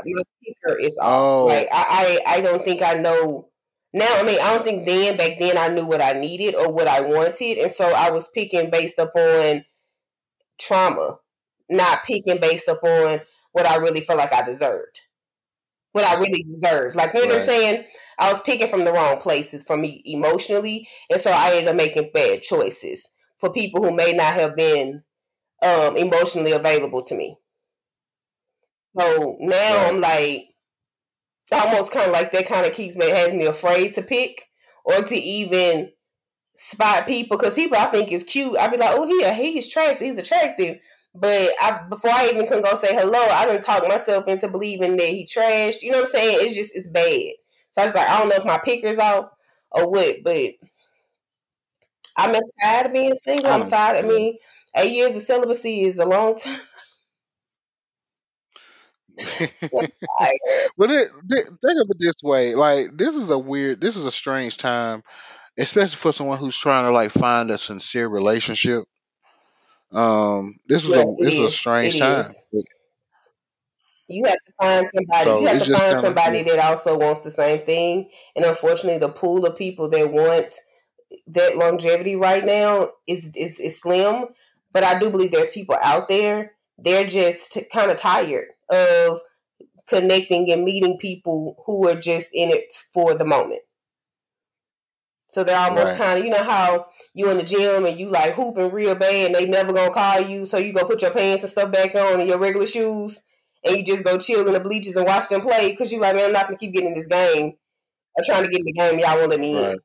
My 0.05 0.22
picker 0.44 0.79
is 0.79 0.96
off. 1.03 1.07
Oh, 1.07 1.44
Like 1.44 1.68
I, 1.72 2.20
I 2.27 2.37
I 2.37 2.40
don't 2.42 2.64
think 2.64 2.83
I 2.83 2.94
know 2.94 3.49
now. 3.97 4.19
I 4.19 4.23
mean, 4.23 4.39
I 4.41 4.55
don't 4.55 4.65
think 4.65 4.87
then 4.87 5.17
back 5.17 5.39
then 5.39 5.59
I 5.59 5.69
knew 5.69 5.87
what 5.87 6.01
I 6.01 6.13
needed 6.13 6.55
or 6.55 6.73
what 6.73 6.89
I 6.89 7.01
wanted, 7.01 7.59
and 7.59 7.73
so 7.73 7.85
I 7.85 8.11
was 8.11 8.29
picking 8.35 8.71
based 8.71 8.99
upon 8.99 9.65
trauma, 10.59 11.19
not 11.69 12.05
picking 12.05 12.41
based 12.41 12.69
upon 12.69 13.21
what 13.53 13.67
I 13.67 13.77
really 13.77 14.01
felt 14.01 14.19
like 14.19 14.33
I 14.33 14.43
deserved. 14.43 15.01
What 15.93 16.05
I 16.05 16.21
really 16.21 16.45
deserved. 16.45 16.95
Like 16.95 17.15
you 17.15 17.21
know 17.23 17.29
what 17.29 17.37
I'm 17.37 17.49
saying? 17.49 17.85
I 18.19 18.31
was 18.31 18.41
picking 18.43 18.69
from 18.69 18.85
the 18.85 18.93
wrong 18.93 19.19
places 19.19 19.65
for 19.65 19.77
me 19.77 20.03
emotionally, 20.05 20.89
and 21.11 21.21
so 21.21 21.31
I 21.31 21.53
ended 21.53 21.69
up 21.69 21.77
making 21.77 22.11
bad 22.13 22.43
choices 22.43 23.09
for 23.39 23.53
people 23.53 23.83
who 23.83 23.95
may 23.95 24.13
not 24.13 24.35
have 24.35 24.57
been 24.57 25.03
um, 25.63 25.97
emotionally 25.97 26.53
available 26.53 27.03
to 27.03 27.15
me. 27.15 27.37
So 28.99 29.37
now 29.41 29.57
right. 29.57 29.89
I'm 29.89 30.01
like 30.01 30.49
almost 31.53 31.93
kind 31.93 32.07
of 32.07 32.13
like 32.13 32.33
that 32.33 32.47
kind 32.47 32.67
of 32.67 32.73
keeps 32.73 32.97
me 32.97 33.09
has 33.11 33.33
me 33.33 33.47
afraid 33.47 33.95
to 33.95 34.03
pick 34.03 34.45
or 34.85 34.97
to 34.97 35.17
even 35.17 35.93
spot 36.57 37.07
people 37.07 37.37
because 37.37 37.55
people 37.55 37.77
I 37.77 37.87
think 37.87 38.13
is 38.13 38.25
cute. 38.25 38.57
I'd 38.59 38.71
be 38.71 38.79
like, 38.79 38.93
oh, 38.95 39.07
he 39.07 39.53
he's 39.53 39.69
attractive, 39.69 40.09
he's 40.09 40.19
attractive. 40.19 40.79
But 41.15 41.51
I, 41.63 41.87
before 41.89 42.11
I 42.11 42.29
even 42.29 42.47
can 42.47 42.63
go 42.63 42.75
say 42.77 42.95
hello, 42.95 43.19
I 43.19 43.47
didn't 43.47 43.65
talk 43.65 43.87
myself 43.89 44.29
into 44.29 44.49
believing 44.49 44.97
that 44.97 45.07
he 45.09 45.27
trashed. 45.27 45.83
You 45.83 45.91
know 45.93 46.01
what 46.01 46.07
I'm 46.09 46.13
saying? 46.13 46.39
It's 46.43 46.55
just 46.55 46.77
it's 46.77 46.89
bad. 46.89 47.33
So 47.73 47.83
I 47.83 47.87
was 47.87 47.95
like, 47.95 48.09
I 48.09 48.19
don't 48.19 48.29
know 48.29 48.37
if 48.37 48.45
my 48.45 48.59
picker's 48.59 48.99
out 48.99 49.31
or 49.73 49.91
what, 49.91 50.17
but 50.25 50.53
I'm 52.17 52.35
tired 52.63 52.87
of 52.87 52.93
being 52.93 53.15
single. 53.15 53.51
I'm 53.51 53.67
tired. 53.67 54.05
I 54.05 54.09
Yeah. 54.09 54.09
mean, 54.09 54.39
eight 54.77 54.93
years 54.93 55.17
of 55.17 55.23
celibacy 55.23 55.83
is 55.83 55.99
a 55.99 56.05
long 56.07 56.37
time. 56.39 56.61
But 60.79 60.90
it, 60.90 61.09
th- 61.31 61.44
think 61.44 61.81
of 61.81 61.90
it 61.90 61.96
this 61.98 62.16
way: 62.22 62.55
like 62.55 62.96
this 62.96 63.14
is 63.14 63.31
a 63.31 63.38
weird, 63.38 63.81
this 63.81 63.96
is 63.96 64.05
a 64.05 64.11
strange 64.11 64.59
time, 64.59 65.02
especially 65.59 65.96
for 65.96 66.12
someone 66.12 66.38
who's 66.38 66.57
trying 66.57 66.85
to 66.85 66.92
like 66.92 67.11
find 67.11 67.50
a 67.50 67.59
sincere 67.59 68.09
relationship. 68.09 68.85
Um, 69.92 70.57
this 70.68 70.85
is 70.85 70.94
a 70.94 71.05
this 71.18 71.35
is 71.35 71.40
a 71.40 71.44
is. 71.44 71.52
It 71.52 71.57
strange 71.57 71.98
time. 71.98 72.20
is. 72.26 72.46
You 74.09 74.24
have 74.26 74.35
to 74.35 74.52
find 74.61 74.87
somebody. 74.92 75.31
You 75.31 75.46
have 75.46 75.64
to 75.64 75.74
find 75.74 76.00
somebody 76.00 76.42
that 76.44 76.59
also 76.59 76.98
wants 76.98 77.22
the 77.22 77.31
same 77.31 77.61
thing. 77.64 78.11
And 78.37 78.44
unfortunately, 78.44 78.98
the 78.98 79.12
pool 79.12 79.46
of 79.46 79.57
people 79.57 79.90
that 79.90 80.12
want 80.12 80.52
that 81.29 81.57
longevity 81.57 82.16
right 82.16 82.44
now 82.44 82.90
is 83.09 83.31
is, 83.35 83.59
is 83.59 83.81
slim. 83.81 84.26
But 84.72 84.85
I 84.85 84.98
do 84.98 85.11
believe 85.11 85.33
there's 85.33 85.50
people 85.50 85.76
out 85.83 86.09
there. 86.09 86.52
They're 86.79 87.07
just 87.07 87.52
t- 87.52 87.64
kind 87.72 87.90
of 87.90 87.96
tired 87.96 88.48
of 88.70 89.20
connecting 89.88 90.50
and 90.50 90.64
meeting 90.64 90.98
people 90.98 91.62
who 91.66 91.88
are 91.88 91.94
just 91.94 92.31
in 92.33 92.50
it 92.50 92.72
for 92.92 93.14
the 93.14 93.24
moment. 93.24 93.62
So 95.29 95.44
they're 95.44 95.59
almost 95.59 95.92
right, 95.92 95.98
kind 95.98 96.18
of, 96.18 96.24
you 96.24 96.31
know 96.31 96.44
how 96.44 96.87
you 97.14 97.31
in 97.31 97.37
the 97.37 97.42
gym 97.42 97.85
and 97.85 97.98
you 97.98 98.11
like 98.11 98.35
hooping 98.35 98.70
real 98.70 98.94
bad 98.94 99.26
and 99.26 99.35
they 99.35 99.48
never 99.48 99.72
gonna 99.72 99.92
call 99.92 100.20
you, 100.20 100.46
so 100.46 100.57
you 100.57 100.72
go 100.72 100.87
put 100.87 101.02
your 101.02 101.11
pants 101.11 101.42
and 101.42 101.50
stuff 101.50 101.72
back 101.72 101.94
on 101.94 102.20
and 102.20 102.29
your 102.29 102.38
regular 102.38 102.66
shoes 102.66 103.20
and 103.64 103.76
you 103.76 103.85
just 103.85 104.05
go 104.05 104.18
chill 104.18 104.46
in 104.46 104.55
the 104.55 104.61
bleachers 104.61 104.96
and 104.96 105.07
watch 105.07 105.29
them 105.29 105.40
play 105.40 105.72
because 105.72 105.92
you 105.92 106.00
like, 106.00 106.14
man, 106.14 106.26
I'm 106.26 106.33
not 106.33 106.46
gonna 106.46 106.59
keep 106.59 106.72
getting 106.72 106.90
in 106.90 106.94
this 106.94 107.09
game. 107.09 107.55
I'm 108.18 108.24
trying 108.24 108.44
to 108.44 108.50
get 108.50 108.61
in 108.61 108.66
the 108.66 108.72
game, 108.72 108.98
y'all 109.00 109.18
won't 109.18 109.31
let 109.31 109.40
me 109.40 109.64
in. 109.64 109.79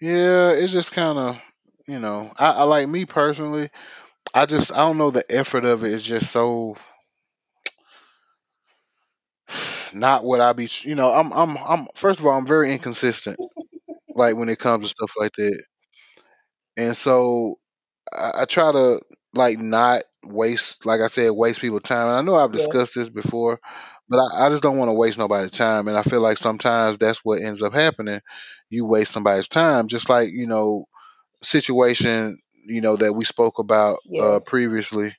Yeah, 0.00 0.50
it's 0.50 0.72
just 0.72 0.92
kind 0.92 1.18
of 1.18 1.40
you 1.86 2.00
know, 2.00 2.32
I, 2.36 2.50
I 2.50 2.62
like 2.64 2.88
me 2.88 3.04
personally. 3.04 3.70
I 4.36 4.46
just 4.46 4.70
I 4.70 4.76
don't 4.76 4.98
know 4.98 5.10
the 5.10 5.24
effort 5.32 5.64
of 5.64 5.82
it 5.82 5.92
is 5.92 6.04
just 6.04 6.30
so 6.30 6.76
not 9.94 10.24
what 10.24 10.40
I 10.40 10.52
be. 10.52 10.68
You 10.82 10.94
know, 10.94 11.12
I'm 11.12 11.32
I'm 11.32 11.56
I'm 11.58 11.86
first 11.94 12.20
of 12.20 12.26
all 12.26 12.36
I'm 12.36 12.46
very 12.46 12.72
inconsistent. 12.72 13.38
Like 14.14 14.36
when 14.36 14.48
it 14.50 14.58
comes 14.60 14.84
to 14.84 14.90
stuff 14.90 15.12
like 15.18 15.32
that, 15.34 15.64
and 16.76 16.96
so 16.96 17.56
I, 18.12 18.42
I 18.42 18.44
try 18.46 18.72
to 18.72 19.00
like 19.34 19.58
not 19.58 20.02
waste, 20.24 20.86
like 20.86 21.00
I 21.00 21.08
said, 21.08 21.30
waste 21.32 21.60
people 21.60 21.80
time. 21.80 22.08
And 22.08 22.16
I 22.16 22.22
know 22.22 22.36
I've 22.36 22.52
Yeah, 22.52 22.52
discussed 22.52 22.94
this 22.96 23.10
before, 23.10 23.60
but 24.08 24.18
I, 24.18 24.46
I 24.46 24.50
just 24.50 24.62
don't 24.62 24.78
want 24.78 24.90
to 24.90 24.94
waste 24.94 25.18
nobody's 25.18 25.52
time. 25.52 25.88
And 25.88 25.96
I 25.96 26.02
feel 26.02 26.20
like 26.20 26.38
sometimes 26.38 26.98
that's 26.98 27.20
what 27.24 27.42
ends 27.42 27.62
up 27.62 27.74
happening. 27.74 28.20
You 28.70 28.86
waste 28.86 29.12
somebody's 29.12 29.48
time, 29.48 29.88
just 29.88 30.10
like 30.10 30.30
you 30.32 30.46
know 30.46 30.86
situation 31.42 32.38
you 32.66 32.80
know 32.80 32.96
that 32.96 33.12
we 33.12 33.24
spoke 33.24 33.58
about 33.58 33.98
yeah. 34.04 34.22
uh 34.22 34.40
previously. 34.40 35.14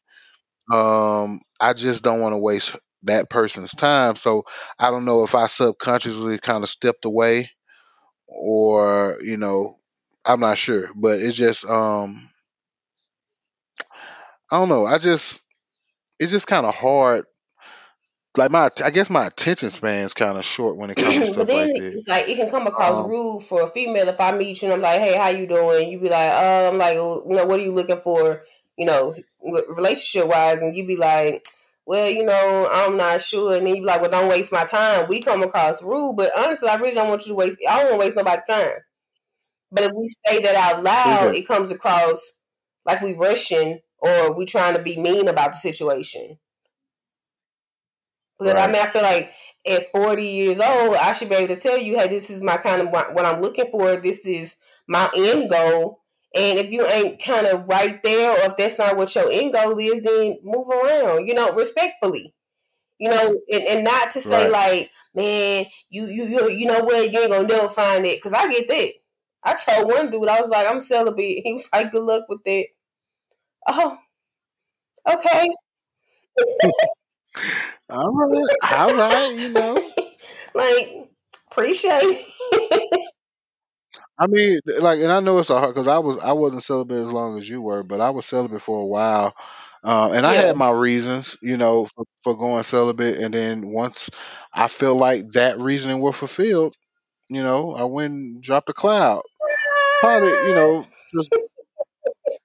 Um, 0.71 1.39
I 1.59 1.73
just 1.73 2.03
don't 2.03 2.19
want 2.19 2.33
to 2.33 2.39
waste 2.39 2.75
that 3.03 3.29
person's 3.29 3.71
time. 3.71 4.15
So 4.15 4.43
I 4.77 4.91
don't 4.91 5.05
know 5.05 5.23
if 5.23 5.33
I 5.33 5.47
subconsciously 5.47 6.39
kind 6.39 6.63
of 6.63 6.69
stepped 6.69 7.05
away 7.05 7.51
or 8.27 9.17
you 9.21 9.37
know 9.37 9.77
I'm 10.25 10.41
not 10.41 10.57
sure, 10.57 10.89
but 10.95 11.19
it's 11.19 11.37
just 11.37 11.65
um 11.65 12.29
I 14.51 14.59
don't 14.59 14.69
know. 14.69 14.85
I 14.85 14.97
just 14.97 15.41
it's 16.19 16.31
just 16.31 16.47
kind 16.47 16.65
of 16.65 16.75
hard. 16.75 17.25
Like 18.37 18.51
my, 18.51 18.69
I 18.83 18.91
guess 18.91 19.09
my 19.09 19.25
attention 19.27 19.69
span 19.71 20.05
is 20.05 20.13
kind 20.13 20.37
of 20.37 20.45
short 20.45 20.77
when 20.77 20.89
it 20.91 20.95
comes 20.95 21.13
to 21.13 21.19
but 21.19 21.27
stuff 21.27 21.47
then 21.47 21.67
like 21.69 21.81
that. 21.81 21.93
it's 21.93 22.07
like 22.07 22.29
it 22.29 22.35
can 22.35 22.49
come 22.49 22.67
across 22.67 23.03
Um, 23.03 23.09
rude 23.09 23.43
for 23.43 23.63
a 23.63 23.67
female 23.67 24.07
if 24.07 24.19
I 24.21 24.31
meet 24.37 24.61
you 24.61 24.67
and 24.67 24.75
I'm 24.75 24.81
like, 24.81 24.99
hey, 24.99 25.17
how 25.17 25.29
you 25.29 25.47
doing? 25.47 25.89
You 25.89 25.99
be 25.99 26.09
like, 26.09 26.31
uh, 26.31 26.69
I'm 26.71 26.77
like, 26.77 26.95
well, 26.95 27.23
you 27.27 27.35
know, 27.35 27.45
what 27.45 27.59
are 27.59 27.63
you 27.63 27.71
looking 27.73 28.01
for? 28.01 28.43
You 28.77 28.85
know, 28.85 29.15
relationship 29.41 30.29
wise, 30.29 30.59
and 30.59 30.75
you 30.75 30.85
be 30.85 30.97
like, 30.97 31.45
well, 31.87 32.09
you 32.09 32.23
know, 32.23 32.69
I'm 32.71 32.95
not 32.95 33.21
sure, 33.23 33.55
and 33.55 33.65
then 33.65 33.75
you 33.75 33.81
be 33.81 33.87
like, 33.87 34.01
well, 34.01 34.11
don't 34.11 34.29
waste 34.29 34.51
my 34.51 34.65
time. 34.65 35.07
We 35.07 35.21
come 35.21 35.41
across 35.41 35.81
rude, 35.81 36.15
but 36.17 36.29
honestly, 36.37 36.69
I 36.69 36.75
really 36.75 36.93
don't 36.93 37.09
want 37.09 37.25
you 37.25 37.31
to 37.31 37.35
waste. 37.35 37.57
I 37.67 37.77
don't 37.79 37.91
want 37.91 38.01
to 38.01 38.05
waste 38.05 38.17
nobody's 38.17 38.43
time. 38.47 38.77
But 39.71 39.85
if 39.85 39.91
we 39.95 40.07
say 40.25 40.41
that 40.43 40.55
out 40.55 40.83
loud, 40.83 41.33
it 41.35 41.47
comes 41.47 41.71
across 41.71 42.33
like 42.85 43.01
we 43.01 43.15
rushing 43.15 43.79
or 43.99 44.37
we 44.37 44.45
trying 44.45 44.75
to 44.75 44.81
be 44.81 44.97
mean 44.97 45.27
about 45.27 45.53
the 45.53 45.57
situation. 45.57 46.37
But 48.39 48.57
I 48.57 48.67
mean, 48.67 48.81
I 48.81 48.87
feel 48.87 49.01
like 49.01 49.31
at 49.67 49.89
40 49.91 50.23
years 50.23 50.59
old, 50.59 50.95
I 50.95 51.13
should 51.13 51.29
be 51.29 51.35
able 51.35 51.55
to 51.55 51.61
tell 51.61 51.77
you, 51.77 51.97
hey, 51.97 52.07
this 52.07 52.29
is 52.29 52.43
my 52.43 52.57
kind 52.57 52.81
of 52.81 52.89
what 52.89 53.25
I'm 53.25 53.41
looking 53.41 53.69
for. 53.71 53.95
This 53.97 54.25
is 54.25 54.55
my 54.87 55.09
end 55.15 55.49
goal. 55.49 56.01
And 56.35 56.59
if 56.59 56.71
you 56.71 56.85
ain't 56.85 57.23
kind 57.23 57.47
of 57.47 57.67
right 57.67 58.01
there, 58.03 58.31
or 58.31 58.51
if 58.51 58.57
that's 58.57 58.77
not 58.77 58.97
what 58.97 59.15
your 59.15 59.31
end 59.31 59.53
goal 59.53 59.77
is, 59.79 60.01
then 60.01 60.37
move 60.43 60.67
around, 60.69 61.27
you 61.27 61.33
know, 61.33 61.53
respectfully, 61.53 62.35
you 62.99 63.09
know, 63.09 63.35
and, 63.51 63.63
and 63.63 63.83
not 63.83 64.11
to 64.11 64.21
say 64.21 64.49
right. 64.49 64.51
like, 64.81 64.91
man, 65.15 65.65
you 65.89 66.05
you 66.07 66.25
you 66.25 66.49
you 66.49 66.65
know 66.67 66.83
what, 66.83 67.11
you 67.11 67.19
ain't 67.19 67.31
gonna 67.31 67.47
never 67.47 67.69
find 67.69 68.05
it, 68.05 68.17
because 68.17 68.33
I 68.33 68.49
get 68.49 68.67
that. 68.69 68.89
I 69.43 69.55
told 69.55 69.87
one 69.91 70.11
dude, 70.11 70.27
I 70.27 70.41
was 70.41 70.49
like, 70.49 70.67
I'm 70.67 70.81
celibate. 70.81 71.41
He 71.43 71.53
was 71.53 71.69
like, 71.73 71.91
good 71.91 72.03
luck 72.03 72.23
with 72.29 72.43
that. 72.45 72.65
Oh, 73.67 73.97
okay. 75.09 75.49
All 77.89 78.11
right, 78.13 78.55
all 78.71 78.95
right. 78.95 79.31
You 79.37 79.49
know, 79.49 79.91
like, 80.55 81.09
appreciate 81.51 82.01
it. 82.03 82.25
I 84.19 84.27
mean, 84.27 84.59
like, 84.79 84.99
and 84.99 85.11
I 85.11 85.19
know 85.19 85.37
it's 85.39 85.49
a 85.49 85.59
hard 85.59 85.73
because 85.75 85.87
I 85.87 85.99
was 85.99 86.17
I 86.17 86.33
wasn't 86.33 86.63
celibate 86.63 86.97
as 86.99 87.11
long 87.11 87.37
as 87.37 87.47
you 87.49 87.61
were, 87.61 87.83
but 87.83 88.01
I 88.01 88.09
was 88.09 88.25
celibate 88.25 88.61
for 88.61 88.81
a 88.81 88.85
while, 88.85 89.35
uh, 89.83 90.11
and 90.13 90.25
I 90.25 90.33
yeah, 90.33 90.41
had 90.47 90.55
my 90.55 90.71
reasons, 90.71 91.37
you 91.41 91.57
know, 91.57 91.85
for, 91.85 92.05
for 92.23 92.37
going 92.37 92.63
celibate. 92.63 93.17
And 93.19 93.33
then 93.33 93.67
once 93.67 94.09
I 94.53 94.67
feel 94.67 94.95
like 94.95 95.31
that 95.33 95.59
reasoning 95.59 95.99
was 95.99 96.15
fulfilled, 96.15 96.75
you 97.29 97.43
know, 97.43 97.75
I 97.75 97.85
went 97.85 98.13
and 98.13 98.43
dropped 98.43 98.69
a 98.69 98.73
cloud. 98.73 99.23
Probably, 99.99 100.29
you 100.49 100.53
know, 100.55 100.87
just 101.15 101.31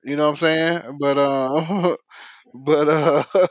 you 0.04 0.16
know 0.16 0.24
what 0.24 0.30
I'm 0.30 0.36
saying. 0.36 0.98
But 1.00 1.18
uh, 1.18 1.96
but 2.54 2.88
uh, 2.88 3.24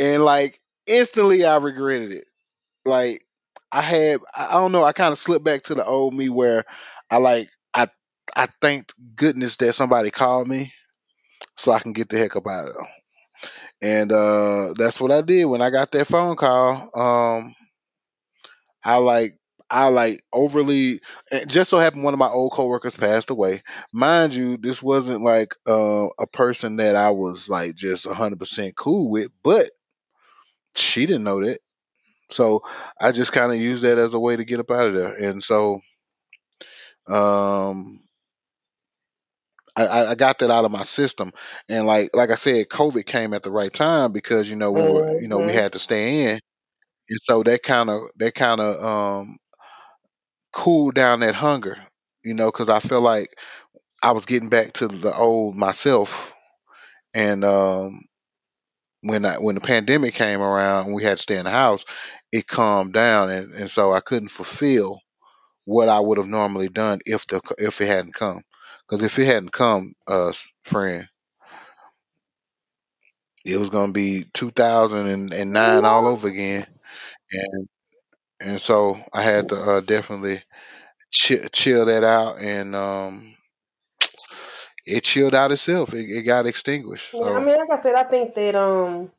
and 0.00 0.24
like 0.24 0.58
instantly 0.86 1.44
I 1.44 1.56
regretted 1.58 2.12
it. 2.12 2.24
Like 2.84 3.24
I 3.70 3.82
had, 3.82 4.20
I 4.36 4.54
don't 4.54 4.72
know, 4.72 4.82
I 4.82 4.92
kind 4.92 5.12
of 5.12 5.18
slipped 5.18 5.44
back 5.44 5.64
to 5.64 5.74
the 5.74 5.84
old 5.84 6.14
me 6.14 6.28
where 6.28 6.64
I 7.10 7.18
like 7.18 7.50
I 7.74 7.88
I 8.34 8.48
thanked 8.60 8.94
goodness 9.14 9.56
that 9.56 9.74
somebody 9.74 10.10
called 10.10 10.48
me 10.48 10.72
so 11.56 11.72
I 11.72 11.80
can 11.80 11.92
get 11.92 12.08
the 12.08 12.18
heck 12.18 12.36
up 12.36 12.46
out 12.48 12.68
of 12.68 12.74
there. 12.74 12.88
And 13.82 14.12
uh, 14.12 14.74
that's 14.76 15.00
what 15.00 15.12
I 15.12 15.22
did 15.22 15.44
when 15.46 15.62
I 15.62 15.70
got 15.70 15.90
that 15.92 16.06
phone 16.06 16.36
call. 16.36 16.90
Um, 16.94 17.54
I 18.84 18.96
like 18.96 19.36
I 19.70 19.88
like 19.88 20.24
overly 20.32 21.00
just 21.46 21.70
so 21.70 21.78
happened 21.78 22.02
one 22.02 22.14
of 22.14 22.18
my 22.18 22.28
old 22.28 22.52
coworkers 22.52 22.96
passed 22.96 23.30
away. 23.30 23.62
Mind 23.92 24.34
you, 24.34 24.56
this 24.56 24.82
wasn't 24.82 25.22
like 25.22 25.54
uh, 25.66 26.08
a 26.18 26.26
person 26.26 26.76
that 26.76 26.96
I 26.96 27.10
was 27.10 27.48
like 27.48 27.76
just 27.76 28.06
hundred 28.06 28.40
percent 28.40 28.76
cool 28.76 29.08
with, 29.08 29.30
but 29.42 29.70
she 30.76 31.06
didn't 31.06 31.24
know 31.24 31.44
that. 31.44 31.60
So 32.30 32.62
I 33.00 33.12
just 33.12 33.32
kind 33.32 33.52
of 33.52 33.58
used 33.58 33.84
that 33.84 33.98
as 33.98 34.14
a 34.14 34.20
way 34.20 34.36
to 34.36 34.44
get 34.44 34.60
up 34.60 34.70
out 34.70 34.88
of 34.88 34.94
there. 34.94 35.14
And 35.30 35.42
so 35.42 35.80
um 37.08 38.00
I, 39.76 40.06
I 40.06 40.14
got 40.16 40.38
that 40.40 40.50
out 40.50 40.64
of 40.64 40.70
my 40.72 40.82
system. 40.82 41.32
And 41.68 41.86
like 41.86 42.10
like 42.14 42.30
I 42.30 42.34
said, 42.34 42.68
COVID 42.68 43.06
came 43.06 43.34
at 43.34 43.42
the 43.42 43.50
right 43.52 43.72
time 43.72 44.12
because, 44.12 44.48
you 44.48 44.56
know, 44.56 44.72
we 44.72 44.84
were 44.86 45.06
you 45.18 45.28
know, 45.28 45.40
we 45.40 45.52
hmm 45.52 45.58
had 45.58 45.72
to 45.74 45.78
stay 45.78 46.24
in. 46.32 46.40
And 47.10 47.20
so 47.22 47.42
that 47.44 47.62
kind 47.62 47.90
of 47.90 48.02
that 48.18 48.34
kind 48.34 48.60
of 48.60 48.84
um 48.84 49.36
cooled 50.52 50.94
down 50.94 51.20
that 51.20 51.34
hunger, 51.34 51.76
you 52.24 52.34
know, 52.34 52.46
because 52.50 52.68
I 52.68 52.80
feel 52.80 53.00
like 53.00 53.28
I 54.02 54.12
was 54.12 54.26
getting 54.26 54.48
back 54.48 54.74
to 54.74 54.88
the 54.88 55.16
old 55.16 55.56
myself, 55.56 56.34
and 57.14 57.44
um, 57.44 58.02
when 59.02 59.24
I, 59.24 59.38
when 59.38 59.54
the 59.54 59.60
pandemic 59.60 60.14
came 60.14 60.40
around 60.40 60.86
and 60.86 60.94
we 60.94 61.04
had 61.04 61.18
to 61.18 61.22
stay 61.22 61.38
in 61.38 61.44
the 61.44 61.50
house, 61.50 61.84
it 62.32 62.46
calmed 62.46 62.92
down, 62.92 63.30
and, 63.30 63.52
and 63.54 63.70
so 63.70 63.92
I 63.92 64.00
couldn't 64.00 64.28
fulfill 64.28 65.00
what 65.64 65.88
I 65.88 66.00
would 66.00 66.18
have 66.18 66.28
normally 66.28 66.68
done 66.68 67.00
if 67.06 67.26
the 67.26 67.40
if 67.58 67.80
it 67.80 67.88
hadn't 67.88 68.14
come. 68.14 68.42
Because 68.88 69.04
if 69.04 69.18
it 69.18 69.26
hadn't 69.26 69.52
come, 69.52 69.94
uh, 70.06 70.32
friend, 70.64 71.08
it 73.44 73.58
was 73.58 73.70
gonna 73.70 73.92
be 73.92 74.24
2009 74.34 75.84
all 75.84 76.06
over 76.06 76.28
again, 76.28 76.66
and 77.32 77.68
and 78.40 78.60
so 78.60 78.98
I 79.12 79.22
had 79.22 79.50
to 79.50 79.56
uh, 79.56 79.80
definitely 79.80 80.42
chill, 81.10 81.48
chill 81.52 81.86
that 81.86 82.04
out, 82.04 82.40
and 82.40 82.74
um, 82.76 83.34
it 84.90 85.04
chilled 85.04 85.34
out 85.34 85.52
itself. 85.52 85.94
It, 85.94 86.08
it 86.10 86.22
got 86.22 86.46
extinguished. 86.46 87.14
Yeah, 87.14 87.30
I 87.30 87.44
mean, 87.44 87.56
like 87.56 87.70
I 87.70 87.78
said, 87.78 87.94
I 87.94 88.04
think 88.04 88.34
that 88.34 88.54
um 88.54 89.10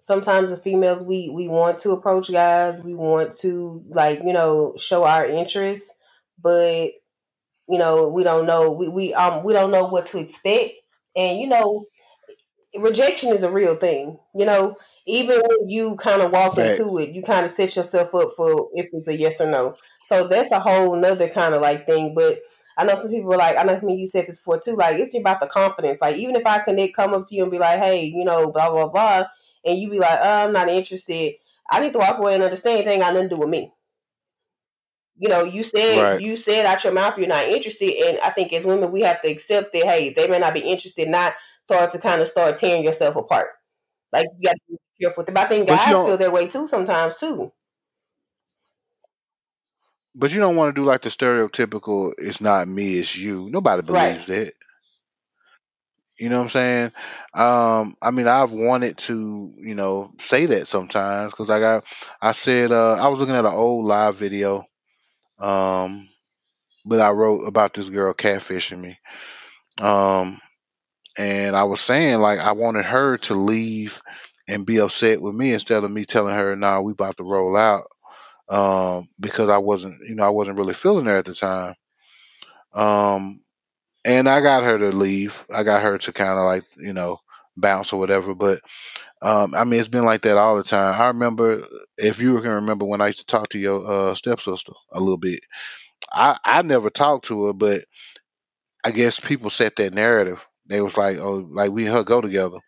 sometimes 0.00 0.50
the 0.50 0.56
females 0.56 1.02
we 1.02 1.28
we 1.28 1.48
want 1.48 1.78
to 1.78 1.90
approach 1.90 2.30
guys, 2.30 2.82
we 2.82 2.94
want 2.94 3.32
to 3.40 3.84
like 3.88 4.20
you 4.24 4.32
know 4.32 4.74
show 4.78 5.04
our 5.04 5.26
interest, 5.26 5.94
but 6.42 6.90
you 7.68 7.78
know 7.78 8.08
we 8.08 8.24
don't 8.24 8.46
know 8.46 8.72
we 8.72 8.88
we 8.88 9.14
um 9.14 9.44
we 9.44 9.52
don't 9.52 9.70
know 9.70 9.86
what 9.86 10.06
to 10.06 10.18
expect, 10.18 10.74
and 11.16 11.38
you 11.38 11.46
know 11.46 11.86
rejection 12.78 13.30
is 13.32 13.42
a 13.42 13.50
real 13.50 13.76
thing. 13.76 14.18
You 14.34 14.46
know, 14.46 14.76
even 15.06 15.40
when 15.40 15.68
you 15.68 15.96
kind 15.96 16.22
of 16.22 16.32
walk 16.32 16.58
into 16.58 16.98
it, 16.98 17.10
you 17.10 17.22
kind 17.22 17.44
of 17.44 17.52
set 17.52 17.76
yourself 17.76 18.14
up 18.14 18.32
for 18.36 18.68
if 18.72 18.88
it's 18.92 19.08
a 19.08 19.16
yes 19.16 19.40
or 19.40 19.50
no. 19.50 19.76
So 20.08 20.28
that's 20.28 20.52
a 20.52 20.60
whole 20.60 20.96
nother 20.96 21.28
kind 21.28 21.54
of 21.54 21.62
like 21.62 21.86
thing. 21.86 22.14
But 22.14 22.40
I 22.80 22.84
know 22.84 22.94
some 22.94 23.10
people 23.10 23.34
are 23.34 23.38
like, 23.38 23.56
I 23.58 23.64
know 23.64 23.78
you 23.94 24.06
said 24.06 24.26
this 24.26 24.38
before 24.38 24.58
too, 24.58 24.74
like 24.74 24.98
it's 24.98 25.14
about 25.14 25.40
the 25.40 25.46
confidence. 25.46 26.00
Like 26.00 26.16
even 26.16 26.34
if 26.34 26.46
I 26.46 26.60
connect, 26.60 26.96
come 26.96 27.12
up 27.12 27.26
to 27.26 27.36
you 27.36 27.42
and 27.42 27.52
be 27.52 27.58
like, 27.58 27.78
hey, 27.78 28.04
you 28.06 28.24
know, 28.24 28.50
blah 28.50 28.70
blah 28.70 28.88
blah, 28.88 29.24
and 29.66 29.78
you 29.78 29.90
be 29.90 29.98
like, 29.98 30.18
oh, 30.22 30.44
I'm 30.46 30.52
not 30.54 30.70
interested. 30.70 31.34
I 31.70 31.80
need 31.80 31.92
to 31.92 31.98
walk 31.98 32.18
away 32.18 32.34
and 32.34 32.42
understand 32.42 32.80
it 32.80 32.90
ain't 32.90 33.02
got 33.02 33.12
nothing 33.12 33.28
to 33.28 33.34
do 33.36 33.40
with 33.40 33.50
me. 33.50 33.72
You 35.18 35.28
know, 35.28 35.44
you 35.44 35.62
said 35.62 36.06
Right. 36.06 36.20
you 36.20 36.38
said 36.38 36.64
out 36.64 36.82
your 36.82 36.94
mouth 36.94 37.18
you're 37.18 37.28
not 37.28 37.46
interested, 37.46 37.90
and 37.90 38.18
I 38.20 38.30
think 38.30 38.52
as 38.54 38.64
women 38.64 38.90
we 38.92 39.02
have 39.02 39.20
to 39.22 39.28
accept 39.30 39.74
that. 39.74 39.84
Hey, 39.84 40.14
they 40.14 40.26
may 40.28 40.38
not 40.38 40.54
be 40.54 40.60
interested, 40.60 41.08
not 41.08 41.34
start 41.64 41.92
to 41.92 41.98
kind 41.98 42.22
of 42.22 42.28
start 42.28 42.56
tearing 42.56 42.82
yourself 42.84 43.16
apart. 43.16 43.50
Like 44.12 44.26
you 44.38 44.48
got 44.48 44.54
to 44.54 44.60
be 44.70 44.78
careful. 45.02 45.24
But 45.24 45.38
I 45.38 45.46
think 45.46 45.68
guys 45.68 46.00
feel 46.00 46.16
that 46.18 46.32
way 46.32 46.48
too 46.48 46.66
sometimes 46.66 47.18
too. 47.18 47.52
But 50.20 50.32
you 50.32 50.40
don't 50.40 50.56
want 50.56 50.74
to 50.74 50.80
do 50.80 50.86
like 50.86 51.02
the 51.02 51.10
stereotypical 51.10 52.12
it's 52.18 52.42
not 52.42 52.68
me, 52.68 52.98
it's 52.98 53.16
you. 53.16 53.50
Nobody 53.50 53.82
Right. 53.82 54.10
believes 54.12 54.26
that. 54.28 54.54
You 56.18 56.28
know 56.28 56.36
what 56.38 56.44
I'm 56.44 56.48
saying? 56.50 56.92
Um, 57.34 57.96
I 58.02 58.10
mean, 58.10 58.28
I've 58.28 58.52
wanted 58.52 58.98
to, 58.98 59.54
you 59.58 59.74
know, 59.74 60.12
say 60.18 60.46
that 60.46 60.68
sometimes 60.68 61.32
because 61.32 61.48
I 61.48 61.60
got, 61.60 61.84
I 62.20 62.32
said, 62.32 62.72
uh, 62.72 62.94
I 62.94 63.08
was 63.08 63.20
looking 63.20 63.34
at 63.34 63.46
an 63.46 63.54
old 63.54 63.86
live 63.86 64.18
video, 64.18 64.66
um, 65.38 66.08
but 66.84 67.00
I 67.00 67.10
wrote 67.12 67.46
about 67.46 67.74
this 67.74 67.88
girl 67.90 68.14
catfishing 68.14 68.80
me. 68.80 68.98
Um, 69.80 70.40
and 71.18 71.56
I 71.56 71.64
was 71.64 71.80
saying 71.80 72.20
like 72.20 72.38
I 72.40 72.52
wanted 72.52 72.84
her 72.86 73.18
to 73.18 73.34
leave 73.34 74.02
and 74.48 74.66
be 74.66 74.80
upset 74.80 75.22
with 75.22 75.34
me 75.34 75.52
instead 75.52 75.84
of 75.84 75.90
me 75.90 76.04
telling 76.04 76.34
her, 76.34 76.56
"Nah, 76.56 76.80
we 76.82 76.92
about 76.92 77.16
to 77.18 77.24
roll 77.24 77.56
out." 77.56 77.84
Um, 78.50 79.08
because 79.20 79.48
I 79.50 79.58
wasn't, 79.58 79.96
you 80.08 80.16
know, 80.16 80.24
I 80.24 80.30
wasn't 80.30 80.58
really 80.58 80.74
feeling 80.74 81.06
her 81.06 81.16
at 81.18 81.26
the 81.26 81.34
time. 81.34 81.76
Um, 82.72 83.40
and 84.04 84.28
I 84.28 84.42
got 84.42 84.64
her 84.64 84.78
to 84.78 84.90
leave. 84.92 85.44
I 85.54 85.64
got 85.64 85.82
her 85.82 85.98
to 85.98 86.12
kind 86.12 86.30
of 86.38 86.46
like, 86.46 86.64
you 86.78 86.94
know, 86.94 87.20
bounce 87.56 87.92
or 87.92 88.00
whatever. 88.00 88.34
But 88.34 88.60
um, 89.22 89.54
I 89.54 89.64
mean, 89.64 89.80
it's 89.80 89.88
been 89.88 90.04
like 90.06 90.22
that 90.22 90.38
all 90.38 90.56
the 90.56 90.64
time. 90.64 91.00
I 91.00 91.08
remember, 91.08 91.66
if 91.98 92.20
you 92.22 92.40
can 92.40 92.50
remember, 92.50 92.86
when 92.86 93.00
I 93.02 93.08
used 93.08 93.20
to 93.20 93.26
talk 93.26 93.50
to 93.50 93.58
your 93.60 93.86
uh, 93.86 94.14
stepsister 94.14 94.74
a 94.92 95.00
little 95.00 95.18
bit. 95.18 95.40
I 96.12 96.38
I 96.44 96.62
never 96.62 96.90
talked 96.90 97.26
to 97.26 97.46
her, 97.46 97.52
but 97.54 97.82
I 98.84 98.90
guess 98.90 99.20
people 99.20 99.50
set 99.50 99.76
that 99.76 99.94
narrative. 99.94 100.46
They 100.66 100.80
was 100.80 100.96
like, 100.96 101.18
oh, 101.18 101.46
like 101.50 101.72
we 101.72 101.86
and 101.86 101.94
her 101.94 102.04
go 102.04 102.20
together. 102.20 102.58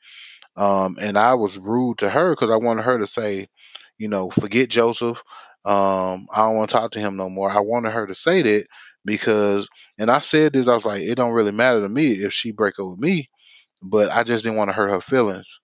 Um, 0.57 0.97
and 1.01 1.19
I 1.19 1.35
was 1.35 1.59
rude 1.59 1.99
to 1.99 2.11
her 2.11 2.33
because 2.33 2.51
I 2.51 2.57
wanted 2.57 2.83
her 2.85 2.99
to 2.99 3.07
say, 3.09 3.49
you 3.99 4.09
know, 4.09 4.31
forget 4.31 4.71
Joseph. 4.71 5.23
Um, 5.65 6.29
I 6.33 6.39
don't 6.39 6.57
want 6.57 6.71
to 6.71 6.75
talk 6.77 6.93
to 6.93 7.01
him 7.01 7.17
no 7.17 7.29
more. 7.31 7.51
I 7.51 7.61
wanted 7.61 7.93
her 7.93 8.07
to 8.07 8.15
say 8.15 8.43
that 8.43 8.67
because, 9.05 9.69
and 9.99 10.11
I 10.11 10.21
said 10.21 10.53
this, 10.53 10.69
I 10.69 10.75
was 10.75 10.87
like, 10.87 11.03
it 11.03 11.15
don't 11.17 11.33
really 11.33 11.53
matter 11.53 11.81
to 11.83 11.89
me 11.89 12.13
if 12.13 12.33
she 12.33 12.53
break 12.53 12.79
up 12.81 12.87
with 12.91 12.99
me, 13.01 13.31
but 13.83 14.11
I 14.11 14.25
just 14.25 14.45
didn't 14.45 14.59
want 14.59 14.71
to 14.71 14.75
hurt 14.75 14.91
her 14.91 15.01
feelings. 15.01 15.61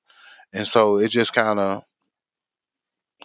And 0.53 0.67
so 0.67 0.99
it 0.99 1.09
just 1.09 1.35
kind 1.35 1.59
of, 1.59 1.83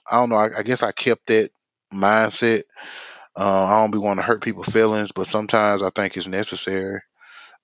I 0.09 0.17
don't 0.17 0.29
know, 0.29 0.37
I, 0.37 0.59
I 0.59 0.63
guess 0.63 0.83
I 0.83 0.91
kept 0.91 1.27
that 1.27 1.51
mindset. 1.93 2.63
Uh, 3.35 3.65
I 3.65 3.81
don't 3.81 3.91
be 3.91 3.97
wanting 3.99 4.21
to 4.21 4.27
hurt 4.27 4.43
people's 4.43 4.67
feelings, 4.69 5.11
but 5.11 5.27
sometimes 5.27 5.83
I 5.83 5.89
think 5.91 6.17
it's 6.17 6.27
necessary 6.27 7.01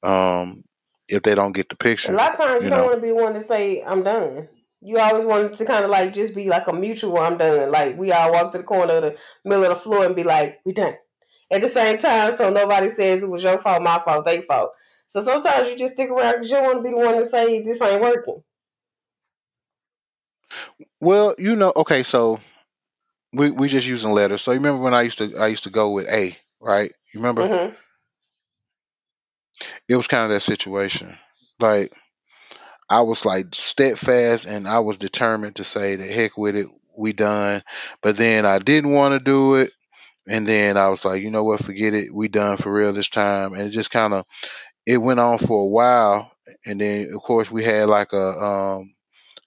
um, 0.03 0.63
if 1.07 1.23
they 1.23 1.35
don't 1.35 1.53
get 1.53 1.69
the 1.69 1.75
picture. 1.77 2.13
A 2.13 2.15
lot 2.15 2.31
of 2.31 2.37
times 2.37 2.63
you 2.63 2.65
you 2.65 2.69
don't 2.69 2.79
know. 2.79 2.85
want 2.85 2.95
to 2.95 3.01
be 3.01 3.11
one 3.11 3.33
to 3.33 3.43
say 3.43 3.83
I'm 3.83 4.03
done. 4.03 4.49
You 4.81 4.97
always 4.99 5.25
want 5.25 5.45
it 5.53 5.57
to 5.57 5.65
kind 5.65 5.83
of 5.83 5.91
like 5.91 6.13
just 6.13 6.35
be 6.35 6.49
like 6.49 6.67
a 6.67 6.73
mutual 6.73 7.17
I'm 7.17 7.37
done. 7.37 7.71
Like 7.71 7.97
we 7.97 8.11
all 8.11 8.31
walk 8.31 8.51
to 8.53 8.57
the 8.59 8.63
corner 8.63 8.93
of 8.93 9.03
the 9.03 9.17
middle 9.43 9.63
of 9.63 9.69
the 9.69 9.75
floor 9.75 10.05
and 10.05 10.15
be 10.15 10.23
like 10.23 10.61
we 10.65 10.73
done 10.73 10.95
at 11.51 11.61
the 11.61 11.69
same 11.69 11.97
time, 11.97 12.31
so 12.31 12.49
nobody 12.49 12.89
says 12.89 13.23
it 13.23 13.29
was 13.29 13.43
your 13.43 13.57
fault, 13.57 13.81
my 13.81 13.99
fault, 13.99 14.25
they 14.25 14.41
fault. 14.41 14.71
So 15.09 15.23
sometimes 15.23 15.69
you 15.69 15.77
just 15.77 15.93
stick 15.93 16.09
around 16.09 16.33
because 16.33 16.51
you 16.51 16.57
don't 16.57 16.65
want 16.65 16.77
to 16.79 16.83
be 16.83 16.91
the 16.91 16.97
one 16.97 17.17
to 17.17 17.25
say 17.25 17.61
this 17.63 17.81
ain't 17.81 18.01
working. 18.01 18.43
Well, 20.99 21.35
you 21.37 21.55
know, 21.55 21.73
okay, 21.75 22.03
so 22.03 22.39
we 23.33 23.51
we 23.51 23.69
just 23.69 23.87
using 23.87 24.11
letters. 24.11 24.41
So 24.41 24.51
you 24.51 24.57
remember 24.59 24.81
when 24.83 24.93
I 24.93 25.03
used 25.03 25.19
to 25.19 25.35
I 25.37 25.47
used 25.47 25.63
to 25.63 25.69
go 25.69 25.91
with 25.91 26.07
A, 26.07 26.37
right? 26.59 26.91
You 27.13 27.19
remember? 27.19 27.47
hmm 27.47 27.75
It 29.87 29.95
was 29.95 30.07
kind 30.07 30.23
of 30.25 30.29
that 30.31 30.41
situation. 30.41 31.17
Like 31.59 31.93
I 32.89 33.01
was 33.01 33.25
like 33.25 33.47
steadfast 33.53 34.47
and 34.47 34.67
I 34.67 34.79
was 34.79 34.97
determined 34.97 35.57
to 35.57 35.63
say 35.63 35.95
the 35.95 36.05
heck 36.05 36.37
with 36.37 36.55
it, 36.55 36.67
we 36.97 37.13
done. 37.13 37.61
But 38.01 38.17
then 38.17 38.45
I 38.45 38.59
didn't 38.59 38.91
want 38.91 39.13
to 39.13 39.19
do 39.23 39.55
it. 39.55 39.71
And 40.27 40.47
then 40.47 40.77
I 40.77 40.89
was 40.89 41.05
like, 41.05 41.23
you 41.23 41.31
know 41.31 41.43
what, 41.43 41.63
forget 41.63 41.93
it. 41.93 42.13
We 42.13 42.29
done 42.29 42.57
for 42.57 42.73
real 42.73 42.93
this 42.93 43.09
time. 43.09 43.53
And 43.53 43.63
it 43.63 43.71
just 43.71 43.91
kind 43.91 44.13
of 44.13 44.25
it 44.85 44.97
went 44.97 45.19
on 45.19 45.37
for 45.39 45.63
a 45.63 45.67
while. 45.69 46.31
And 46.65 46.81
then 46.81 47.13
of 47.13 47.21
course 47.21 47.51
we 47.51 47.63
had 47.63 47.89
like 47.89 48.13
a 48.13 48.17
um 48.31 48.93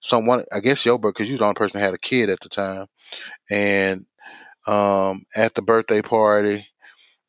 someone 0.00 0.44
I 0.52 0.60
guess 0.60 0.84
your 0.86 0.98
because 0.98 1.28
you 1.28 1.34
was 1.34 1.40
the 1.40 1.46
only 1.46 1.54
person 1.54 1.80
who 1.80 1.86
had 1.86 1.94
a 1.94 1.98
kid 1.98 2.30
at 2.30 2.40
the 2.40 2.48
time. 2.50 2.86
And 3.50 4.06
um 4.66 5.24
at 5.36 5.54
the 5.54 5.62
birthday 5.62 6.02
party 6.02 6.66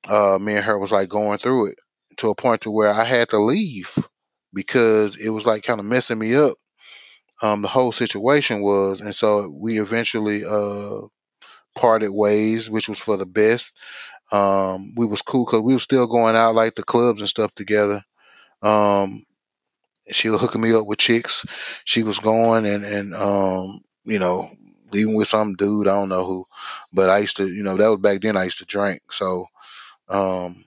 uh, 0.07 0.38
me 0.39 0.55
and 0.55 0.66
her 0.66 0.78
was 0.78 0.91
like 0.91 1.09
going 1.09 1.38
through 1.38 1.68
it 1.68 1.78
to 2.18 2.30
a 2.30 2.36
point 2.36 2.61
to 2.61 2.72
where 2.72 2.89
I 2.89 3.03
had 3.03 3.30
to 3.30 3.39
leave 3.39 3.95
because 4.54 5.16
it 5.18 5.30
was 5.30 5.45
like 5.45 5.64
kind 5.64 5.80
of 5.80 5.86
messing 5.86 6.20
me 6.20 6.36
up. 6.36 6.58
Um, 7.41 7.62
the 7.62 7.68
whole 7.68 7.91
situation 7.91 8.62
was, 8.62 9.01
and 9.01 9.14
so 9.16 9.49
we 9.49 9.80
eventually 9.80 10.45
uh 10.45 11.01
parted 11.76 12.12
ways, 12.12 12.70
which 12.70 12.89
was 12.89 12.99
for 12.99 13.18
the 13.18 13.26
best. 13.26 13.78
Um, 14.32 14.93
we 14.95 15.06
was 15.06 15.22
cool 15.22 15.45
because 15.45 15.62
we 15.62 15.74
were 15.74 15.80
still 15.80 16.08
going 16.08 16.36
out 16.36 16.56
like 16.56 16.76
the 16.76 16.84
clubs 16.84 17.22
and 17.22 17.30
stuff 17.30 17.54
together. 17.56 18.04
Um, 18.62 19.24
she 20.12 20.30
was 20.30 20.41
hooking 20.41 20.62
me 20.62 20.74
up 20.74 20.86
with 20.86 20.99
chicks. 20.99 21.45
She 21.86 22.04
was 22.04 22.20
going 22.20 22.66
and 22.66 22.84
and 22.84 23.14
um, 23.14 23.80
you 24.06 24.20
know 24.20 24.49
leaving 24.91 25.16
with 25.16 25.28
some 25.28 25.56
dude 25.56 25.88
I 25.88 25.95
don't 25.95 26.10
know 26.10 26.26
who, 26.26 26.47
but 26.91 27.10
I 27.10 27.20
used 27.20 27.38
to 27.38 27.47
you 27.47 27.64
know 27.64 27.78
that 27.78 27.88
was 27.88 27.99
back 27.99 28.22
then 28.22 28.38
I 28.38 28.45
used 28.45 28.60
to 28.60 28.66
drink 28.66 29.12
so 29.12 29.47
um 30.10 30.64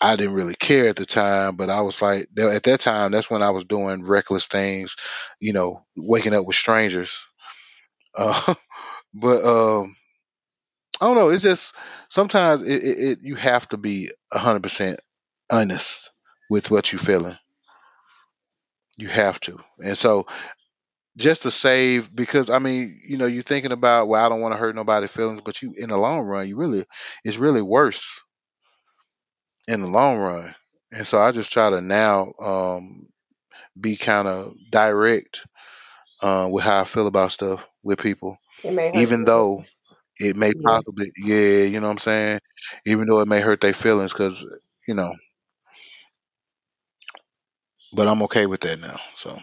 I 0.00 0.16
didn't 0.16 0.34
really 0.34 0.54
care 0.54 0.88
at 0.88 0.96
the 0.96 1.06
time, 1.06 1.56
but 1.56 1.68
I 1.70 1.82
was 1.82 2.00
like, 2.00 2.28
at 2.38 2.62
that 2.64 2.80
time, 2.80 3.10
that's 3.12 3.30
when 3.30 3.42
I 3.42 3.50
was 3.50 3.64
doing 3.66 4.02
reckless 4.04 4.48
things, 4.48 4.96
you 5.40 5.52
know, 5.52 5.84
waking 5.96 6.34
up 6.34 6.46
with 6.46 6.56
strangers. 6.56 7.26
Uh, 8.16 8.54
but 9.14 9.44
um, 9.44 9.96
I 11.00 11.06
don't 11.06 11.16
know. 11.16 11.28
It's 11.30 11.42
just 11.42 11.74
sometimes 12.08 12.62
it, 12.62 12.82
it, 12.82 12.98
it 12.98 13.18
you 13.22 13.34
have 13.34 13.68
to 13.70 13.76
be 13.76 14.10
hundred 14.32 14.62
percent 14.62 15.00
honest 15.50 16.10
with 16.48 16.70
what 16.70 16.92
you're 16.92 16.98
feeling. 16.98 17.36
You 18.98 19.08
have 19.08 19.40
to, 19.40 19.58
and 19.82 19.96
so 19.96 20.26
just 21.16 21.44
to 21.44 21.50
save 21.52 22.14
because 22.14 22.50
I 22.50 22.58
mean, 22.60 23.00
you 23.06 23.18
know, 23.18 23.26
you're 23.26 23.42
thinking 23.42 23.72
about 23.72 24.08
well, 24.08 24.24
I 24.24 24.28
don't 24.28 24.40
want 24.40 24.54
to 24.54 24.58
hurt 24.58 24.76
nobody's 24.76 25.14
feelings, 25.14 25.40
but 25.42 25.62
you 25.62 25.74
in 25.76 25.90
the 25.90 25.98
long 25.98 26.20
run, 26.22 26.48
you 26.48 26.56
really 26.56 26.84
it's 27.24 27.38
really 27.38 27.62
worse 27.62 28.22
in 29.68 29.82
the 29.82 29.88
long 29.88 30.18
run. 30.18 30.54
And 30.92 31.06
so 31.06 31.20
I 31.20 31.32
just 31.32 31.52
try 31.52 31.70
to 31.70 31.80
now 31.80 32.32
um, 32.40 33.06
be 33.80 33.96
kind 33.96 34.28
of 34.28 34.54
direct 34.70 35.46
uh, 36.22 36.48
with 36.50 36.64
how 36.64 36.80
I 36.80 36.84
feel 36.84 37.06
about 37.06 37.32
stuff 37.32 37.68
with 37.82 38.00
people, 38.00 38.38
It 38.64 38.72
may 38.72 38.90
hurt 38.90 39.10
even 39.10 39.24
though 39.24 39.62
feelings. 39.62 39.76
it 40.18 40.36
may 40.36 40.52
Yeah. 40.54 40.62
possibly, 40.66 41.12
yeah, 41.16 41.64
you 41.64 41.80
know 41.80 41.86
what 41.88 41.92
I'm 41.92 41.98
saying, 41.98 42.40
even 42.86 43.08
though 43.08 43.20
it 43.20 43.28
may 43.28 43.40
hurt 43.40 43.60
their 43.60 43.74
feelings, 43.74 44.12
because 44.12 44.44
you 44.88 44.94
know, 44.94 45.14
but 47.92 48.08
I'm 48.08 48.22
okay 48.24 48.46
with 48.46 48.60
that 48.62 48.80
now. 48.80 48.98
So 49.14 49.38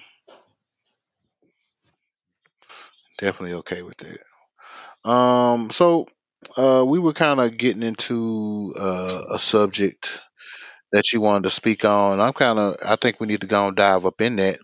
definitely 3.17 3.55
okay 3.57 3.81
with 3.83 3.97
that. 3.97 4.35
Um, 5.09 5.69
so 5.71 6.07
uh, 6.55 6.83
we 6.85 6.99
were 6.99 7.13
kind 7.13 7.39
of 7.39 7.57
getting 7.57 7.83
into 7.83 8.73
uh, 8.77 9.21
a 9.31 9.39
subject 9.39 10.21
that 10.91 11.11
you 11.11 11.21
wanted 11.21 11.43
to 11.43 11.49
speak 11.49 11.83
on. 11.85 12.19
I'm 12.19 12.33
kind 12.33 12.59
of, 12.59 12.77
I 12.83 12.95
think 12.95 13.19
we 13.19 13.27
need 13.27 13.41
to 13.41 13.47
go 13.47 13.67
and 13.67 13.75
dive 13.75 14.05
up 14.05 14.21
in 14.21 14.37
that, 14.37 14.59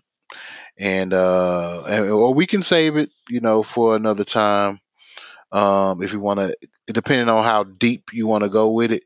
and 0.78 1.12
uh, 1.12 1.82
and, 1.84 2.10
or 2.10 2.32
we 2.32 2.46
can 2.46 2.62
save 2.62 2.96
it, 2.96 3.10
you 3.28 3.40
know, 3.40 3.62
for 3.62 3.96
another 3.96 4.24
time. 4.24 4.80
Um, 5.52 6.02
if 6.02 6.12
you 6.12 6.20
want 6.20 6.40
to, 6.40 6.56
depending 6.86 7.28
on 7.28 7.44
how 7.44 7.62
deep 7.64 8.10
you 8.12 8.26
want 8.26 8.42
to 8.42 8.50
go 8.50 8.72
with 8.72 8.90
it. 8.90 9.04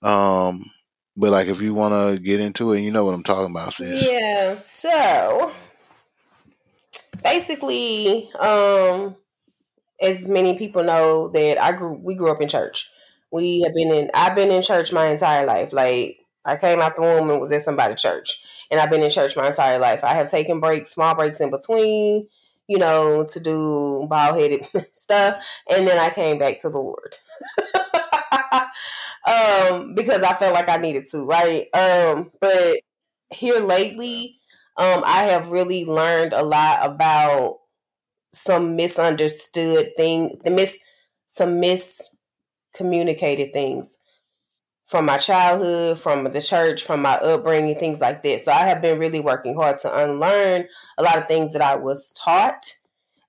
Um, 0.00 0.64
but 1.16 1.30
like 1.30 1.48
if 1.48 1.60
you 1.60 1.74
want 1.74 1.92
to 1.92 2.22
get 2.22 2.40
into 2.40 2.72
it, 2.72 2.80
you 2.80 2.90
know 2.90 3.04
what 3.04 3.14
I'm 3.14 3.22
talking 3.22 3.50
about, 3.50 3.74
sis. 3.74 4.08
Yeah. 4.08 4.56
So 4.56 5.52
basically, 7.22 8.32
um, 8.32 9.16
as 10.02 10.28
many 10.28 10.58
people 10.58 10.82
know 10.82 11.28
that 11.28 11.60
I 11.60 11.72
grew, 11.72 11.92
we 11.92 12.14
grew 12.14 12.30
up 12.30 12.40
in 12.42 12.48
church. 12.48 12.90
We 13.30 13.62
have 13.62 13.74
been 13.74 13.92
in. 13.92 14.10
I've 14.14 14.34
been 14.34 14.50
in 14.50 14.62
church 14.62 14.92
my 14.92 15.06
entire 15.06 15.46
life. 15.46 15.72
Like 15.72 16.18
I 16.44 16.56
came 16.56 16.80
out 16.80 16.96
the 16.96 17.02
womb 17.02 17.30
and 17.30 17.40
was 17.40 17.52
at 17.52 17.62
somebody's 17.62 18.00
church, 18.00 18.40
and 18.70 18.80
I've 18.80 18.90
been 18.90 19.02
in 19.02 19.10
church 19.10 19.36
my 19.36 19.46
entire 19.46 19.78
life. 19.78 20.04
I 20.04 20.14
have 20.14 20.30
taken 20.30 20.60
breaks, 20.60 20.90
small 20.90 21.14
breaks 21.14 21.40
in 21.40 21.50
between, 21.50 22.28
you 22.68 22.78
know, 22.78 23.24
to 23.24 23.40
do 23.40 24.06
bald 24.08 24.38
headed 24.38 24.66
stuff, 24.92 25.42
and 25.70 25.86
then 25.86 25.98
I 25.98 26.10
came 26.10 26.38
back 26.38 26.60
to 26.60 26.68
the 26.68 26.78
Lord. 26.78 27.16
um, 29.26 29.94
because 29.94 30.22
I 30.22 30.34
felt 30.34 30.54
like 30.54 30.68
I 30.68 30.76
needed 30.76 31.06
to, 31.12 31.24
right? 31.24 31.66
Um, 31.74 32.32
but 32.40 32.76
here 33.30 33.60
lately, 33.60 34.38
um, 34.76 35.02
I 35.06 35.24
have 35.24 35.48
really 35.48 35.84
learned 35.84 36.32
a 36.32 36.42
lot 36.42 36.80
about 36.82 37.60
some 38.32 38.76
misunderstood 38.76 39.92
thing, 39.96 40.40
the 40.44 40.50
mis 40.50 40.80
some 41.28 41.60
miscommunicated 41.60 43.52
things 43.52 43.98
from 44.86 45.06
my 45.06 45.16
childhood, 45.16 45.98
from 45.98 46.24
the 46.24 46.40
church, 46.40 46.84
from 46.84 47.00
my 47.00 47.14
upbringing, 47.14 47.74
things 47.76 48.00
like 48.00 48.22
that. 48.22 48.40
So 48.42 48.52
I 48.52 48.66
have 48.66 48.82
been 48.82 48.98
really 48.98 49.20
working 49.20 49.54
hard 49.54 49.78
to 49.80 50.04
unlearn 50.04 50.66
a 50.98 51.02
lot 51.02 51.16
of 51.16 51.26
things 51.26 51.54
that 51.54 51.62
I 51.62 51.76
was 51.76 52.12
taught, 52.12 52.74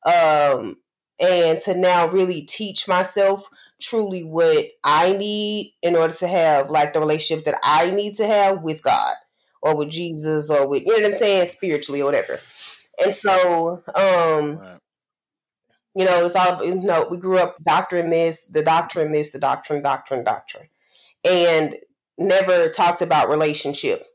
um, 0.06 0.76
and 1.22 1.60
to 1.62 1.76
now 1.78 2.08
really 2.08 2.42
teach 2.42 2.88
myself 2.88 3.48
truly 3.82 4.24
what 4.24 4.66
I 4.84 5.14
need 5.14 5.74
in 5.82 5.96
order 5.96 6.14
to 6.16 6.28
have 6.28 6.70
like 6.70 6.92
the 6.92 7.00
relationship 7.00 7.46
that 7.46 7.60
I 7.64 7.92
need 7.92 8.16
to 8.16 8.28
have 8.28 8.62
with 8.62 8.82
God 8.84 9.16
or 9.62 9.78
with 9.78 9.90
Jesus 9.90 10.50
or 10.50 10.68
with 10.68 10.82
you 10.82 10.90
know 10.90 10.96
what 10.96 11.06
I'm 11.06 11.14
saying 11.14 11.48
spiritually 11.48 12.02
or 12.02 12.06
whatever. 12.06 12.40
And 13.04 13.14
so, 13.14 13.84
um, 13.96 14.58
Right. 14.58 14.80
You 15.96 16.06
know, 16.06 16.26
it's 16.26 16.36
all 16.36 16.64
you 16.64 16.76
know. 16.76 17.08
We 17.10 17.18
grew 17.18 17.38
up 17.38 17.58
doctrine 17.64 18.10
this, 18.10 18.48
the 18.48 18.64
doctrine 18.64 19.12
this, 19.12 19.32
the 19.32 19.40
doctrine, 19.40 19.84
doctrine, 19.84 20.24
doctrine, 20.24 20.68
and 21.24 21.76
never 22.18 22.70
talked 22.70 23.02
about 23.02 23.30
relationship, 23.30 24.06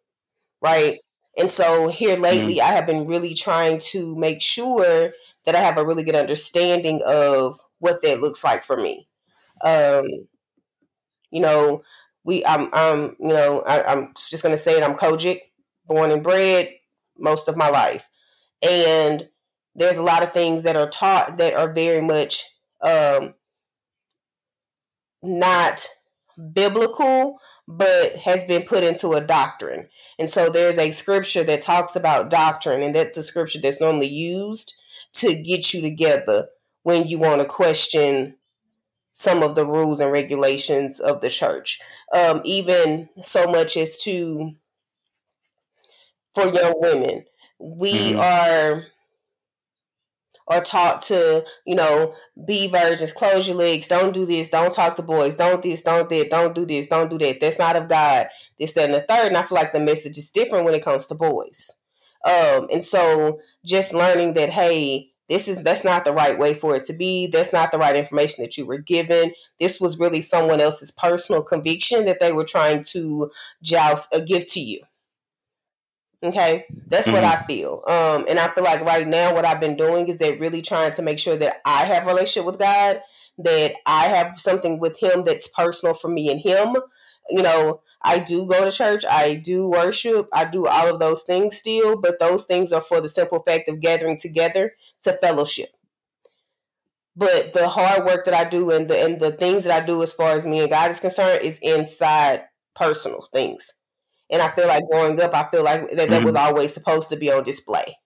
right? 0.61 0.99
And 1.39 1.51
so 1.51 1.89
here 1.89 2.17
lately, 2.17 2.61
I 2.61 2.73
have 2.73 2.87
been 2.87 3.07
really 3.07 3.33
trying 3.35 3.79
to 3.93 4.17
make 4.17 4.43
sure 4.43 5.13
that 5.47 5.55
I 5.55 5.61
have 5.61 5.79
a 5.79 5.87
really 5.87 6.03
good 6.03 6.17
understanding 6.17 7.01
of 7.07 7.61
what 7.79 8.03
that 8.03 8.21
looks 8.21 8.43
like 8.43 8.65
for 8.65 8.77
me. 8.77 9.09
Um, 9.63 10.05
you 11.31 11.41
know, 11.41 11.85
we, 12.25 12.45
I'm, 12.45 12.69
I'm, 12.73 13.17
you 13.21 13.29
know, 13.29 13.63
I, 13.63 13.85
I'm 13.85 14.15
just 14.29 14.43
gonna 14.43 14.59
say 14.59 14.77
it. 14.77 14.83
I'm 14.83 14.97
COGIC, 14.97 15.41
born 15.87 16.11
and 16.11 16.25
bred 16.25 16.71
most 17.17 17.47
of 17.47 17.57
my 17.57 17.71
life, 17.71 18.09
and 18.69 19.29
there's 19.79 19.97
a 19.97 20.03
lot 20.03 20.23
of 20.23 20.33
things 20.33 20.65
that 20.65 20.77
are 20.77 20.89
taught 20.91 21.39
that 21.39 21.55
are 21.55 21.73
very 21.73 22.01
much 22.01 22.45
um, 22.83 23.35
not 25.23 25.87
biblical, 26.53 27.39
but 27.67 28.17
has 28.17 28.45
been 28.45 28.63
put 28.63 28.83
into 28.83 29.13
a 29.13 29.25
doctrine. 29.25 29.89
And 30.19 30.31
so 30.31 30.51
there's 30.51 30.79
a 30.79 30.91
scripture 30.91 31.45
that 31.45 31.61
talks 31.61 31.97
about 31.97 32.31
doctrine, 32.31 32.83
and 32.83 32.95
that's 32.95 33.17
a 33.17 33.23
scripture 33.23 33.61
that's 33.63 33.81
normally 33.81 34.09
used 34.09 34.75
to 35.15 35.43
get 35.43 35.73
you 35.73 35.81
together 35.81 36.49
when 36.83 37.07
you 37.07 37.19
want 37.19 37.41
to 37.41 37.47
question 37.47 38.37
some 39.13 39.43
of 39.43 39.55
the 39.55 39.65
rules 39.65 40.01
and 40.01 40.13
regulations 40.13 41.01
of 41.01 41.21
the 41.21 41.31
church. 41.31 41.81
Um, 42.15 42.41
even 42.45 43.09
so 43.23 43.51
much 43.51 43.77
as 43.77 43.99
to 43.99 44.53
for 46.35 46.53
young 46.53 46.75
women, 46.81 47.25
we 47.59 48.15
Mhm. 48.15 48.19
are 48.19 48.87
are 50.49 50.63
taught 50.63 51.03
to, 51.03 51.45
you 51.67 51.75
know, 51.75 52.15
be 52.47 52.69
virgins, 52.69 53.13
close 53.13 53.47
your 53.47 53.57
legs, 53.57 53.89
don't 53.89 54.13
do 54.13 54.27
this, 54.27 54.51
don't 54.51 54.73
talk 54.73 54.97
to 54.97 55.03
boys, 55.03 55.37
don't 55.37 55.63
this, 55.63 55.83
don't 55.83 56.09
that, 56.09 56.31
don't 56.31 56.55
do 56.55 56.67
this, 56.67 56.89
don't 56.89 57.11
do 57.11 57.19
that. 57.19 57.41
That's 57.41 57.59
not 57.59 57.77
of 57.77 57.89
God. 57.89 58.27
This, 58.59 58.73
that, 58.73 58.87
and 58.87 58.95
the 58.95 59.01
third. 59.01 59.29
And 59.29 59.37
I 59.37 59.43
feel 59.43 59.57
like 59.57 59.73
the 59.73 59.81
message 59.81 60.19
is 60.19 60.31
different 60.31 60.65
when 60.65 60.75
it 60.75 60.85
comes 60.85 61.07
to 61.07 61.15
boys. 61.15 61.71
Um, 62.25 62.69
and 62.73 62.83
so 62.83 63.41
just 63.65 63.95
learning 63.95 64.35
that, 64.35 64.51
hey, 64.51 65.13
this 65.29 65.47
is 65.47 65.63
that's 65.63 65.85
not 65.85 66.05
the 66.05 66.13
right 66.13 66.39
way 66.39 66.55
for 66.55 66.75
it 66.75 66.87
to 66.87 66.95
be. 66.95 67.27
That's 67.27 67.53
not 67.53 67.71
the 67.71 67.79
right 67.79 67.95
information 67.95 68.43
that 68.43 68.57
you 68.57 68.65
were 68.65 68.79
given. 68.79 69.35
This 69.61 69.79
was 69.79 69.99
really 69.99 70.23
someone 70.23 70.61
else's 70.61 70.91
personal 70.91 71.43
conviction 71.43 72.07
that 72.07 72.19
they 72.19 72.33
were 72.33 72.45
trying 72.45 72.83
to 72.85 73.31
joust 73.63 74.15
uh, 74.15 74.21
give 74.21 74.47
to 74.53 74.61
you. 74.61 74.81
Okay, 76.23 76.67
that's 76.89 77.13
what 77.13 77.23
Mhm. 77.23 77.33
I 77.33 77.45
feel. 77.47 77.83
Um, 77.87 78.27
and 78.29 78.41
I 78.41 78.49
feel 78.49 78.65
like 78.65 78.81
right 78.81 79.07
now, 79.07 79.35
what 79.35 79.45
I've 79.45 79.61
been 79.61 79.77
doing 79.77 80.09
is 80.09 80.19
that 80.19 80.41
really 80.41 80.63
trying 80.63 80.93
to 80.95 81.03
make 81.03 81.19
sure 81.21 81.37
that 81.37 81.61
I 81.65 81.85
have 81.85 82.05
a 82.05 82.07
relationship 82.07 82.45
with 82.45 82.59
God, 82.59 83.01
that 83.39 83.75
I 83.87 84.07
have 84.07 84.41
something 84.41 84.81
with 84.81 84.99
Him 84.99 85.23
that's 85.25 85.49
personal 85.49 85.95
for 85.95 86.09
me 86.09 86.31
and 86.31 86.41
Him. 86.41 86.77
You 87.31 87.43
know, 87.43 87.83
I 88.03 88.19
do 88.19 88.49
go 88.49 88.65
to 88.65 88.73
church, 88.73 89.05
I 89.09 89.37
do 89.37 89.69
worship, 89.71 90.27
I 90.33 90.45
do 90.47 90.67
all 90.67 90.93
of 90.93 90.99
those 90.99 91.23
things 91.23 91.57
still, 91.57 92.01
but 92.01 92.19
those 92.19 92.47
things 92.47 92.73
are 92.73 92.81
for 92.81 93.01
the 93.01 93.09
simple 93.09 93.41
fact 93.41 93.69
of 93.69 93.81
gathering 93.81 94.19
together 94.19 94.75
to 95.03 95.13
fellowship. 95.23 95.69
But 97.17 97.53
the 97.53 97.69
hard 97.69 98.07
work 98.07 98.25
that 98.27 98.35
I 98.35 98.49
do 98.49 98.71
and 98.71 98.89
the 98.89 98.99
and 99.05 99.21
the 99.21 99.33
things 99.33 99.65
that 99.65 99.83
I 99.83 99.85
do 99.85 100.03
as 100.03 100.15
far 100.15 100.31
as 100.31 100.47
me 100.47 100.61
and 100.61 100.71
God 100.71 100.91
is 100.91 101.01
concerned 101.01 101.43
is 101.43 101.59
inside 101.61 102.45
personal 102.75 103.29
things. 103.33 103.75
And 104.31 104.43
I 104.43 104.49
feel 104.49 104.69
like 104.69 104.85
growing 104.91 105.21
up, 105.21 105.35
I 105.35 105.49
feel 105.51 105.65
like 105.65 105.91
that, 105.93 106.11
that 106.11 106.25
was 106.25 106.35
always 106.35 106.73
supposed 106.73 107.11
to 107.11 107.17
be 107.17 107.33
on 107.33 107.45
display. 107.45 107.97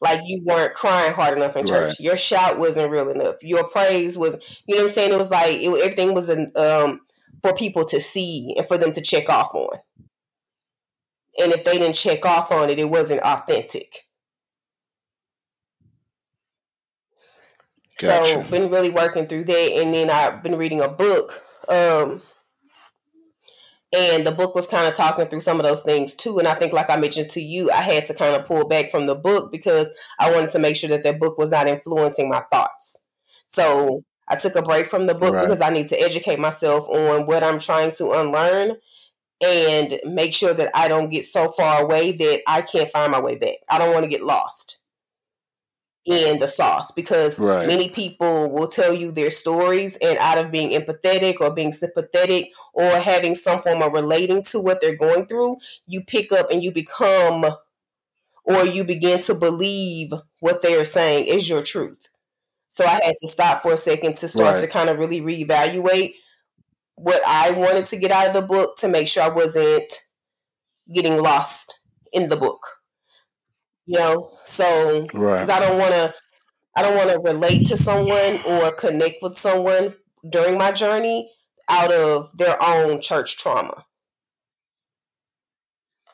Like 0.00 0.20
you 0.24 0.42
weren't 0.44 0.74
crying 0.74 1.12
hard 1.12 1.38
enough 1.38 1.56
in 1.56 1.66
church. 1.66 1.90
Right. 1.90 2.00
Your 2.00 2.16
shout 2.16 2.58
wasn't 2.58 2.90
real 2.90 3.08
enough. 3.08 3.36
Your 3.42 3.68
praise 3.68 4.18
was, 4.18 4.36
you 4.66 4.74
know 4.74 4.82
what 4.82 4.88
I'm 4.88 4.94
saying? 4.94 5.12
It 5.12 5.18
was 5.18 5.30
like 5.30 5.52
it, 5.52 5.68
everything 5.68 6.14
was 6.14 6.28
an, 6.28 6.52
um, 6.56 7.00
for 7.42 7.54
people 7.54 7.84
to 7.86 8.00
see 8.00 8.54
and 8.56 8.66
for 8.66 8.76
them 8.76 8.92
to 8.92 9.00
check 9.00 9.28
off 9.28 9.54
on. 9.54 9.78
And 11.40 11.52
if 11.52 11.64
they 11.64 11.78
didn't 11.78 11.94
check 11.94 12.24
off 12.26 12.50
on 12.52 12.70
it, 12.70 12.78
it 12.78 12.90
wasn't 12.90 13.20
authentic. 13.22 14.04
So 18.00 18.42
been 18.50 18.70
really 18.70 18.90
working 18.90 19.26
through 19.26 19.44
that, 19.44 19.70
and 19.76 19.94
then 19.94 20.10
I've 20.10 20.42
been 20.42 20.56
reading 20.56 20.80
a 20.80 20.88
book. 20.88 21.42
Um, 21.68 22.22
and 23.94 24.26
the 24.26 24.32
book 24.32 24.54
was 24.54 24.66
kind 24.66 24.88
of 24.88 24.94
talking 24.94 25.26
through 25.26 25.40
some 25.40 25.60
of 25.60 25.64
those 25.66 25.82
things 25.82 26.14
too. 26.14 26.38
And 26.38 26.48
I 26.48 26.54
think, 26.54 26.72
like 26.72 26.90
I 26.90 26.96
mentioned 26.96 27.28
to 27.30 27.40
you, 27.40 27.70
I 27.70 27.76
had 27.82 28.06
to 28.06 28.14
kind 28.14 28.34
of 28.34 28.46
pull 28.46 28.66
back 28.66 28.90
from 28.90 29.06
the 29.06 29.14
book 29.14 29.52
because 29.52 29.92
I 30.18 30.32
wanted 30.32 30.50
to 30.52 30.58
make 30.58 30.76
sure 30.76 30.88
that 30.90 31.04
that 31.04 31.20
book 31.20 31.38
was 31.38 31.50
not 31.52 31.66
influencing 31.66 32.28
my 32.28 32.42
thoughts. 32.52 33.00
So 33.48 34.02
I 34.28 34.36
took 34.36 34.56
a 34.56 34.62
break 34.62 34.86
from 34.86 35.06
the 35.06 35.14
book 35.14 35.34
Right. 35.34 35.42
because 35.42 35.60
I 35.60 35.70
need 35.70 35.88
to 35.88 36.00
educate 36.00 36.38
myself 36.38 36.88
on 36.88 37.26
what 37.26 37.44
I'm 37.44 37.58
trying 37.58 37.92
to 37.92 38.12
unlearn 38.12 38.76
and 39.44 40.00
make 40.06 40.32
sure 40.32 40.54
that 40.54 40.70
I 40.74 40.88
don't 40.88 41.10
get 41.10 41.24
so 41.24 41.52
far 41.52 41.82
away 41.82 42.12
that 42.12 42.40
I 42.48 42.62
can't 42.62 42.90
find 42.90 43.12
my 43.12 43.20
way 43.20 43.36
back. 43.36 43.56
I 43.70 43.78
don't 43.78 43.92
want 43.92 44.04
to 44.04 44.10
get 44.10 44.22
lost. 44.22 44.78
in 46.06 46.38
the 46.38 46.46
sauce 46.46 46.92
because 46.92 47.38
Right. 47.38 47.66
many 47.66 47.88
people 47.88 48.52
will 48.52 48.68
tell 48.68 48.92
you 48.92 49.10
their 49.10 49.30
stories 49.30 49.96
and 50.02 50.18
out 50.18 50.36
of 50.36 50.50
being 50.50 50.78
empathetic 50.78 51.36
or 51.40 51.50
being 51.50 51.72
sympathetic 51.72 52.50
or 52.74 52.90
having 53.00 53.34
some 53.36 53.62
form 53.62 53.82
of 53.82 53.92
relating 53.92 54.42
to 54.44 54.60
what 54.60 54.80
they're 54.80 54.96
going 54.96 55.26
through, 55.26 55.58
you 55.86 56.02
pick 56.04 56.32
up 56.32 56.50
and 56.50 56.62
you 56.64 56.72
become 56.72 57.44
or 58.44 58.64
you 58.64 58.84
begin 58.84 59.20
to 59.22 59.34
believe 59.34 60.12
what 60.40 60.62
they 60.62 60.78
are 60.80 60.84
saying 60.84 61.26
is 61.26 61.48
your 61.48 61.62
truth. 61.62 62.08
So 62.68 62.84
I 62.84 63.00
had 63.04 63.14
to 63.20 63.28
stop 63.28 63.62
for 63.62 63.72
a 63.72 63.76
second 63.78 64.16
to 64.16 64.28
start 64.28 64.56
Right. 64.56 64.60
to 64.60 64.68
kind 64.68 64.90
of 64.90 64.98
really 64.98 65.20
reevaluate 65.20 66.14
what 66.96 67.22
I 67.26 67.52
wanted 67.52 67.86
to 67.86 67.98
get 67.98 68.10
out 68.12 68.28
of 68.28 68.34
the 68.34 68.42
book 68.46 68.78
to 68.78 68.88
make 68.88 69.08
sure 69.08 69.22
I 69.24 69.28
wasn't 69.30 69.90
getting 70.92 71.18
lost 71.18 71.80
in 72.12 72.28
the 72.28 72.36
book. 72.36 72.66
You 73.86 73.98
know, 73.98 74.38
so 74.44 75.02
because 75.02 75.22
Right. 75.22 75.48
I 75.50 75.60
don't 75.60 75.78
want 75.78 75.92
to, 75.92 76.14
I 76.76 76.82
don't 76.82 76.96
want 76.96 77.10
to 77.10 77.20
relate 77.28 77.66
to 77.68 77.76
someone 77.76 78.40
or 78.46 78.72
connect 78.72 79.22
with 79.22 79.38
someone 79.38 79.96
during 80.28 80.58
my 80.58 80.72
journey 80.72 81.30
out 81.68 81.92
of 81.92 82.36
their 82.36 82.56
own 82.62 83.00
church 83.00 83.38
trauma. 83.38 83.84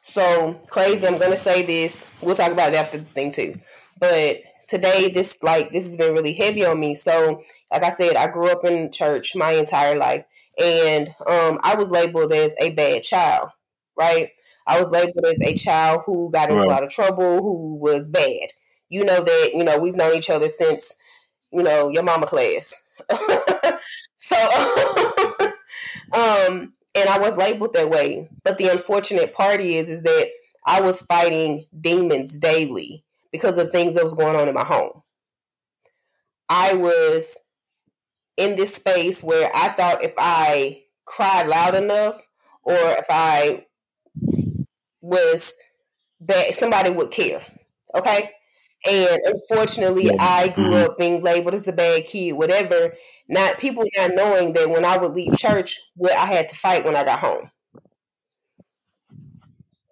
So 0.03 0.61
crazy. 0.69 1.07
I'm 1.07 1.19
gonna 1.19 1.37
say 1.37 1.65
this. 1.65 2.09
We'll 2.21 2.35
talk 2.35 2.51
about 2.53 2.73
it 2.73 2.77
after 2.77 2.99
the 2.99 3.05
thing 3.05 3.31
too. 3.31 3.55
But 3.99 4.41
today, 4.67 5.11
this 5.11 5.43
like 5.43 5.71
this 5.71 5.87
has 5.87 5.97
been 5.97 6.15
really 6.15 6.33
heavy 6.33 6.65
on 6.65 6.81
me. 6.81 6.95
So, 6.95 7.43
like 7.71 7.83
I 7.83 7.91
said, 7.91 8.17
I 8.17 8.29
grew 8.29 8.51
up 8.51 8.65
in 8.65 8.91
church 8.91 9.37
my 9.37 9.53
entire 9.53 9.97
life, 9.97 10.25
and 10.63 11.09
um, 11.27 11.61
I 11.63 11.75
was 11.77 11.91
labeled 11.91 12.33
as 12.33 12.55
a 12.61 12.71
bad 12.71 13.03
child. 13.03 13.51
Right? 13.97 14.29
I 14.67 14.81
was 14.81 14.91
labeled 14.91 15.25
as 15.27 15.41
a 15.43 15.55
child 15.55 16.03
who 16.07 16.31
got 16.33 16.51
into 16.51 16.63
a 16.63 16.67
lot 16.67 16.83
of 16.83 16.91
trouble, 16.91 17.43
who 17.43 17.77
was 17.77 18.09
bad. 18.09 18.49
You 18.89 19.05
know 19.05 19.23
that. 19.23 19.51
You 19.55 19.65
know 19.65 19.79
we've 19.79 19.97
known 19.97 20.17
each 20.17 20.31
other 20.31 20.49
since 20.49 20.97
you 21.53 21.63
know 21.63 21.89
your 21.89 22.03
mama 22.03 22.27
class. 22.27 22.83
so, 24.17 24.37
um, 26.13 26.73
and 26.95 27.09
I 27.09 27.19
was 27.19 27.37
labeled 27.37 27.75
that 27.75 27.91
way. 27.91 28.29
But 28.45 28.59
the 28.59 28.69
unfortunate 28.69 29.35
part 29.35 29.61
is, 29.61 29.89
is 29.89 30.03
that 30.03 30.29
I 30.67 30.81
was 30.81 31.03
fighting 31.03 31.65
demons 31.81 32.39
daily 32.39 33.05
because 33.33 33.59
of 33.59 33.71
things 33.71 33.95
that 33.95 34.05
was 34.05 34.15
going 34.15 34.37
on 34.37 34.49
in 34.49 34.55
my 34.55 34.65
home. 34.65 35.03
I 36.49 36.75
was 36.75 37.41
in 38.37 38.57
this 38.57 38.75
space 38.75 39.23
where 39.23 39.51
I 39.55 39.69
thought 39.71 40.03
if 40.03 40.15
I 40.19 40.83
cried 41.05 41.47
loud 41.47 41.75
enough 41.75 42.21
or 42.63 42.75
if 42.75 43.07
I 43.09 43.67
was 45.01 45.57
that 46.21 46.55
somebody 46.55 46.91
would 46.91 47.11
care. 47.11 47.45
Okay. 47.95 48.31
And 48.89 49.21
unfortunately, 49.27 50.07
Yeah. 50.07 50.17
I 50.19 50.49
grew 50.49 50.75
Mhm. 50.75 50.85
up 50.85 50.99
being 50.99 51.23
labeled 51.23 51.55
as 51.55 51.69
a 51.69 51.73
bad 51.73 52.07
kid, 52.07 52.33
whatever. 52.33 52.95
Not 53.29 53.59
people 53.59 53.85
not 53.97 54.15
knowing 54.15 54.55
that 54.55 54.71
when 54.71 54.85
I 54.85 54.97
would 54.97 55.13
leave 55.13 55.35
church, 55.35 55.81
what 55.97 56.13
I 56.13 56.25
had 56.27 56.49
to 56.49 56.57
fight 56.57 56.85
when 56.85 56.97
I 56.97 57.05
got 57.05 57.19
home. 57.21 57.51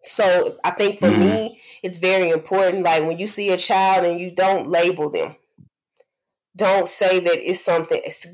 So 0.03 0.59
I 0.64 0.70
think 0.70 1.01
for 1.01 1.11
Mhm. 1.11 1.18
me, 1.18 1.61
it's 1.82 1.99
very 1.99 2.30
important. 2.30 2.84
Like 2.84 3.05
when 3.05 3.18
you 3.18 3.26
see 3.26 3.51
a 3.51 3.57
child 3.59 4.07
and 4.07 4.20
you 4.20 4.30
don't 4.30 4.68
label 4.68 5.11
them, 5.11 5.36
don't 6.57 6.89
say 6.89 7.20
that 7.20 7.36
it's 7.36 7.64
something. 7.64 8.01
It's, 8.05 8.26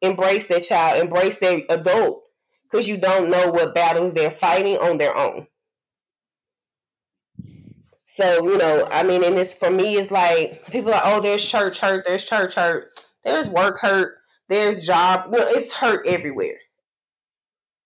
embrace 0.00 0.46
their 0.46 0.60
child, 0.60 1.02
embrace 1.02 1.38
their 1.38 1.62
adult, 1.68 2.24
because 2.64 2.88
you 2.88 2.96
don't 2.96 3.30
know 3.30 3.50
what 3.50 3.74
battles 3.74 4.14
they're 4.14 4.30
fighting 4.30 4.76
on 4.78 4.98
their 4.98 5.14
own. 5.16 5.46
So 8.12 8.42
you 8.42 8.58
know, 8.58 8.88
I 8.90 9.02
mean, 9.02 9.22
and 9.24 9.36
it's 9.36 9.54
for 9.54 9.70
me, 9.70 9.94
it's 9.94 10.10
like 10.10 10.66
people 10.70 10.90
are 10.90 10.94
like, 10.94 11.02
oh, 11.04 11.20
there's 11.20 11.44
church 11.44 11.78
hurt, 11.78 12.04
there's 12.04 12.24
church 12.24 12.54
hurt, 12.54 13.00
there's 13.24 13.48
work 13.48 13.78
hurt, 13.80 14.18
there's 14.48 14.84
job. 14.84 15.26
Well, 15.30 15.46
it's 15.48 15.72
hurt 15.72 16.06
everywhere. 16.06 16.58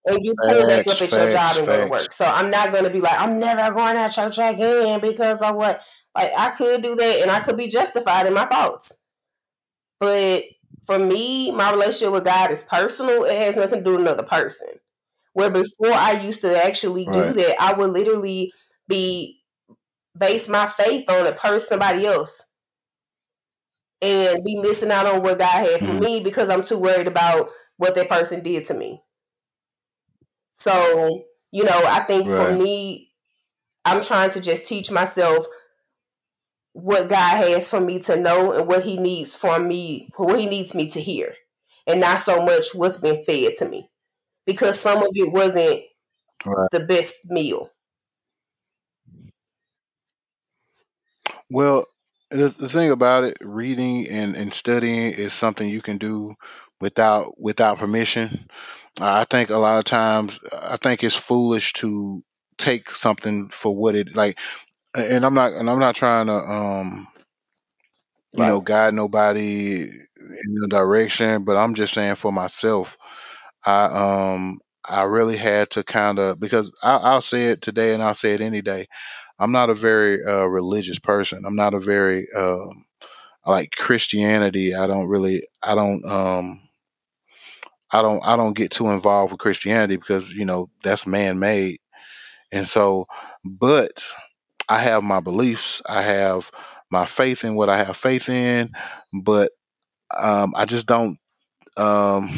And 0.07 0.19
you 0.23 0.35
pull 0.39 0.67
back 0.67 0.85
Facts, 0.85 1.03
up 1.03 1.09
at 1.09 1.13
your 1.13 1.31
job 1.31 1.57
and 1.57 1.67
go 1.67 1.85
to 1.85 1.91
work. 1.91 2.13
So 2.13 2.25
I'm 2.27 2.51
not 2.51 2.73
going 2.73 2.85
to 2.85 2.91
be 2.91 3.01
like, 3.01 3.21
I'm 3.21 3.39
never 3.39 3.75
going 3.75 3.97
to 3.97 4.15
church 4.15 4.39
again 4.39 5.01
because 5.01 5.41
of 5.41 5.57
what. 5.57 5.81
Like 6.15 6.31
I 6.39 6.51
could 6.51 6.83
do 6.83 6.95
that, 6.95 7.19
and 7.23 7.31
I 7.31 7.41
could 7.41 7.57
be 7.57 7.69
justified 7.69 8.27
in 8.27 8.35
my 8.35 8.47
thoughts. 8.47 8.99
But 9.99 10.45
for 10.87 10.99
me, 10.99 11.51
my 11.51 11.73
relationship 11.73 12.13
with 12.13 12.25
God 12.25 12.51
is 12.51 12.63
personal. 12.63 13.25
It 13.25 13.37
has 13.37 13.57
nothing 13.57 13.81
to 13.81 13.85
do 13.85 13.91
with 13.93 14.01
another 14.01 14.23
person. 14.23 14.69
Where 15.33 15.51
before 15.51 15.93
I 15.93 16.21
used 16.23 16.43
to 16.43 16.65
actually 16.65 17.05
do 17.07 17.11
Right. 17.11 17.35
that, 17.35 17.57
I 17.61 17.73
would 17.73 17.91
literally 17.91 18.53
be 18.87 19.41
base 20.19 20.49
my 20.49 20.67
faith 20.67 21.09
on 21.11 21.27
a 21.27 21.33
person, 21.33 21.69
somebody 21.69 22.07
else, 22.07 22.45
and 24.03 24.45
be 24.45 24.57
missing 24.61 24.91
out 24.91 25.07
on 25.07 25.23
what 25.23 25.39
God 25.39 25.67
had 25.67 25.81
for 25.83 25.95
Mhm. 25.95 26.01
me 26.01 26.21
because 26.21 26.49
I'm 26.51 26.63
too 26.65 26.79
worried 26.79 27.07
about 27.07 27.51
what 27.77 27.95
that 27.95 28.09
person 28.09 28.43
did 28.43 28.67
to 28.67 28.75
me. 28.75 29.03
So, 30.53 31.25
you 31.51 31.65
know, 31.65 31.83
I 31.87 32.01
think 32.01 32.29
for 32.29 32.51
me, 32.51 33.13
I'm 33.85 34.03
trying 34.03 34.31
to 34.33 34.41
just 34.41 34.69
teach 34.69 34.91
myself 34.91 35.47
what 36.73 37.09
God 37.09 37.37
has 37.37 37.71
for 37.71 37.81
me 37.81 37.99
to 38.01 38.17
know 38.17 38.53
and 38.53 38.67
what 38.67 38.83
He 38.83 38.99
needs 38.99 39.35
for 39.35 39.59
me, 39.59 40.09
what 40.17 40.41
He 40.41 40.47
needs 40.47 40.75
me 40.75 40.89
to 40.91 41.01
hear, 41.01 41.35
and 41.87 42.01
not 42.01 42.21
so 42.21 42.45
much 42.45 42.67
what's 42.75 42.99
been 42.99 43.25
fed 43.25 43.55
to 43.59 43.69
me, 43.69 43.91
because 44.47 44.79
some 44.81 44.99
of 44.99 45.09
it 45.13 45.33
wasn't 45.33 45.83
Right. 46.47 46.69
the 46.73 46.81
best 46.87 47.27
meal. 47.27 47.71
Well, 51.55 51.87
the, 52.33 52.49
the 52.49 52.69
thing 52.69 52.91
about 52.91 53.25
it, 53.25 53.39
reading 53.41 54.09
and, 54.09 54.37
and 54.37 54.53
studying 54.53 55.13
is 55.15 55.33
something 55.35 55.69
you 55.69 55.83
can 55.83 55.99
do 55.99 56.35
without 56.81 57.41
without 57.41 57.79
permission. 57.79 58.49
Uh, 59.01 59.13
I 59.23 59.25
think 59.25 59.51
a 59.51 59.59
lot 59.59 59.79
of 59.79 59.85
times, 59.85 60.41
I 60.53 60.79
think 60.79 61.05
it's 61.05 61.17
foolish 61.17 61.75
to 61.75 62.25
take 62.59 62.91
something 62.91 63.51
for 63.51 63.77
what 63.77 63.97
it 63.97 64.17
like. 64.17 64.39
And 64.95 65.25
I'm 65.25 65.35
not, 65.35 65.53
and 65.53 65.71
I'm 65.71 65.81
not 65.81 65.97
trying 65.97 66.27
to, 66.29 66.35
um, 66.35 67.09
you 68.33 68.47
know, 68.47 68.61
guide 68.61 68.95
nobody 68.95 69.83
in 69.83 70.55
the 70.57 70.69
direction, 70.71 71.45
but 71.45 71.57
I'm 71.57 71.75
just 71.75 71.95
saying 71.95 72.17
for 72.17 72.33
myself, 72.33 72.99
I, 73.65 74.35
um, 74.35 74.61
I 74.85 75.05
really 75.05 75.39
had 75.39 75.71
to 75.73 75.85
kind 75.85 76.19
of 76.19 76.41
because 76.41 76.75
I, 76.83 76.97
I'll 76.97 77.23
say 77.23 77.49
it 77.49 77.63
today 77.63 77.95
and 77.95 78.03
I'll 78.03 78.15
say 78.15 78.35
it 78.35 78.43
any 78.43 78.63
day. 78.63 78.89
I'm 79.39 79.53
not 79.53 79.71
a 79.71 79.75
very 79.75 80.25
uh, 80.25 80.45
religious 80.47 80.99
person. 80.99 81.45
I'm 81.45 81.57
not 81.57 81.75
a 81.75 81.81
very 81.81 82.29
um, 82.37 82.85
like 83.47 83.73
Christianity. 83.73 84.75
I 84.75 84.87
don't 84.87 85.09
really. 85.09 85.45
I 85.63 85.75
don't. 85.75 86.05
Um, 86.05 86.61
I 87.91 88.03
don't. 88.03 88.25
I 88.25 88.37
don't 88.37 88.57
get 88.57 88.71
too 88.71 88.89
involved 88.91 89.33
with 89.33 89.41
Christianity 89.41 89.97
because 89.97 90.31
you 90.31 90.45
know 90.45 90.71
that's 90.83 91.07
man 91.07 91.39
made. 91.39 91.79
And 92.53 92.67
so, 92.67 93.07
but 93.45 94.07
I 94.69 94.79
have 94.81 95.03
my 95.05 95.21
beliefs. 95.21 95.83
I 95.87 96.03
have 96.03 96.51
my 96.91 97.07
faith 97.07 97.45
in 97.45 97.55
what 97.57 97.69
I 97.71 97.79
have 97.85 97.97
faith 97.97 98.29
in. 98.29 98.73
But 99.13 99.53
um, 100.17 100.55
I 100.57 100.67
just 100.67 100.87
don't. 100.89 101.19
Um, 101.77 102.31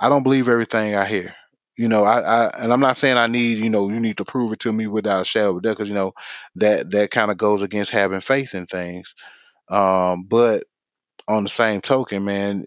I 0.00 0.08
don't 0.08 0.22
believe 0.22 0.48
everything 0.48 0.94
I 0.94 1.06
hear. 1.06 1.34
You 1.80 1.88
know, 1.88 2.04
I, 2.04 2.20
I 2.20 2.50
and 2.64 2.72
I'm 2.72 2.80
not 2.80 2.98
saying 2.98 3.16
I 3.16 3.26
need, 3.26 3.58
you 3.58 3.70
know, 3.70 3.88
you 3.88 4.00
need 4.00 4.18
to 4.18 4.24
prove 4.26 4.52
it 4.52 4.60
to 4.60 4.72
me 4.72 4.86
without 4.86 5.22
a 5.22 5.24
shadow 5.24 5.56
of 5.56 5.62
because 5.62 5.88
you 5.88 5.94
know 5.94 6.12
that 6.56 6.90
that 6.90 7.10
kind 7.10 7.30
of 7.30 7.38
goes 7.38 7.62
against 7.62 7.90
having 7.92 8.20
faith 8.20 8.54
in 8.54 8.66
things. 8.66 9.14
Um, 9.70 10.24
but 10.28 10.64
on 11.28 11.44
the 11.44 11.50
same 11.50 11.80
token, 11.80 12.24
man, 12.24 12.66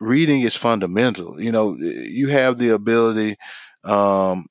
reading 0.00 0.42
is 0.42 0.56
fundamental. 0.56 1.40
You 1.40 1.52
know, 1.52 1.76
you 1.78 2.28
have 2.28 2.58
the 2.58 2.70
ability, 2.70 3.36
um, 3.84 4.46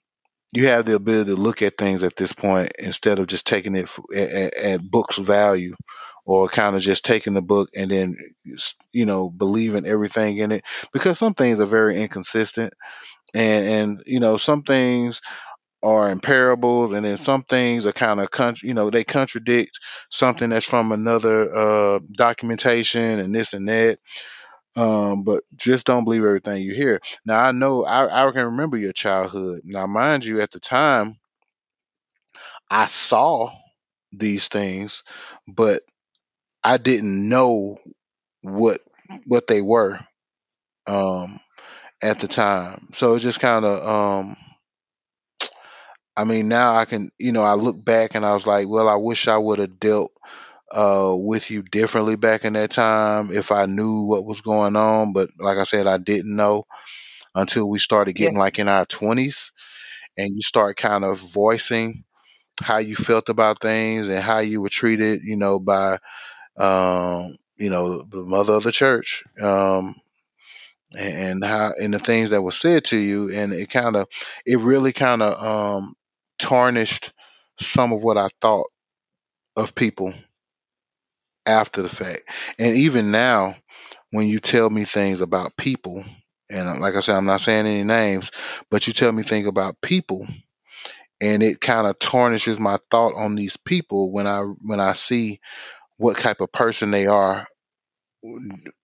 you 0.53 0.67
have 0.67 0.85
the 0.85 0.95
ability 0.95 1.31
to 1.35 1.41
look 1.41 1.61
at 1.61 1.77
things 1.77 2.03
at 2.03 2.15
this 2.15 2.33
point 2.33 2.73
instead 2.79 3.19
of 3.19 3.27
just 3.27 3.47
taking 3.47 3.75
it 3.75 3.83
f- 3.83 3.99
at, 4.15 4.55
at 4.55 4.81
book's 4.83 5.17
value, 5.17 5.75
or 6.25 6.49
kind 6.49 6.75
of 6.75 6.81
just 6.81 7.05
taking 7.05 7.33
the 7.35 7.41
book 7.41 7.69
and 7.75 7.91
then, 7.91 8.17
you 8.93 9.05
know, 9.05 9.29
believing 9.29 9.85
everything 9.87 10.37
in 10.37 10.51
it, 10.53 10.63
because 10.93 11.19
some 11.19 11.33
things 11.35 11.59
are 11.59 11.65
very 11.65 12.01
inconsistent 12.01 12.73
and 13.33 13.67
and 13.67 14.03
you 14.05 14.19
know 14.19 14.37
some 14.37 14.63
things 14.63 15.21
are 15.83 16.09
in 16.09 16.19
parables 16.19 16.91
and 16.93 17.05
then 17.05 17.17
some 17.17 17.43
things 17.43 17.87
are 17.87 17.93
kind 17.93 18.19
of 18.19 18.31
con- 18.31 18.55
you 18.63 18.73
know 18.73 18.89
they 18.89 19.03
contradict 19.03 19.79
something 20.09 20.49
that's 20.49 20.67
from 20.69 20.91
another 20.91 21.55
uh 21.55 21.99
documentation 22.11 23.19
and 23.19 23.35
this 23.35 23.53
and 23.53 23.69
that. 23.69 23.99
Um 24.75 25.23
but 25.23 25.43
just 25.55 25.87
don't 25.87 26.05
believe 26.05 26.23
everything 26.25 26.63
you 26.63 26.73
hear. 26.75 27.01
Now 27.25 27.39
i 27.41 27.51
know 27.53 27.85
i, 27.85 28.27
I 28.27 28.31
can 28.31 28.45
remember 28.45 28.77
your 28.77 28.93
childhood. 28.93 29.61
Now 29.65 29.87
mind 29.87 30.25
you 30.25 30.41
at 30.41 30.51
the 30.51 30.59
time 30.61 31.17
i 32.69 32.85
saw 32.85 33.51
these 34.11 34.47
things 34.47 35.03
but 35.47 35.81
i 36.63 36.77
didn't 36.77 37.29
know 37.29 37.77
what 38.43 38.81
what 39.27 39.47
they 39.47 39.61
were. 39.61 39.99
Um 40.87 41.39
at 42.05 42.19
the 42.19 42.27
time 42.27 42.87
so 42.93 43.15
it's 43.15 43.23
just 43.23 43.39
kind 43.39 43.65
of 43.65 43.87
um 43.87 44.37
I 46.15 46.23
mean, 46.23 46.47
now 46.47 46.75
I 46.75 46.85
can, 46.85 47.11
you 47.17 47.31
know, 47.31 47.43
I 47.43 47.55
look 47.55 47.83
back 47.83 48.15
and 48.15 48.25
I 48.25 48.33
was 48.33 48.47
like, 48.47 48.67
well, 48.67 48.87
I 48.87 48.95
wish 48.95 49.27
I 49.27 49.37
would 49.37 49.59
have 49.59 49.79
dealt 49.79 50.11
uh, 50.71 51.13
with 51.17 51.51
you 51.51 51.63
differently 51.63 52.15
back 52.15 52.45
in 52.45 52.53
that 52.53 52.71
time 52.71 53.31
if 53.33 53.51
I 53.51 53.65
knew 53.65 54.03
what 54.03 54.25
was 54.25 54.41
going 54.41 54.75
on. 54.75 55.13
But 55.13 55.29
like 55.39 55.57
I 55.57 55.63
said, 55.63 55.87
I 55.87 55.97
didn't 55.97 56.35
know 56.35 56.65
until 57.35 57.69
we 57.69 57.79
started 57.79 58.13
getting 58.13 58.37
Yeah. 58.37 58.39
like 58.39 58.59
in 58.59 58.67
our 58.69 58.85
20s 58.85 59.51
and 60.17 60.35
you 60.35 60.41
start 60.41 60.77
kind 60.77 61.03
of 61.05 61.19
voicing 61.19 62.03
how 62.61 62.77
you 62.79 62.95
felt 62.95 63.29
about 63.29 63.61
things 63.61 64.09
and 64.09 64.19
how 64.19 64.39
you 64.39 64.61
were 64.61 64.69
treated, 64.69 65.21
you 65.23 65.37
know, 65.37 65.59
by, 65.59 65.99
um, 66.57 67.35
you 67.57 67.69
know, 67.69 68.03
the 68.03 68.23
mother 68.23 68.53
of 68.53 68.63
the 68.63 68.71
church. 68.71 69.23
Um, 69.41 69.95
and 70.97 71.43
how 71.43 71.71
and 71.81 71.93
the 71.93 71.99
things 71.99 72.31
that 72.31 72.41
were 72.41 72.51
said 72.51 72.85
to 72.85 72.97
you 72.97 73.31
and 73.31 73.53
it 73.53 73.69
kind 73.69 73.95
of 73.95 74.07
it 74.45 74.59
really 74.59 74.93
kind 74.93 75.21
of 75.21 75.41
um 75.43 75.93
tarnished 76.39 77.13
some 77.59 77.93
of 77.93 78.01
what 78.03 78.17
i 78.17 78.27
thought 78.41 78.67
of 79.57 79.75
people 79.75 80.13
after 81.45 81.81
the 81.81 81.89
fact. 81.89 82.23
And 82.59 82.77
even 82.77 83.11
now 83.11 83.55
when 84.11 84.27
you 84.27 84.39
tell 84.39 84.69
me 84.69 84.83
things 84.83 85.21
about 85.21 85.57
people 85.57 86.03
and 86.49 86.67
uh, 86.67 86.79
like 86.79 86.95
i 86.95 87.01
said 87.01 87.15
i'm 87.15 87.25
not 87.25 87.41
saying 87.41 87.65
any 87.65 87.83
names 87.83 88.31
but 88.71 88.87
you 88.87 88.93
tell 88.93 89.11
me 89.11 89.23
things 89.23 89.47
about 89.47 89.81
people 89.81 90.27
and 91.21 91.43
it 91.43 91.61
kind 91.61 91.87
of 91.87 91.99
tarnishes 91.99 92.59
my 92.59 92.79
thought 92.91 93.15
on 93.15 93.35
these 93.35 93.57
people 93.57 94.11
when 94.11 94.27
i 94.27 94.39
when 94.41 94.79
i 94.79 94.93
see 94.93 95.39
what 95.97 96.17
type 96.19 96.41
of 96.41 96.51
person 96.51 96.91
they 96.91 97.07
are 97.07 97.47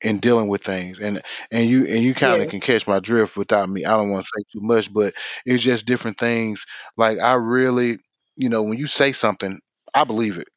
in 0.02 0.20
dealing 0.20 0.48
with 0.48 0.64
things. 0.64 1.00
And 1.00 1.22
and 1.52 1.70
you 1.70 1.86
and 1.86 2.04
you 2.04 2.14
kind 2.14 2.42
Yeah. 2.42 2.44
of 2.44 2.50
can 2.50 2.60
catch 2.60 2.88
my 2.88 3.00
drift 3.00 3.38
without 3.38 3.70
me. 3.70 3.86
I 3.86 3.98
don't 3.98 4.10
want 4.12 4.24
to 4.24 4.30
say 4.36 4.44
too 4.54 4.62
much 4.66 4.94
but 4.94 5.14
it's 5.46 5.64
just 5.64 5.86
different 5.86 6.18
things. 6.18 6.66
Like 6.98 7.20
i 7.20 7.34
really 7.34 8.00
you 8.38 8.50
know 8.50 8.64
when 8.64 8.78
you 8.78 8.88
say 8.88 9.12
something 9.14 9.60
i 9.94 10.04
believe 10.04 10.38
it. 10.38 10.48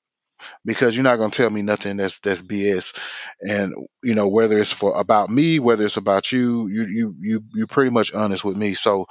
Because 0.65 0.97
you're 0.97 1.05
not 1.05 1.17
going 1.17 1.31
to 1.31 1.37
tell 1.43 1.51
me 1.51 1.63
nothing 1.63 1.97
that's 1.97 2.21
that's 2.21 2.43
bs 2.43 2.99
and 3.41 3.73
you 4.03 4.15
know 4.15 4.29
whether 4.29 4.59
it's 4.59 4.73
for 4.73 4.99
about 4.99 5.31
me 5.31 5.59
whether 5.59 5.85
it's 5.85 5.97
about 5.97 6.33
you 6.33 6.69
you 6.69 6.87
you 6.87 7.17
you 7.21 7.45
you're 7.55 7.67
pretty 7.67 7.91
much 7.91 8.13
honest 8.15 8.45
with 8.45 8.57
me. 8.57 8.75
So 8.75 9.07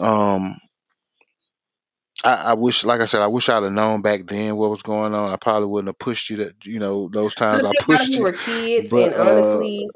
um 0.00 0.56
I, 2.24 2.34
I 2.50 2.54
wish, 2.54 2.84
like 2.84 3.00
I 3.00 3.04
said, 3.06 3.22
I 3.22 3.28
wish 3.28 3.48
I'd 3.48 3.62
have 3.62 3.72
known 3.72 4.02
back 4.02 4.26
then 4.26 4.56
what 4.56 4.70
was 4.70 4.82
going 4.82 5.14
on. 5.14 5.32
I 5.32 5.36
probably 5.36 5.68
wouldn't 5.68 5.88
have 5.88 5.98
pushed 5.98 6.30
you 6.30 6.38
that, 6.38 6.64
you 6.64 6.78
know, 6.80 7.08
those 7.08 7.34
times 7.36 7.64
I 7.64 7.72
thing 7.72 7.80
about 7.86 8.02
it, 8.02 8.08
pushed 8.08 8.14
we 8.14 8.18
you. 8.18 8.28
were 8.30 8.32
kids, 8.32 8.92
But 8.92 9.12
and 9.12 9.14
uh, 9.14 9.14
honestly, 9.14 9.92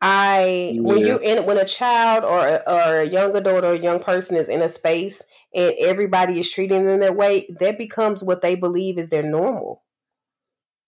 I 0.00 0.76
when 0.82 1.04
yeah, 1.04 1.06
you're 1.06 1.22
in 1.22 1.46
when 1.46 1.58
a 1.58 1.64
child 1.64 2.24
or 2.24 2.46
a, 2.46 2.62
or 2.66 3.00
a 3.00 3.04
young 3.08 3.36
adult 3.36 3.64
or 3.64 3.72
a 3.74 3.78
young 3.78 4.00
person 4.00 4.36
is 4.36 4.48
in 4.48 4.62
a 4.62 4.68
space 4.68 5.24
and 5.54 5.74
everybody 5.80 6.38
is 6.40 6.52
treating 6.52 6.86
them 6.86 7.00
that 7.00 7.16
way, 7.16 7.46
that 7.60 7.78
becomes 7.78 8.22
what 8.22 8.42
they 8.42 8.56
believe 8.56 8.98
is 8.98 9.10
their 9.10 9.22
normal. 9.22 9.82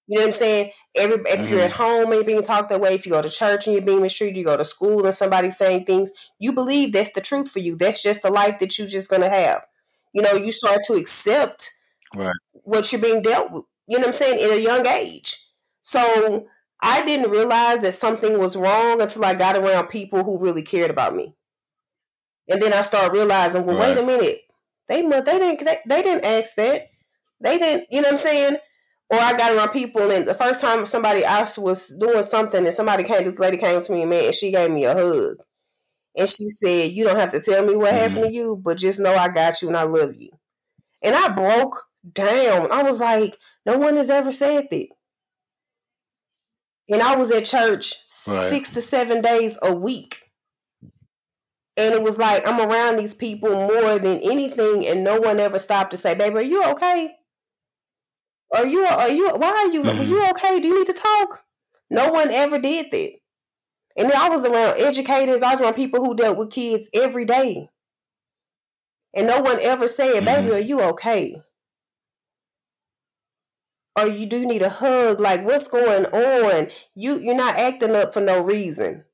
You 0.06 0.18
know 0.18 0.22
what 0.24 0.28
I'm 0.28 0.32
saying? 0.32 0.70
Every 0.96 1.16
if 1.26 1.46
you're 1.46 1.62
at 1.62 1.70
hmm 1.70 1.72
home 1.72 2.06
and 2.06 2.14
you're 2.14 2.24
being 2.24 2.42
talked 2.42 2.70
that 2.70 2.80
way, 2.80 2.94
if 2.94 3.06
you 3.06 3.12
go 3.12 3.22
to 3.22 3.30
church 3.30 3.66
and 3.66 3.74
you're 3.74 3.84
being 3.84 4.02
mistreated, 4.02 4.36
you 4.36 4.44
go 4.44 4.56
to 4.56 4.64
school 4.64 5.06
and 5.06 5.14
somebody's 5.14 5.56
saying 5.56 5.86
things, 5.86 6.10
you 6.38 6.52
believe 6.52 6.92
that's 6.92 7.12
the 7.12 7.22
truth 7.22 7.50
for 7.50 7.60
you. 7.60 7.76
That's 7.76 8.02
just 8.02 8.22
the 8.22 8.30
life 8.30 8.58
that 8.60 8.78
you're 8.78 8.88
just 8.88 9.10
gonna 9.10 9.30
have. 9.30 9.62
You 10.14 10.22
know, 10.22 10.32
you 10.32 10.52
start 10.52 10.80
to 10.86 10.94
accept 10.94 11.70
right, 12.14 12.34
what 12.52 12.90
you're 12.92 13.00
being 13.00 13.22
dealt 13.22 13.52
with. 13.52 13.64
You 13.86 13.98
know 13.98 14.06
what 14.06 14.08
I'm 14.08 14.12
saying? 14.14 14.38
In 14.40 14.58
a 14.58 14.62
young 14.62 14.86
age. 14.86 15.36
So 15.82 16.46
I 16.82 17.04
didn't 17.04 17.30
realize 17.30 17.80
that 17.80 17.94
something 17.94 18.38
was 18.38 18.56
wrong 18.56 19.00
until 19.00 19.24
I 19.24 19.34
got 19.34 19.56
around 19.56 19.88
people 19.88 20.24
who 20.24 20.42
really 20.42 20.62
cared 20.62 20.90
about 20.90 21.14
me. 21.14 21.34
And 22.48 22.60
then 22.60 22.72
I 22.72 22.82
started 22.82 23.12
realizing, 23.12 23.64
well, 23.64 23.78
wait 23.78 23.98
a 23.98 24.02
minute. 24.02 24.40
They 24.88 25.02
must 25.02 25.24
they 25.24 25.38
didn't 25.38 25.64
they, 25.64 25.78
they 25.86 26.02
didn't 26.02 26.24
ask 26.24 26.54
that. 26.56 26.88
They 27.40 27.58
didn't, 27.58 27.86
you 27.90 28.00
know 28.00 28.08
what 28.08 28.12
I'm 28.12 28.16
saying? 28.18 28.56
Or 29.10 29.18
I 29.18 29.36
got 29.36 29.54
around 29.54 29.70
people 29.70 30.10
and 30.10 30.26
the 30.26 30.34
first 30.34 30.60
time 30.60 30.86
somebody 30.86 31.24
else 31.24 31.58
was 31.58 31.94
doing 31.96 32.22
something 32.22 32.66
and 32.66 32.74
somebody 32.74 33.04
came, 33.04 33.24
this 33.24 33.38
lady 33.38 33.56
came 33.56 33.82
to 33.82 33.92
me, 33.92 34.04
man, 34.06 34.26
and 34.26 34.34
she 34.34 34.50
gave 34.50 34.70
me 34.70 34.84
a 34.84 34.94
hug. 34.94 35.36
And 36.16 36.28
she 36.28 36.48
said, 36.48 36.92
You 36.92 37.04
don't 37.04 37.18
have 37.18 37.32
to 37.32 37.40
tell 37.40 37.64
me 37.66 37.76
what 37.76 37.92
hmm 37.92 37.94
happened 37.94 38.26
to 38.26 38.32
you, 38.32 38.56
but 38.56 38.78
just 38.78 39.00
know 39.00 39.14
I 39.14 39.28
got 39.28 39.62
you 39.62 39.68
and 39.68 39.76
I 39.76 39.84
love 39.84 40.14
you. 40.16 40.30
And 41.02 41.14
I 41.14 41.30
broke 41.34 41.84
down. 42.12 42.72
I 42.72 42.82
was 42.82 43.00
like, 43.00 43.38
no 43.66 43.78
one 43.78 43.96
has 43.96 44.10
ever 44.10 44.32
said 44.32 44.68
that. 44.70 44.88
And 46.88 47.02
I 47.02 47.16
was 47.16 47.30
at 47.30 47.44
church 47.44 47.94
right, 48.26 48.60
six 48.60 48.70
to 48.70 48.80
seven 48.80 49.20
days 49.20 49.58
a 49.62 49.74
week. 49.74 50.30
And 51.76 51.94
it 51.94 52.02
was 52.02 52.18
like 52.18 52.46
I'm 52.46 52.60
around 52.60 52.96
these 52.96 53.14
people 53.14 53.50
more 53.50 53.98
than 53.98 54.18
anything, 54.22 54.86
and 54.86 55.02
no 55.02 55.20
one 55.20 55.40
ever 55.40 55.58
stopped 55.58 55.90
to 55.92 55.96
say, 55.96 56.14
"Baby, 56.14 56.36
are 56.36 56.42
you 56.42 56.64
okay? 56.70 57.16
Are 58.54 58.66
you? 58.66 58.84
Are 58.84 59.08
you? 59.10 59.28
Why 59.36 59.48
are 59.50 59.70
you? 59.72 59.90
Are 59.90 60.02
hmm 60.02 60.04
you 60.04 60.26
okay? 60.30 60.58
Do 60.60 60.68
you 60.68 60.78
need 60.78 60.86
to 60.86 60.94
talk?" 60.94 61.44
No 61.90 62.10
one 62.10 62.30
ever 62.30 62.58
did 62.58 62.90
that. 62.90 63.18
And 63.96 64.08
then 64.10 64.16
I 64.16 64.28
was 64.28 64.44
around 64.44 64.80
educators. 64.80 65.42
I 65.42 65.50
was 65.52 65.60
around 65.60 65.74
people 65.74 66.04
who 66.04 66.14
dealt 66.16 66.38
with 66.38 66.50
kids 66.50 66.88
every 66.94 67.24
day, 67.24 67.68
and 69.14 69.26
no 69.26 69.40
one 69.40 69.58
ever 69.60 69.88
said, 69.88 70.24
"Baby, 70.24 70.50
hmm 70.50 70.52
are 70.52 70.58
you 70.58 70.80
okay?" 70.82 71.42
Or 73.96 74.06
you 74.06 74.26
do 74.26 74.46
need 74.46 74.62
a 74.62 74.68
hug? 74.68 75.18
Like, 75.18 75.44
what's 75.44 75.66
going 75.66 76.06
on? 76.06 76.70
You 76.94 77.18
you're 77.18 77.34
not 77.34 77.56
acting 77.56 77.96
up 77.96 78.14
for 78.14 78.20
no 78.20 78.40
reason. 78.40 79.04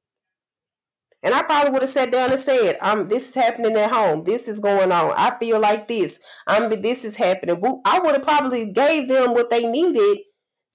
And 1.23 1.35
I 1.35 1.43
probably 1.43 1.71
would 1.73 1.83
have 1.83 1.91
sat 1.91 2.11
down 2.11 2.31
and 2.31 2.41
said, 2.41 2.79
"Um, 2.81 3.09
this 3.09 3.29
is 3.29 3.35
happening 3.35 3.77
at 3.77 3.91
home. 3.91 4.25
This 4.25 4.49
is 4.49 4.59
going 4.59 4.91
on. 4.91 5.13
I 5.17 5.37
feel 5.39 5.61
like 5.61 5.87
this. 5.89 6.19
I'm 6.47 6.71
this 6.81 7.05
is 7.05 7.17
happening." 7.17 7.63
I 7.85 7.99
would 7.99 8.15
have 8.15 8.23
probably 8.23 8.71
gave 8.73 9.09
them 9.09 9.35
what 9.35 9.51
they 9.51 9.67
needed 9.67 10.21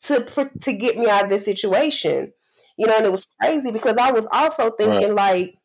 to 0.04 0.52
to 0.62 0.74
get 0.74 0.98
me 0.98 1.10
out 1.10 1.24
of 1.24 1.30
this 1.30 1.46
situation. 1.46 2.32
You 2.78 2.88
know, 2.88 2.98
and 2.98 3.06
it 3.06 3.12
was 3.12 3.36
crazy 3.42 3.72
because 3.72 3.98
I 3.98 4.12
was 4.12 4.28
also 4.32 4.64
right, 4.64 4.74
thinking 4.78 5.16
like 5.16 5.56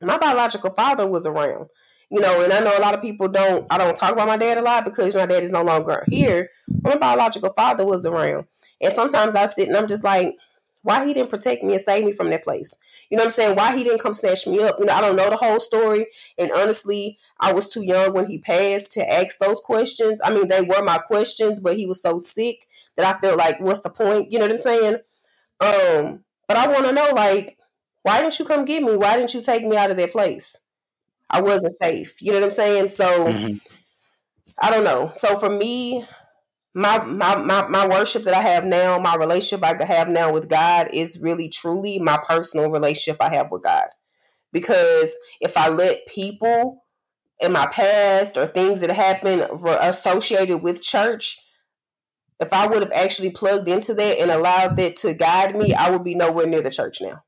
my 0.00 0.18
biological 0.18 0.70
father 0.70 1.06
was 1.06 1.26
around. 1.26 1.68
You 2.10 2.20
know, 2.20 2.44
and 2.44 2.52
I 2.52 2.60
know 2.60 2.76
a 2.76 2.80
lot 2.80 2.94
of 2.94 3.02
people 3.02 3.28
don't. 3.28 3.66
I 3.70 3.78
don't 3.78 3.96
talk 3.96 4.12
about 4.12 4.28
my 4.28 4.36
dad 4.36 4.58
a 4.58 4.62
lot 4.62 4.84
because 4.84 5.14
my 5.14 5.26
dad 5.26 5.42
is 5.42 5.50
no 5.50 5.62
longer 5.62 6.04
here. 6.08 6.50
But 6.68 6.94
my 6.94 6.98
biological 6.98 7.52
father 7.54 7.84
was 7.84 8.06
around, 8.06 8.46
and 8.80 8.92
sometimes 8.92 9.34
I 9.34 9.46
sit 9.46 9.68
and 9.68 9.76
I'm 9.76 9.88
just 9.88 10.04
like, 10.04 10.36
why 10.82 11.06
he 11.06 11.14
didn't 11.14 11.30
protect 11.30 11.64
me 11.64 11.72
and 11.72 11.82
save 11.82 12.04
me 12.04 12.12
from 12.12 12.30
that 12.30 12.44
place? 12.44 12.76
You 13.10 13.16
know 13.16 13.22
what 13.22 13.28
I'm 13.28 13.32
saying? 13.32 13.56
Why 13.56 13.76
he 13.76 13.84
didn't 13.84 14.00
come 14.00 14.12
snatch 14.12 14.46
me 14.46 14.62
up? 14.62 14.76
You 14.78 14.84
know, 14.84 14.92
I 14.92 15.00
don't 15.00 15.16
know 15.16 15.30
the 15.30 15.36
whole 15.36 15.58
story, 15.58 16.06
and 16.38 16.52
honestly, 16.52 17.18
I 17.40 17.52
was 17.52 17.70
too 17.70 17.82
young 17.82 18.12
when 18.12 18.26
he 18.26 18.38
passed 18.38 18.92
to 18.92 19.12
ask 19.12 19.38
those 19.38 19.60
questions. 19.60 20.20
I 20.22 20.32
mean, 20.32 20.48
they 20.48 20.60
were 20.60 20.84
my 20.84 20.98
questions, 20.98 21.58
but 21.58 21.76
he 21.76 21.86
was 21.86 22.02
so 22.02 22.18
sick 22.18 22.68
that 22.96 23.16
I 23.16 23.18
felt 23.18 23.38
like, 23.38 23.58
what's 23.60 23.80
the 23.80 23.90
point? 23.90 24.30
You 24.30 24.38
know 24.38 24.44
what 24.44 24.52
I'm 24.52 24.58
saying? 24.58 24.96
Um, 25.60 26.24
but 26.48 26.56
I 26.56 26.68
want 26.68 26.86
to 26.86 26.92
know, 26.92 27.10
like, 27.14 27.58
why 28.02 28.20
didn't 28.20 28.38
you 28.38 28.44
come 28.44 28.64
get 28.64 28.82
me? 28.82 28.96
Why 28.96 29.16
didn't 29.16 29.34
you 29.34 29.42
take 29.42 29.64
me 29.64 29.76
out 29.76 29.90
of 29.90 29.96
that 29.96 30.12
place? 30.12 30.58
I 31.30 31.42
wasn't 31.42 31.74
safe. 31.74 32.20
You 32.20 32.32
know 32.32 32.38
what 32.38 32.46
I'm 32.46 32.50
saying? 32.52 32.88
So 32.88 33.32
hmm 33.32 33.56
I 34.60 34.70
don't 34.70 34.84
know. 34.84 35.10
So 35.14 35.36
for 35.38 35.50
me, 35.50 36.06
my, 36.74 37.04
my 37.04 37.36
my 37.36 37.68
my 37.68 37.88
worship 37.88 38.24
that 38.24 38.34
I 38.34 38.42
have 38.42 38.64
now, 38.64 38.98
my 38.98 39.16
relationship 39.16 39.64
I 39.64 39.82
have 39.84 40.08
now 40.08 40.32
with 40.32 40.48
God 40.48 40.90
is 40.92 41.20
really 41.20 41.48
truly 41.48 41.98
my 41.98 42.18
personal 42.28 42.70
relationship 42.70 43.20
I 43.22 43.34
have 43.34 43.50
with 43.50 43.62
God. 43.62 43.88
Because 44.52 45.16
if 45.40 45.56
I 45.56 45.68
let 45.68 46.06
people 46.06 46.84
in 47.40 47.52
my 47.52 47.66
past 47.66 48.36
or 48.36 48.46
things 48.46 48.80
that 48.80 48.90
happened 48.90 49.42
associated 49.80 50.58
with 50.58 50.82
church, 50.82 51.38
if 52.40 52.52
I 52.52 52.66
would 52.66 52.82
have 52.82 52.92
actually 52.92 53.30
plugged 53.30 53.68
into 53.68 53.94
that 53.94 54.18
and 54.18 54.30
allowed 54.30 54.76
that 54.76 54.96
to 54.96 55.14
guide 55.14 55.56
me, 55.56 55.74
I 55.74 55.90
would 55.90 56.04
be 56.04 56.14
nowhere 56.14 56.46
near 56.46 56.62
the 56.62 56.70
church 56.70 57.00
now. 57.00 57.22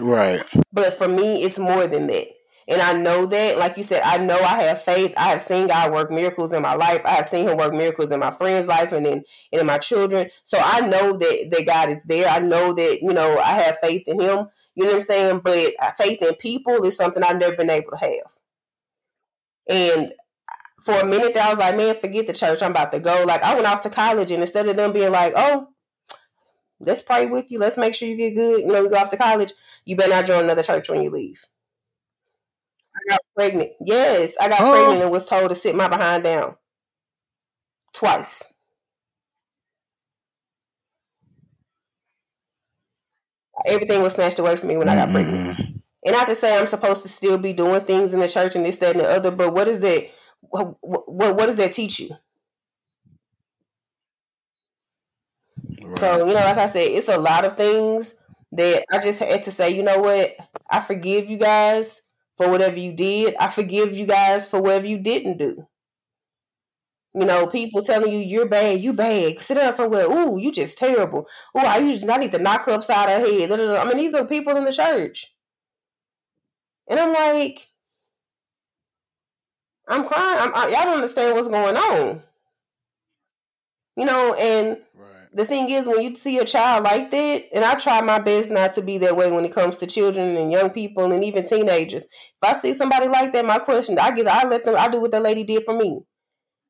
right, 0.00 0.42
But 0.72 0.94
for 0.94 1.08
me, 1.08 1.42
it's 1.42 1.58
more 1.58 1.86
than 1.86 2.06
that. 2.08 2.26
And 2.68 2.80
I 2.80 2.92
know 2.92 3.26
that, 3.26 3.58
like 3.58 3.76
you 3.76 3.82
said, 3.82 4.02
I 4.04 4.18
know 4.18 4.36
I 4.36 4.62
have 4.62 4.82
faith. 4.82 5.12
I 5.16 5.30
have 5.30 5.42
seen 5.42 5.66
God 5.66 5.92
work 5.92 6.10
miracles 6.10 6.52
in 6.52 6.62
my 6.62 6.74
life. 6.74 7.04
I 7.04 7.10
have 7.10 7.28
seen 7.28 7.48
Him 7.48 7.56
work 7.58 7.74
miracles 7.74 8.12
in 8.12 8.20
my 8.20 8.30
friend's 8.30 8.68
life 8.68 8.92
and 8.92 9.06
in 9.06 9.24
and 9.52 9.60
in 9.60 9.66
my 9.66 9.78
children. 9.78 10.30
So 10.44 10.58
I 10.62 10.80
know 10.80 11.16
that 11.16 11.48
that 11.50 11.66
God 11.66 11.88
is 11.88 12.04
there. 12.04 12.28
I 12.28 12.38
know 12.38 12.72
that 12.74 12.98
you 13.02 13.12
know 13.12 13.38
I 13.38 13.54
have 13.62 13.78
faith 13.82 14.04
in 14.06 14.20
Him. 14.20 14.46
You 14.74 14.84
know 14.84 14.90
what 14.90 14.96
I'm 14.96 15.00
saying? 15.00 15.40
But 15.44 15.72
uh, 15.80 15.92
faith 15.98 16.22
in 16.22 16.34
people 16.36 16.84
is 16.84 16.96
something 16.96 17.22
I've 17.22 17.38
never 17.38 17.56
been 17.56 17.70
able 17.70 17.90
to 17.90 17.98
have. 17.98 18.38
And 19.68 20.12
for 20.84 20.94
a 20.94 21.04
minute 21.04 21.34
there, 21.34 21.44
I 21.44 21.50
was 21.50 21.58
like, 21.58 21.76
man, 21.76 21.94
forget 22.00 22.26
the 22.26 22.32
church. 22.32 22.62
I'm 22.62 22.72
about 22.72 22.92
to 22.92 23.00
go. 23.00 23.24
Like 23.26 23.42
I 23.42 23.54
went 23.54 23.66
off 23.66 23.82
to 23.82 23.90
college, 23.90 24.30
and 24.30 24.42
instead 24.42 24.68
of 24.68 24.76
them 24.76 24.92
being 24.92 25.12
like, 25.12 25.32
oh, 25.36 25.68
let's 26.80 27.02
pray 27.02 27.26
with 27.26 27.50
you, 27.50 27.58
let's 27.58 27.78
make 27.78 27.94
sure 27.94 28.08
you 28.08 28.16
get 28.16 28.34
good. 28.34 28.60
You 28.60 28.66
know, 28.66 28.82
you 28.82 28.90
go 28.90 28.96
off 28.96 29.10
to 29.10 29.16
college. 29.16 29.52
You 29.84 29.96
better 29.96 30.10
not 30.10 30.26
join 30.26 30.44
another 30.44 30.62
church 30.62 30.88
when 30.88 31.02
you 31.02 31.10
leave. 31.10 31.44
I 32.94 33.10
got 33.10 33.20
pregnant. 33.34 33.70
Yes, 33.84 34.36
I 34.40 34.48
got 34.48 34.58
huh? 34.58 34.72
pregnant 34.72 35.02
and 35.02 35.10
was 35.10 35.28
told 35.28 35.48
to 35.48 35.54
sit 35.54 35.74
my 35.74 35.88
behind 35.88 36.24
down 36.24 36.56
twice. 37.92 38.52
Everything 43.66 44.02
was 44.02 44.14
snatched 44.14 44.38
away 44.38 44.56
from 44.56 44.68
me 44.68 44.76
when 44.76 44.88
I 44.88 44.96
got 44.96 45.10
pregnant. 45.10 45.56
Mm-mm-mm. 45.56 45.82
And 46.04 46.16
not 46.16 46.26
to 46.26 46.34
say 46.34 46.58
I'm 46.58 46.66
supposed 46.66 47.04
to 47.04 47.08
still 47.08 47.38
be 47.38 47.52
doing 47.52 47.80
things 47.82 48.12
in 48.12 48.20
the 48.20 48.28
church 48.28 48.56
and 48.56 48.66
this, 48.66 48.76
that, 48.78 48.96
and 48.96 49.04
the 49.04 49.08
other, 49.08 49.30
but 49.30 49.54
what 49.54 49.68
is 49.68 49.80
that? 49.80 50.10
What, 50.52 50.76
what, 50.82 51.36
what 51.36 51.46
does 51.46 51.56
that 51.56 51.74
teach 51.74 52.00
you? 52.00 52.16
So, 55.96 56.26
you 56.26 56.34
know, 56.34 56.40
like 56.40 56.58
I 56.58 56.66
said, 56.66 56.88
it's 56.90 57.08
a 57.08 57.16
lot 57.18 57.44
of 57.44 57.56
things 57.56 58.14
that 58.52 58.84
I 58.92 58.98
just 59.02 59.18
had 59.20 59.44
to 59.44 59.50
say, 59.52 59.70
you 59.74 59.82
know 59.82 60.00
what? 60.00 60.36
I 60.70 60.80
forgive 60.80 61.28
you 61.30 61.38
guys 61.38 62.02
for 62.36 62.50
whatever 62.50 62.76
you 62.78 62.92
did. 62.92 63.34
I 63.36 63.48
forgive 63.48 63.94
you 63.96 64.06
guys 64.06 64.48
for 64.48 64.60
whatever 64.60 64.86
you 64.86 64.98
didn't 64.98 65.38
do. 65.38 65.66
You 67.14 67.26
know, 67.26 67.46
people 67.46 67.82
telling 67.82 68.10
you 68.12 68.18
you're 68.20 68.46
bad, 68.48 68.80
you 68.80 68.92
bad. 68.94 69.40
Sit 69.42 69.54
down 69.56 69.74
somewhere. 69.74 70.06
Ooh, 70.06 70.38
you 70.38 70.50
just 70.50 70.78
terrible. 70.78 71.26
Ooh, 71.56 71.60
I 71.60 71.78
usually 71.78 72.10
I 72.10 72.16
need 72.18 72.32
to 72.32 72.38
knock 72.38 72.64
her 72.66 72.72
upside 72.72 73.08
her 73.10 73.18
head. 73.26 73.52
I 73.52 73.84
mean, 73.84 73.98
these 73.98 74.14
are 74.14 74.24
people 74.24 74.56
in 74.56 74.64
the 74.64 74.72
church, 74.72 75.34
and 76.88 76.98
I'm 77.00 77.12
like, 77.12 77.68
I'm 79.88 80.06
crying. 80.06 80.38
I'm, 80.40 80.54
I, 80.54 80.68
y'all 80.68 80.84
don't 80.84 80.96
understand 80.96 81.34
what's 81.34 81.48
going 81.48 81.76
on. 81.76 82.22
You 83.96 84.06
know, 84.06 84.34
and 84.38 84.78
Right. 84.94 85.26
the 85.34 85.44
thing 85.44 85.68
is, 85.68 85.86
when 85.86 86.00
you 86.00 86.14
see 86.14 86.38
a 86.38 86.44
child 86.44 86.84
like 86.84 87.10
that, 87.10 87.44
and 87.52 87.64
I 87.64 87.74
try 87.74 88.00
my 88.00 88.18
best 88.18 88.50
not 88.50 88.72
to 88.74 88.82
be 88.82 88.98
that 88.98 89.16
way 89.16 89.30
when 89.30 89.44
it 89.44 89.52
comes 89.54 89.76
to 89.78 89.86
children 89.86 90.36
and 90.36 90.50
young 90.52 90.70
people 90.70 91.12
and 91.12 91.22
even 91.22 91.46
teenagers. 91.46 92.04
If 92.04 92.10
I 92.42 92.58
see 92.58 92.74
somebody 92.74 93.08
like 93.08 93.32
that, 93.32 93.44
my 93.44 93.58
question, 93.58 93.98
I 93.98 94.12
get, 94.12 94.28
I 94.28 94.48
let 94.48 94.64
them, 94.64 94.76
I 94.78 94.88
do 94.88 95.00
what 95.00 95.10
the 95.10 95.20
lady 95.20 95.44
did 95.44 95.64
for 95.64 95.74
me. 95.74 96.00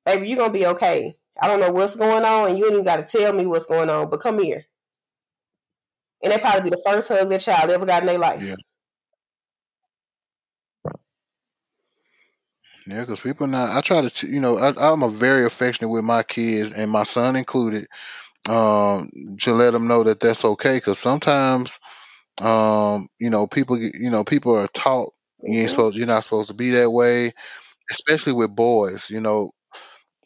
Baby, 0.05 0.29
you're 0.29 0.39
gonna 0.39 0.53
be 0.53 0.67
okay. 0.67 1.17
I 1.41 1.47
don't 1.47 1.61
know 1.61 1.73
what's 1.73 1.97
going 1.97 2.25
on, 2.25 2.51
and 2.51 2.59
you 2.59 2.65
ain't 2.65 2.75
even 2.75 2.85
got 2.85 2.97
to 2.97 3.19
tell 3.19 3.33
me 3.33 3.47
what's 3.47 3.67
going 3.67 3.89
on, 3.89 4.11
but 4.11 4.21
come 4.21 4.43
here. 4.43 4.67
And 6.23 6.33
that 6.33 6.41
probably 6.41 6.71
be 6.71 6.77
the 6.77 6.83
first 6.85 7.09
hug 7.09 7.29
that 7.31 7.41
child 7.41 7.71
ever 7.71 7.87
got 7.87 8.03
in 8.03 8.07
their 8.07 8.19
life. 8.19 8.43
Yeah. 8.43 8.55
Yeah, 12.87 13.01
because 13.01 13.21
people 13.21 13.47
not. 13.47 13.71
I 13.77 13.81
try 13.81 14.07
to, 14.07 14.27
you 14.29 14.41
know, 14.41 14.59
I, 14.59 14.73
I'm 14.93 15.03
a 15.03 15.09
very 15.11 15.45
affectionate 15.45 15.89
with 15.89 16.05
my 16.05 16.23
kids 16.23 16.73
and 16.75 16.91
my 16.91 17.05
son 17.05 17.37
included, 17.37 17.87
um, 18.49 19.11
to 19.41 19.55
let 19.55 19.73
them 19.73 19.89
know 19.89 20.05
that 20.05 20.21
that's 20.21 20.45
okay. 20.45 20.77
Because 20.77 20.99
sometimes, 20.99 21.81
um, 22.41 23.09
you 23.19 23.31
know, 23.31 23.47
people, 23.47 23.79
you 23.79 24.11
know, 24.11 24.25
people 24.25 24.57
are 24.59 24.69
taught 24.69 25.15
you 25.43 25.61
ain't 25.61 25.69
Mhm. 25.69 25.71
supposed, 25.71 25.97
you're 25.97 26.07
not 26.07 26.25
supposed 26.25 26.49
to 26.51 26.55
be 26.55 26.73
that 26.73 26.91
way, 26.91 27.35
especially 27.91 28.35
with 28.35 28.55
boys. 28.55 29.11
You 29.11 29.21
know, 29.21 29.53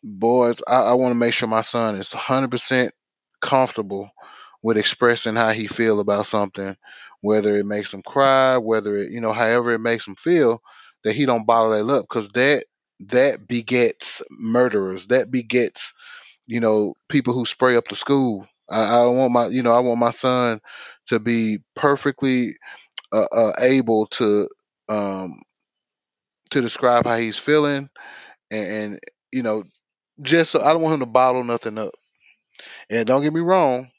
boys. 0.03 0.63
I, 0.67 0.77
I 0.77 0.93
want 0.95 1.13
to 1.13 1.19
make 1.19 1.35
sure 1.35 1.49
my 1.49 1.61
son 1.63 1.97
is 1.97 2.15
100 2.15 2.51
percent 2.51 2.93
comfortable 3.41 4.11
with 4.63 4.77
expressing 4.79 5.37
how 5.37 5.51
he 5.51 5.67
feel 5.67 6.01
about 6.01 6.27
something, 6.27 6.77
whether 7.21 7.57
it 7.57 7.67
makes 7.67 7.93
him 7.95 8.03
cry, 8.03 8.59
whether 8.59 8.97
it, 8.97 9.11
you 9.11 9.21
know, 9.21 9.33
however 9.33 9.73
it 9.73 9.79
makes 9.81 10.07
him 10.07 10.17
feel, 10.17 10.61
that 11.07 11.17
he 11.17 11.27
don't 11.27 11.47
bottle 11.47 11.73
that 11.73 11.93
up, 11.95 12.07
because 12.09 12.33
that 12.33 12.67
that 13.03 13.49
begets 13.49 14.23
murderers. 14.31 15.09
That 15.09 15.31
begets, 15.33 15.95
you 16.47 16.61
know, 16.61 16.95
people 17.09 17.35
who 17.35 17.47
spray 17.47 17.77
up 17.77 17.89
the 17.89 17.97
school. 17.97 18.49
I, 18.71 18.85
I 18.85 19.03
don't 19.05 19.19
want 19.19 19.33
my, 19.33 19.47
you 19.49 19.63
know, 19.63 19.75
I 19.75 19.81
want 19.81 20.01
my 20.01 20.13
son 20.13 20.61
to 21.09 21.21
be 21.21 21.61
perfectly 21.77 22.57
uh, 23.13 23.27
uh, 23.33 23.53
able 23.61 24.07
to 24.09 24.49
um, 24.89 25.39
to 26.51 26.63
describe 26.63 27.07
how 27.07 27.17
he's 27.17 27.39
feeling, 27.39 27.91
and, 28.51 28.67
and 28.69 29.01
you 29.33 29.43
know, 29.43 29.65
just 30.23 30.53
so 30.53 30.63
I 30.63 30.73
don't 30.73 30.83
want 30.83 30.95
him 30.95 31.01
to 31.01 31.07
bottle 31.07 31.45
nothing 31.45 31.79
up. 31.79 31.95
And 32.91 33.07
don't 33.07 33.23
get 33.23 33.33
me 33.35 33.41
wrong, 33.41 33.91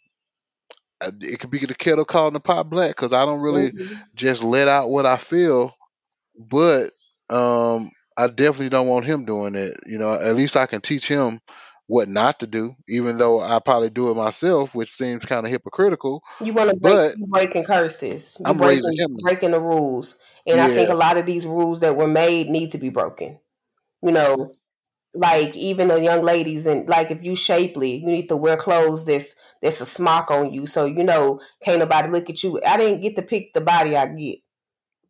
it 1.02 1.40
could 1.40 1.52
be 1.52 1.60
the 1.60 1.76
kettle 1.76 2.06
calling 2.06 2.34
the 2.34 2.40
pot 2.40 2.70
black 2.70 2.90
because 2.90 3.14
I 3.14 3.26
don't 3.26 3.42
really 3.42 3.72
Mhm. 3.72 4.02
just 4.16 4.44
let 4.44 4.68
out 4.68 4.90
what 4.90 5.06
I 5.06 5.18
feel, 5.18 5.76
but 6.38 6.94
um, 7.30 7.92
I 8.16 8.28
definitely 8.28 8.70
don't 8.70 8.88
want 8.88 9.06
him 9.06 9.26
doing 9.26 9.56
it. 9.56 9.78
You 9.86 9.98
know, 9.98 10.14
at 10.14 10.36
least 10.36 10.58
I 10.58 10.66
can 10.66 10.82
teach 10.82 11.08
him 11.08 11.40
what 11.88 12.10
not 12.10 12.40
to 12.42 12.48
do, 12.48 12.76
even 12.90 13.18
though 13.18 13.40
I 13.40 13.60
probably 13.60 13.90
do 13.90 14.12
it 14.12 14.16
myself, 14.16 14.76
which 14.76 14.90
seems 14.90 15.26
kind 15.26 15.46
of 15.46 15.52
hypocritical. 15.52 16.22
You 16.42 16.54
want 16.54 16.70
to 16.70 16.76
break, 16.76 16.94
But 16.94 17.16
breaking 17.30 17.64
curses. 17.64 18.38
You 18.40 18.46
I'm 18.46 18.58
raising 18.62 18.96
breaking 18.96 19.16
him. 19.16 19.18
breaking 19.22 19.52
the 19.52 19.62
rules, 19.62 20.18
and 20.46 20.60
I 20.60 20.68
think 20.68 20.90
a 20.90 20.96
lot 20.96 21.18
of 21.18 21.26
these 21.26 21.46
rules 21.46 21.82
that 21.82 21.96
were 21.96 22.08
made 22.08 22.50
need 22.50 22.72
to 22.72 22.78
be 22.78 22.90
broken. 22.90 23.40
You 24.02 24.12
know, 24.12 24.56
like 25.14 25.56
even 25.56 25.88
the 25.88 26.02
young 26.02 26.22
ladies 26.22 26.68
and 26.68 26.88
like 26.88 27.10
if 27.12 27.24
you 27.24 27.36
shapely, 27.36 27.96
you 27.98 28.08
need 28.08 28.30
to 28.30 28.38
wear 28.38 28.58
clothes 28.58 29.06
that's 29.06 29.34
that's 29.62 29.82
a 29.82 29.86
smock 29.86 30.30
on 30.30 30.52
you, 30.52 30.66
so 30.66 30.86
you 30.86 31.04
know 31.04 31.40
can't 31.64 31.80
nobody 31.80 32.10
look 32.10 32.30
at 32.30 32.44
you. 32.44 32.60
I 32.66 32.78
didn't 32.78 33.02
get 33.02 33.16
to 33.16 33.22
pick 33.22 33.54
the 33.54 33.62
body 33.62 33.96
I 33.96 34.08
get. 34.08 34.40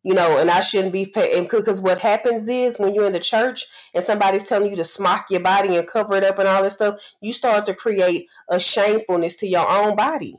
You 0.04 0.14
know, 0.14 0.38
and 0.38 0.50
I 0.50 0.60
shouldn't 0.60 0.92
be 0.92 1.12
because 1.14 1.80
what 1.80 1.98
happens 1.98 2.48
is 2.48 2.78
when 2.78 2.94
you're 2.94 3.06
in 3.06 3.12
the 3.12 3.20
church 3.20 3.66
and 3.94 4.02
somebody's 4.02 4.48
telling 4.48 4.70
you 4.70 4.76
to 4.76 4.84
smock 4.84 5.26
your 5.28 5.40
body 5.40 5.76
and 5.76 5.86
cover 5.86 6.14
it 6.14 6.24
up 6.24 6.38
and 6.38 6.48
all 6.48 6.62
this 6.62 6.74
stuff, 6.74 6.94
you 7.20 7.32
start 7.32 7.66
to 7.66 7.74
create 7.74 8.26
a 8.48 8.60
shamefulness 8.60 9.34
to 9.36 9.46
your 9.46 9.68
own 9.68 9.96
body 9.96 10.36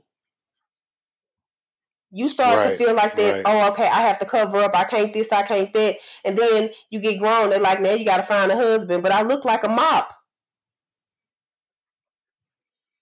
you 2.12 2.28
start 2.28 2.64
to 2.64 2.70
feel 2.76 2.96
like 2.96 3.16
that 3.16 3.34
right. 3.36 3.44
oh 3.46 3.72
okay 3.72 3.84
i 3.84 4.02
have 4.02 4.20
to 4.20 4.26
cover 4.26 4.58
up 4.58 4.76
i 4.76 4.84
can't 4.84 5.14
this 5.14 5.32
i 5.32 5.44
can't 5.44 5.72
that 5.74 5.96
and 6.26 6.38
then 6.38 6.70
you 6.90 7.00
get 7.00 7.20
grown 7.20 7.50
they're 7.50 7.60
like 7.60 7.82
now 7.82 7.94
you 7.94 8.06
got 8.06 8.18
to 8.18 8.24
find 8.24 8.52
a 8.52 8.56
husband 8.56 9.04
but 9.04 9.12
i 9.12 9.22
look 9.22 9.46
like 9.46 9.64
a 9.64 9.70
mop 9.70 10.16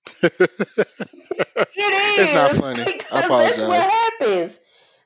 it's 0.23 0.39
not 2.33 2.51
it 2.51 2.53
is 2.53 2.59
funny. 2.59 2.81
I 3.11 3.21
because 3.21 3.29
that's 3.29 3.61
what 3.61 3.91
happens 3.91 4.59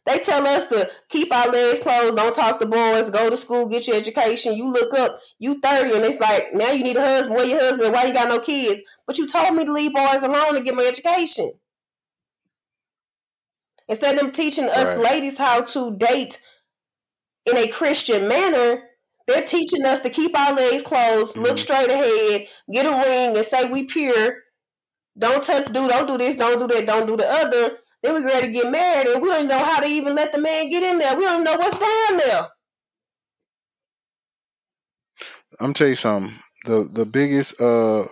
they 0.05 0.19
tell 0.19 0.45
us 0.47 0.67
to 0.67 0.89
keep 1.09 1.33
our 1.33 1.49
legs 1.49 1.79
closed 1.79 2.15
don't 2.17 2.35
talk 2.35 2.59
to 2.59 2.65
boys 2.65 3.09
go 3.09 3.29
to 3.29 3.37
school 3.37 3.69
get 3.69 3.87
your 3.87 3.95
education 3.97 4.55
you 4.55 4.67
look 4.67 4.93
up 4.93 5.19
you 5.39 5.59
30 5.61 5.95
and 5.95 6.05
it's 6.05 6.19
like 6.19 6.53
now 6.53 6.71
you 6.71 6.83
need 6.83 6.97
a 6.97 7.01
husband 7.01 7.35
where 7.35 7.45
your 7.47 7.59
husband 7.59 7.93
why 7.93 8.05
you 8.05 8.13
got 8.13 8.29
no 8.29 8.39
kids 8.39 8.81
but 9.07 9.17
you 9.17 9.27
told 9.27 9.55
me 9.55 9.65
to 9.65 9.71
leave 9.73 9.93
boys 9.93 10.23
alone 10.23 10.55
to 10.55 10.61
get 10.61 10.75
my 10.75 10.83
education 10.85 11.51
instead 13.87 14.15
of 14.15 14.21
them 14.21 14.31
teaching 14.31 14.65
us 14.65 14.95
Right. 14.95 14.97
ladies 14.97 15.37
how 15.37 15.61
to 15.61 15.95
date 15.97 16.41
in 17.45 17.57
a 17.57 17.67
Christian 17.67 18.27
manner, 18.27 18.83
they're 19.27 19.43
teaching 19.43 19.85
us 19.85 20.01
to 20.01 20.09
keep 20.09 20.37
our 20.37 20.53
legs 20.53 20.83
closed, 20.83 21.37
look 21.37 21.57
Mhm. 21.57 21.59
straight 21.59 21.89
ahead, 21.89 22.47
get 22.71 22.85
a 22.85 22.91
ring, 22.91 23.35
and 23.35 23.45
say 23.45 23.65
we 23.69 23.85
pure. 23.85 24.35
Don't 25.17 25.43
touch, 25.43 25.65
do, 25.67 25.87
don't 25.87 26.07
do 26.07 26.17
this, 26.17 26.35
don't 26.35 26.59
do 26.59 26.67
that, 26.67 26.85
don't 26.85 27.07
do 27.07 27.17
the 27.17 27.27
other. 27.27 27.79
Then 28.03 28.15
we 28.15 28.23
ready 28.23 28.47
to 28.47 28.53
get 28.53 28.71
married, 28.71 29.07
and 29.07 29.21
we 29.21 29.29
don't 29.29 29.47
know 29.47 29.63
how 29.63 29.79
to 29.79 29.87
even 29.87 30.15
let 30.15 30.33
the 30.33 30.39
man 30.41 30.69
get 30.69 30.83
in 30.83 30.97
there. 30.97 31.15
We 31.17 31.23
don't 31.23 31.43
know 31.43 31.55
what's 31.55 31.77
down 31.77 32.17
there. 32.17 32.47
I'm 35.59 35.73
tell 35.73 35.87
you 35.87 35.95
something. 35.95 36.33
The 36.65 36.89
the 36.91 37.05
biggest 37.05 37.61
uh 37.61 38.05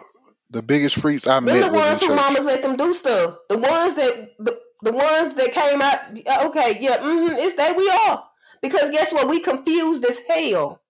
the 0.52 0.62
biggest 0.62 1.00
freaks 1.00 1.28
I 1.28 1.36
Them 1.36 1.46
met 1.46 1.62
the 1.62 1.72
was 1.72 2.02
in 2.02 2.10
ones 2.10 2.22
who 2.22 2.36
mamas 2.36 2.46
let 2.46 2.62
them 2.62 2.76
do 2.76 2.94
stuff. 2.94 3.38
The 3.50 3.58
ones 3.58 3.96
that 3.96 4.30
the, 4.40 4.60
the 4.82 4.94
ones 4.94 5.34
that 5.36 5.52
came 5.52 5.82
out. 5.82 6.48
Okay, 6.50 6.78
yeah, 6.80 6.98
mm-hmm, 6.98 7.36
it's 7.38 7.56
that 7.56 7.76
we 7.76 7.90
are. 7.90 8.24
Because 8.62 8.90
guess 8.90 9.14
what? 9.14 9.30
We 9.30 9.40
confused 9.40 10.06
as 10.06 10.22
hell. 10.28 10.82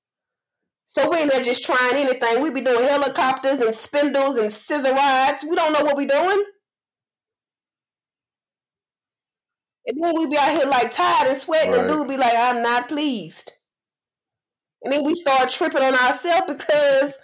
So 0.88 1.10
we 1.10 1.18
ain't 1.18 1.32
there 1.32 1.43
just 1.43 1.66
trying 1.66 1.95
anything. 1.95 2.41
We 2.41 2.50
be 2.50 2.62
doing 2.62 2.84
helicopters 2.84 3.62
and 3.62 3.74
spindles 3.74 4.38
and 4.38 4.52
scissor 4.52 4.91
rides. 4.93 5.45
We 5.47 5.56
don't 5.56 5.72
know 5.72 5.86
what 5.86 5.95
we're 5.95 6.08
doing. 6.08 6.43
And 9.89 10.03
then 10.03 10.15
we 10.17 10.27
be 10.27 10.37
out 10.37 10.51
here 10.57 10.67
like 10.69 10.93
tired 10.93 11.29
and 11.29 11.37
sweating, 11.37 11.75
and 11.75 11.87
Right. 11.87 11.89
dude 11.89 12.09
be 12.09 12.17
like, 12.17 12.35
"I'm 12.35 12.63
not 12.63 12.89
pleased." 12.89 13.53
And 14.83 14.93
then 14.93 15.03
we 15.05 15.15
start 15.15 15.49
tripping 15.49 15.83
on 15.83 15.95
ourselves 15.95 16.53
because 16.53 17.17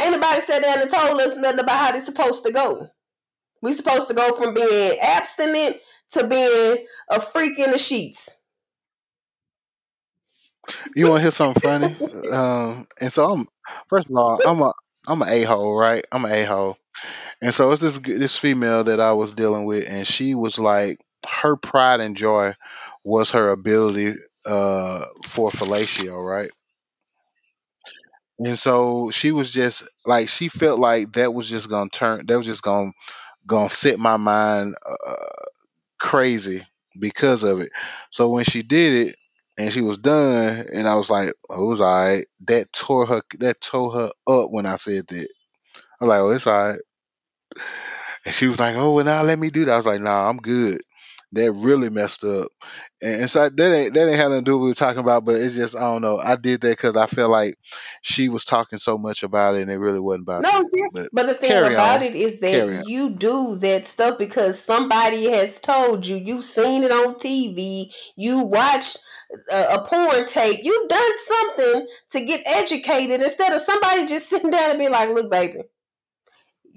ain't 0.00 0.12
nobody 0.12 0.40
sat 0.40 0.62
down 0.62 0.80
and 0.80 0.90
told 0.90 1.20
us 1.20 1.36
nothing 1.36 1.60
about 1.60 1.78
how 1.78 1.92
this 1.92 2.06
supposed 2.06 2.44
to 2.44 2.52
go. 2.52 2.88
We 3.62 3.72
supposed 3.74 4.08
to 4.08 4.14
go 4.14 4.34
from 4.36 4.54
being 4.54 4.98
abstinent 5.00 5.78
to 6.12 6.26
being 6.26 6.86
a 7.10 7.20
freak 7.20 7.58
in 7.58 7.72
the 7.72 7.78
sheets. 7.78 8.38
You 10.94 11.08
want 11.08 11.18
to 11.18 11.22
hear 11.22 11.30
something 11.30 11.60
funny? 11.60 11.96
Um, 12.30 12.86
and 13.00 13.12
so 13.12 13.30
I'm 13.32 13.48
first 13.88 14.08
of 14.10 14.16
all, 14.16 14.40
I'm 14.44 14.60
a 14.62 14.72
I'm 15.06 15.22
an 15.22 15.28
a 15.28 15.42
hole, 15.44 15.76
right? 15.76 16.04
I'm 16.12 16.24
an 16.24 16.32
a 16.32 16.44
hole, 16.44 16.78
and 17.42 17.54
so 17.54 17.72
it's 17.72 17.82
this 17.82 17.98
this 17.98 18.38
female 18.38 18.84
that 18.84 19.00
I 19.00 19.12
was 19.12 19.32
dealing 19.32 19.64
with, 19.64 19.88
and 19.88 20.06
she 20.06 20.34
was 20.34 20.58
like, 20.58 21.00
her 21.26 21.56
pride 21.56 22.00
and 22.00 22.16
joy 22.16 22.54
was 23.04 23.32
her 23.32 23.50
ability 23.50 24.14
uh 24.46 25.04
for 25.24 25.50
fellatio, 25.50 26.22
right? 26.22 26.50
And 28.38 28.58
so 28.58 29.10
she 29.10 29.32
was 29.32 29.50
just 29.50 29.82
like 30.06 30.28
she 30.28 30.48
felt 30.48 30.78
like 30.78 31.12
that 31.14 31.34
was 31.34 31.48
just 31.48 31.68
gonna 31.68 31.90
turn, 31.90 32.26
that 32.26 32.36
was 32.36 32.46
just 32.46 32.62
gonna 32.62 32.92
gonna 33.46 33.70
set 33.70 33.98
my 33.98 34.16
mind 34.16 34.76
uh, 34.86 35.14
crazy 35.98 36.66
because 36.98 37.42
of 37.42 37.60
it. 37.60 37.70
So 38.10 38.28
when 38.30 38.44
she 38.44 38.62
did 38.62 39.08
it 39.08 39.16
and 39.58 39.72
she 39.72 39.80
was 39.80 39.98
done, 39.98 40.66
and 40.72 40.88
I 40.88 40.94
was 40.96 41.10
like, 41.10 41.32
"Oh, 41.50 41.64
it 41.64 41.68
was 41.68 41.80
alright." 41.80 42.26
That 42.46 42.72
tore 42.72 43.06
her. 43.06 43.22
That 43.40 43.60
tore 43.60 43.92
her 43.92 44.10
up 44.28 44.50
when 44.50 44.66
I 44.66 44.76
said 44.76 45.06
that. 45.08 45.28
I 46.00 46.04
was 46.04 46.08
like, 46.08 46.20
"Oh, 46.20 46.30
it's 46.30 46.46
alright." 46.46 46.80
And 48.24 48.34
she 48.34 48.46
was 48.46 48.60
like, 48.60 48.76
"Oh, 48.76 48.92
well, 48.92 49.04
now 49.04 49.22
let 49.22 49.38
me 49.38 49.50
do 49.50 49.64
that." 49.64 49.72
I 49.72 49.76
was 49.76 49.86
like, 49.86 50.00
"Nah, 50.00 50.28
I'm 50.28 50.38
good." 50.38 50.80
That 51.32 51.52
really 51.52 51.90
messed 51.90 52.24
up. 52.24 52.48
And 53.02 53.30
so 53.30 53.48
that 53.48 53.60
ain't 53.60 53.94
that 53.94 54.08
ain't 54.08 54.16
had 54.16 54.28
nothing 54.28 54.44
to 54.44 54.50
do 54.50 54.52
with 54.52 54.60
what 54.60 54.64
we 54.64 54.70
were 54.70 54.74
talking 54.74 55.00
about, 55.00 55.24
but 55.24 55.36
it's 55.36 55.54
just 55.54 55.76
I 55.76 55.80
don't 55.80 56.02
know. 56.02 56.18
I 56.18 56.36
did 56.36 56.62
that 56.62 56.70
because 56.76 56.96
I 56.96 57.06
felt 57.06 57.30
like 57.30 57.54
she 58.02 58.28
was 58.28 58.44
talking 58.44 58.78
so 58.78 58.98
much 58.98 59.22
about 59.22 59.54
it, 59.54 59.62
and 59.62 59.70
it 59.70 59.78
really 59.78 60.00
wasn't 60.00 60.22
about 60.24 60.42
No, 60.42 60.62
that. 60.62 60.90
But 60.92 61.08
but 61.12 61.26
the 61.26 61.34
thing 61.34 61.52
about 61.52 61.98
on, 61.98 62.02
it 62.02 62.14
is 62.14 62.40
that 62.40 62.84
you 62.86 63.10
do 63.10 63.56
that 63.56 63.86
stuff 63.86 64.18
because 64.18 64.58
somebody 64.58 65.30
has 65.30 65.60
told 65.60 66.06
you. 66.06 66.16
You've 66.16 66.44
seen 66.44 66.82
it 66.82 66.90
on 66.90 67.14
TV. 67.14 67.92
You 68.16 68.44
watched 68.44 68.98
a, 69.52 69.74
a 69.74 69.84
porn 69.84 70.26
tape. 70.26 70.60
You've 70.62 70.88
done 70.88 71.18
something 71.18 71.86
to 72.12 72.20
get 72.24 72.42
educated 72.46 73.22
instead 73.22 73.52
of 73.52 73.62
somebody 73.62 74.06
just 74.06 74.28
sitting 74.30 74.50
down 74.50 74.70
and 74.70 74.78
be 74.78 74.88
like, 74.88 75.10
"Look, 75.10 75.30
baby, 75.30 75.60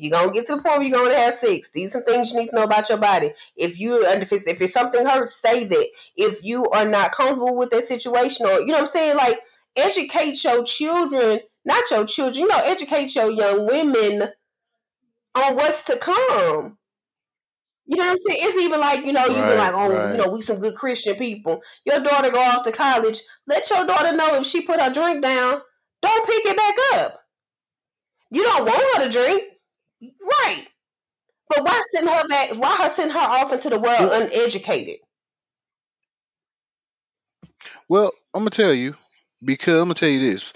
you're 0.01 0.11
gonna 0.11 0.31
get 0.31 0.47
to 0.47 0.55
the 0.55 0.61
point 0.61 0.79
where 0.79 0.87
you're 0.87 0.99
gonna 0.99 1.15
have 1.15 1.35
sex. 1.35 1.69
These 1.71 1.95
are 1.95 2.01
things 2.01 2.31
you 2.31 2.39
need 2.39 2.49
to 2.49 2.55
know 2.55 2.63
about 2.63 2.89
your 2.89 2.97
body. 2.97 3.31
If 3.55 3.79
you 3.79 4.05
if 4.05 4.31
it's, 4.31 4.47
if 4.47 4.61
it's 4.61 4.73
something 4.73 5.05
hurts, 5.05 5.35
say 5.35 5.63
that. 5.65 5.87
If 6.15 6.43
you 6.43 6.69
are 6.69 6.85
not 6.87 7.11
comfortable 7.13 7.57
with 7.57 7.69
that 7.71 7.83
situation, 7.83 8.45
or 8.47 8.59
you 8.59 8.67
know 8.67 8.73
what 8.73 8.81
I'm 8.81 8.87
saying, 8.87 9.15
like 9.17 9.39
educate 9.75 10.43
your 10.43 10.63
children, 10.63 11.39
not 11.65 11.83
your 11.91 12.05
children, 12.05 12.41
you 12.41 12.47
know, 12.47 12.59
educate 12.63 13.15
your 13.15 13.29
young 13.31 13.67
women 13.67 14.29
on 15.35 15.55
what's 15.55 15.83
to 15.85 15.97
come. 15.97 16.77
You 17.85 17.97
know 17.97 18.05
what 18.05 18.11
I'm 18.11 18.17
saying? 18.17 18.39
It's 18.41 18.57
even 18.57 18.79
like, 18.79 19.05
you 19.05 19.11
know, 19.13 19.25
you 19.25 19.33
be 19.35 19.41
Right, 19.41 19.57
like, 19.57 19.73
oh, 19.73 19.91
right. 19.93 20.11
you 20.13 20.17
know, 20.17 20.31
we 20.31 20.41
some 20.41 20.59
good 20.59 20.75
Christian 20.75 21.15
people. 21.15 21.61
Your 21.85 21.99
daughter 21.99 22.29
go 22.29 22.39
off 22.41 22.63
to 22.63 22.71
college. 22.71 23.21
Let 23.47 23.69
your 23.69 23.85
daughter 23.85 24.15
know 24.15 24.35
if 24.35 24.45
she 24.45 24.61
put 24.61 24.79
her 24.81 24.91
drink 24.91 25.21
down, 25.21 25.61
don't 26.01 26.25
pick 26.25 26.45
it 26.45 26.57
back 26.57 26.75
up. 27.01 27.13
You 28.29 28.43
don't 28.43 28.65
want 28.65 28.97
her 28.97 29.05
to 29.05 29.11
drink. 29.11 29.43
Right. 30.01 30.65
But 31.49 31.63
why 31.63 31.81
send 31.91 32.09
her 32.09 32.27
back 32.27 32.49
why 32.55 32.77
her 32.83 32.89
send 32.89 33.11
her 33.11 33.19
off 33.19 33.53
into 33.53 33.69
the 33.69 33.79
world 33.79 34.11
uneducated? 34.13 34.97
Well, 37.89 38.11
I'm 38.33 38.41
gonna 38.41 38.51
tell 38.51 38.73
you 38.73 38.95
because 39.43 39.75
I'm 39.75 39.85
gonna 39.85 39.95
tell 39.95 40.09
you 40.09 40.31
this. 40.31 40.53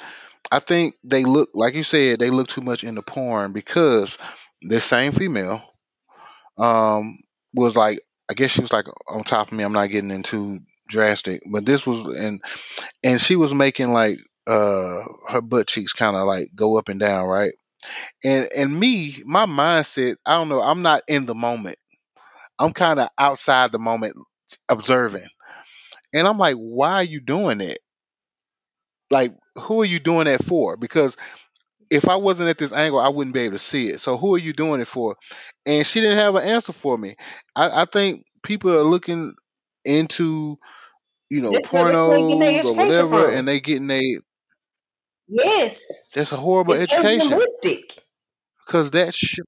I 0.51 0.59
think 0.59 0.95
they 1.03 1.23
look 1.23 1.49
like 1.53 1.75
you 1.75 1.83
said 1.83 2.19
they 2.19 2.29
look 2.29 2.47
too 2.47 2.61
much 2.61 2.83
into 2.83 3.01
porn 3.01 3.51
because 3.51 4.17
this 4.61 4.85
same 4.85 5.11
female 5.11 5.61
um 6.57 7.17
was 7.53 7.75
like 7.75 7.99
I 8.29 8.33
guess 8.33 8.51
she 8.51 8.61
was 8.61 8.73
like 8.73 8.87
on 9.07 9.23
top 9.23 9.47
of 9.51 9.57
me. 9.57 9.63
I'm 9.63 9.73
not 9.73 9.89
getting 9.89 10.11
into 10.11 10.59
drastic, 10.87 11.41
but 11.45 11.65
this 11.65 11.85
was 11.85 12.05
and 12.05 12.41
and 13.03 13.19
she 13.19 13.35
was 13.35 13.53
making 13.53 13.91
like 13.91 14.19
uh 14.47 15.03
her 15.27 15.41
butt 15.41 15.67
cheeks 15.67 15.93
kind 15.93 16.15
of 16.15 16.25
like 16.25 16.49
go 16.55 16.77
up 16.77 16.89
and 16.89 16.99
down, 16.99 17.27
right? 17.27 17.53
And 18.23 18.49
and 18.55 18.79
me, 18.79 19.21
my 19.25 19.45
mindset, 19.45 20.17
I 20.25 20.35
don't 20.37 20.49
know, 20.49 20.61
I'm 20.61 20.81
not 20.81 21.03
in 21.07 21.25
the 21.25 21.35
moment. 21.35 21.77
I'm 22.59 22.73
kind 22.73 22.99
of 22.99 23.09
outside 23.17 23.71
the 23.71 23.79
moment 23.79 24.15
observing. 24.69 25.27
And 26.13 26.27
I'm 26.27 26.37
like, 26.37 26.55
why 26.55 26.95
are 26.95 27.03
you 27.03 27.21
doing 27.21 27.61
it? 27.61 27.79
Like, 29.11 29.33
who 29.57 29.81
are 29.81 29.85
you 29.85 29.99
doing 29.99 30.25
that 30.25 30.43
for? 30.43 30.77
Because 30.77 31.15
if 31.91 32.07
I 32.09 32.17
wasn't 32.17 32.49
at 32.49 32.57
this 32.57 32.73
angle, 32.73 32.99
I 32.99 33.09
wouldn't 33.09 33.33
be 33.33 33.41
able 33.41 33.53
to 33.57 33.59
see 33.63 33.89
it. 33.89 33.99
So 33.99 34.17
who 34.17 34.35
are 34.35 34.39
you 34.39 34.53
doing 34.53 34.81
it 34.81 34.87
for? 34.87 35.15
And 35.65 35.85
she 35.85 36.01
didn't 36.01 36.17
have 36.17 36.35
an 36.35 36.43
answer 36.47 36.73
for 36.73 36.97
me. 36.97 37.15
I, 37.55 37.83
I 37.83 37.85
think 37.85 38.25
people 38.43 38.73
are 38.73 38.83
looking 38.83 39.33
into, 39.85 40.57
you 41.29 41.41
know, 41.41 41.51
This 41.53 41.65
where- 41.71 41.85
this 41.85 42.03
where 42.05 42.17
they 42.19 42.23
getting 42.23 42.39
their 42.53 42.63
pornos 42.63 42.65
or 42.65 42.73
whatever, 42.75 43.27
from. 43.27 43.37
and 43.37 43.47
they 43.47 43.59
getting 43.61 43.91
a 43.91 44.19
Yes. 45.27 45.83
that's 46.13 46.31
a 46.31 46.35
horrible 46.37 46.73
It's 46.73 46.93
education 46.93 47.27
unrealistic. 47.27 48.03
because 48.65 48.91
that 48.91 49.13
shit. 49.13 49.45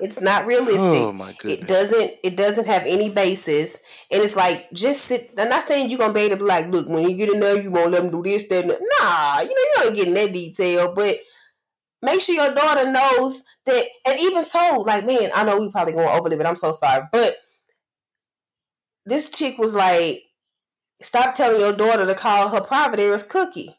It's 0.00 0.20
not 0.20 0.46
realistic. 0.46 0.78
Oh 0.78 1.12
my 1.12 1.34
goodness. 1.38 1.60
It 1.60 1.68
doesn't 1.68 2.12
it 2.24 2.36
doesn't 2.36 2.66
have 2.66 2.82
any 2.84 3.10
basis. 3.10 3.78
And 4.10 4.22
it's 4.22 4.34
like 4.34 4.68
just 4.72 5.04
sit 5.04 5.32
I'm 5.38 5.48
not 5.48 5.64
saying 5.64 5.88
you're 5.88 5.98
gonna 5.98 6.12
be 6.12 6.20
able 6.20 6.36
to 6.36 6.42
be 6.42 6.48
like, 6.48 6.66
look, 6.66 6.88
when 6.88 7.08
you 7.08 7.16
get 7.16 7.32
in 7.32 7.40
there, 7.40 7.60
you 7.60 7.70
won't 7.70 7.92
let 7.92 8.02
them 8.02 8.10
do 8.10 8.22
this, 8.22 8.46
that, 8.48 8.66
that. 8.66 8.80
Nah, 9.00 9.40
you 9.40 9.48
know, 9.48 9.62
you 9.62 9.84
don't 9.84 9.94
get 9.96 10.08
in 10.08 10.14
that 10.14 10.32
detail, 10.32 10.94
but 10.94 11.16
make 12.02 12.20
sure 12.20 12.34
your 12.34 12.54
daughter 12.54 12.90
knows 12.90 13.44
that 13.66 13.86
and 14.06 14.20
even 14.20 14.44
so, 14.44 14.80
like, 14.80 15.06
man, 15.06 15.30
I 15.34 15.44
know 15.44 15.60
we 15.60 15.70
probably 15.70 15.92
gonna 15.92 16.08
overlive 16.08 16.40
it. 16.40 16.46
I'm 16.46 16.56
so 16.56 16.72
sorry. 16.72 17.04
But 17.12 17.34
this 19.06 19.30
chick 19.30 19.58
was 19.58 19.74
like, 19.74 20.22
stop 21.00 21.34
telling 21.34 21.60
your 21.60 21.72
daughter 21.72 22.06
to 22.06 22.14
call 22.14 22.48
her 22.48 22.60
private 22.60 23.00
areas 23.00 23.22
cookie. 23.22 23.76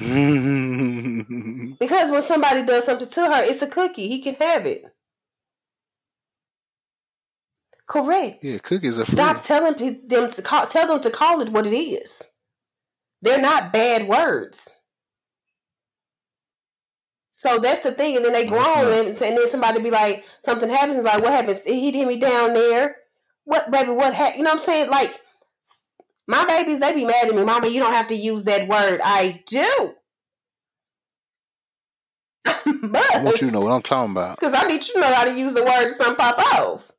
Because 1.78 2.10
when 2.10 2.22
somebody 2.22 2.62
does 2.64 2.84
something 2.84 3.08
to 3.08 3.20
her, 3.20 3.42
it's 3.42 3.60
a 3.60 3.66
cookie. 3.66 4.08
He 4.08 4.20
can 4.20 4.34
have 4.36 4.64
it. 4.64 4.84
Correct. 7.86 8.38
yeah, 8.42 8.58
cookies 8.58 8.98
are 8.98 9.02
Stop 9.02 9.42
telling 9.42 9.74
them 10.06 10.30
to 10.30 10.42
call. 10.42 10.66
Tell 10.66 10.86
them 10.86 11.00
to 11.00 11.10
call 11.10 11.40
it 11.42 11.50
what 11.50 11.66
it 11.66 11.74
is. 11.74 12.28
They're 13.20 13.40
not 13.40 13.72
bad 13.72 14.08
words. 14.08 14.74
So 17.32 17.58
that's 17.58 17.80
the 17.80 17.92
thing, 17.92 18.16
and 18.16 18.24
then 18.24 18.32
they 18.32 18.46
grown, 18.46 18.92
and, 18.92 19.08
and 19.08 19.16
then 19.18 19.48
somebody 19.48 19.82
be 19.82 19.90
like, 19.90 20.24
something 20.40 20.68
happens, 20.68 21.02
like, 21.02 21.22
what 21.22 21.32
happens? 21.32 21.62
He 21.62 21.90
hit 21.90 22.06
me 22.06 22.18
down 22.18 22.54
there. 22.54 22.96
What, 23.44 23.70
baby? 23.70 23.90
What 23.90 24.14
happened? 24.14 24.38
You 24.38 24.44
know 24.44 24.50
what 24.50 24.60
I'm 24.60 24.66
saying? 24.66 24.90
Like, 24.90 25.18
my 26.30 26.44
babies, 26.46 26.78
they 26.78 26.94
be 26.94 27.04
mad 27.04 27.28
at 27.28 27.34
me, 27.34 27.44
Mama. 27.44 27.66
You 27.66 27.80
don't 27.80 27.92
have 27.92 28.06
to 28.08 28.14
use 28.14 28.44
that 28.44 28.68
word. 28.68 29.00
I 29.02 29.42
do. 29.46 29.94
I 32.46 33.22
want 33.24 33.40
you 33.40 33.48
to 33.48 33.52
know 33.52 33.58
what 33.58 33.72
I'm 33.72 33.82
talking 33.82 34.12
about. 34.12 34.38
Because 34.38 34.54
I 34.54 34.62
need 34.68 34.86
you 34.86 34.94
to 34.94 35.00
know 35.00 35.12
how 35.12 35.24
to 35.24 35.36
use 35.36 35.54
the 35.54 35.64
word 35.64 35.88
to 35.88 35.94
something 35.94 36.14
pop 36.14 36.38
off. 36.38 36.92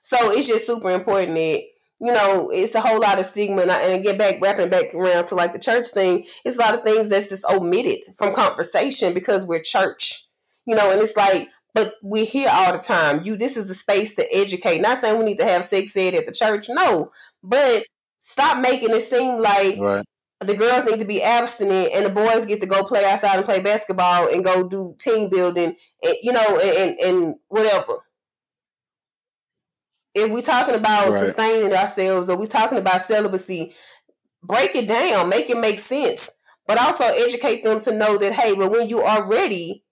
So 0.00 0.30
it's 0.30 0.46
just 0.46 0.64
super 0.64 0.90
important 0.90 1.34
that, 1.34 1.62
you 2.00 2.12
know, 2.12 2.50
it's 2.50 2.76
a 2.76 2.80
whole 2.80 3.00
lot 3.00 3.18
of 3.18 3.26
stigma. 3.26 3.62
And, 3.62 3.72
I, 3.72 3.82
and 3.82 4.00
again, 4.00 4.16
back, 4.16 4.40
wrapping 4.40 4.70
back 4.70 4.94
around 4.94 5.26
to 5.26 5.34
like 5.34 5.52
the 5.52 5.58
church 5.58 5.88
thing, 5.88 6.26
it's 6.44 6.56
a 6.56 6.60
lot 6.60 6.78
of 6.78 6.84
things 6.84 7.08
that's 7.08 7.30
just 7.30 7.44
omitted 7.50 7.98
from 8.16 8.32
conversation 8.32 9.12
because 9.12 9.44
we're 9.44 9.60
church, 9.60 10.24
you 10.66 10.76
know, 10.76 10.92
and 10.92 11.02
it's 11.02 11.16
like, 11.16 11.48
but 11.74 11.94
we're 12.00 12.24
here 12.24 12.48
all 12.50 12.72
the 12.72 12.78
time. 12.78 13.24
You, 13.24 13.36
this 13.36 13.56
is 13.56 13.66
the 13.66 13.74
space 13.74 14.14
to 14.14 14.26
educate. 14.32 14.80
Not 14.80 14.98
saying 14.98 15.18
we 15.18 15.24
need 15.24 15.38
to 15.38 15.44
have 15.44 15.64
sex 15.64 15.96
ed 15.96 16.14
at 16.14 16.26
the 16.26 16.32
church, 16.32 16.68
no, 16.68 17.10
but 17.42 17.84
stop 18.20 18.60
making 18.60 18.90
it 18.90 19.02
seem 19.02 19.38
like 19.40 19.76
Right. 19.78 20.04
the 20.40 20.56
girls 20.56 20.84
need 20.84 21.00
to 21.00 21.06
be 21.06 21.22
abstinent 21.22 21.90
and 21.94 22.06
the 22.06 22.10
boys 22.10 22.46
get 22.46 22.60
to 22.60 22.66
go 22.66 22.84
play 22.84 23.04
outside 23.04 23.36
and 23.36 23.44
play 23.44 23.60
basketball 23.62 24.28
and 24.28 24.44
go 24.44 24.68
do 24.68 24.94
team 25.00 25.30
building 25.30 25.76
and 26.02 26.16
you 26.22 26.32
know 26.32 26.60
and, 26.62 26.98
and, 27.00 27.34
whatever 27.48 27.94
if 30.14 30.30
we're 30.32 30.42
talking 30.42 30.74
about 30.74 31.12
Right. 31.12 31.14
sustaining 31.14 31.74
ourselves 31.74 32.28
or 32.28 32.38
we're 32.38 32.46
talking 32.46 32.78
about 32.78 33.02
celibacy 33.02 33.74
break 34.42 34.74
it 34.76 34.88
down 34.88 35.28
make 35.28 35.50
it 35.50 35.58
make 35.58 35.78
sense 35.78 36.30
but 36.66 36.78
also 36.78 37.04
educate 37.04 37.64
them 37.64 37.80
to 37.80 37.94
know 37.94 38.18
that 38.18 38.32
hey 38.32 38.54
but 38.54 38.70
when 38.70 38.88
you 38.88 39.02
are 39.02 39.28
ready 39.28 39.84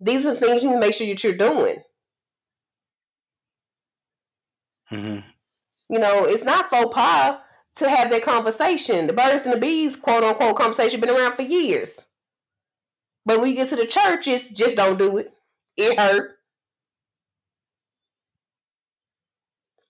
these 0.00 0.26
are 0.26 0.34
things 0.34 0.62
you 0.62 0.70
need 0.70 0.74
to 0.76 0.80
make 0.80 0.94
sure 0.94 1.06
that 1.06 1.22
you're 1.24 1.36
doing 1.36 1.82
hmm 4.88 5.22
you 5.88 5.98
know 5.98 6.24
it's 6.24 6.44
not 6.44 6.68
faux 6.68 6.94
pas 6.94 7.38
to 7.76 7.88
have 7.88 8.10
that 8.10 8.22
conversation. 8.22 9.06
The 9.06 9.12
birds 9.12 9.42
and 9.42 9.52
the 9.52 9.58
bees 9.58 9.96
quote 9.96 10.24
unquote 10.24 10.56
conversation 10.56 11.00
been 11.00 11.10
around 11.10 11.34
for 11.34 11.42
years. 11.42 12.06
But 13.24 13.40
when 13.40 13.50
you 13.50 13.56
get 13.56 13.68
to 13.68 13.76
the 13.76 13.86
churches 13.86 14.48
just 14.50 14.76
don't 14.76 14.98
do 14.98 15.18
it. 15.18 15.32
It 15.76 15.98
hurt. 15.98 16.38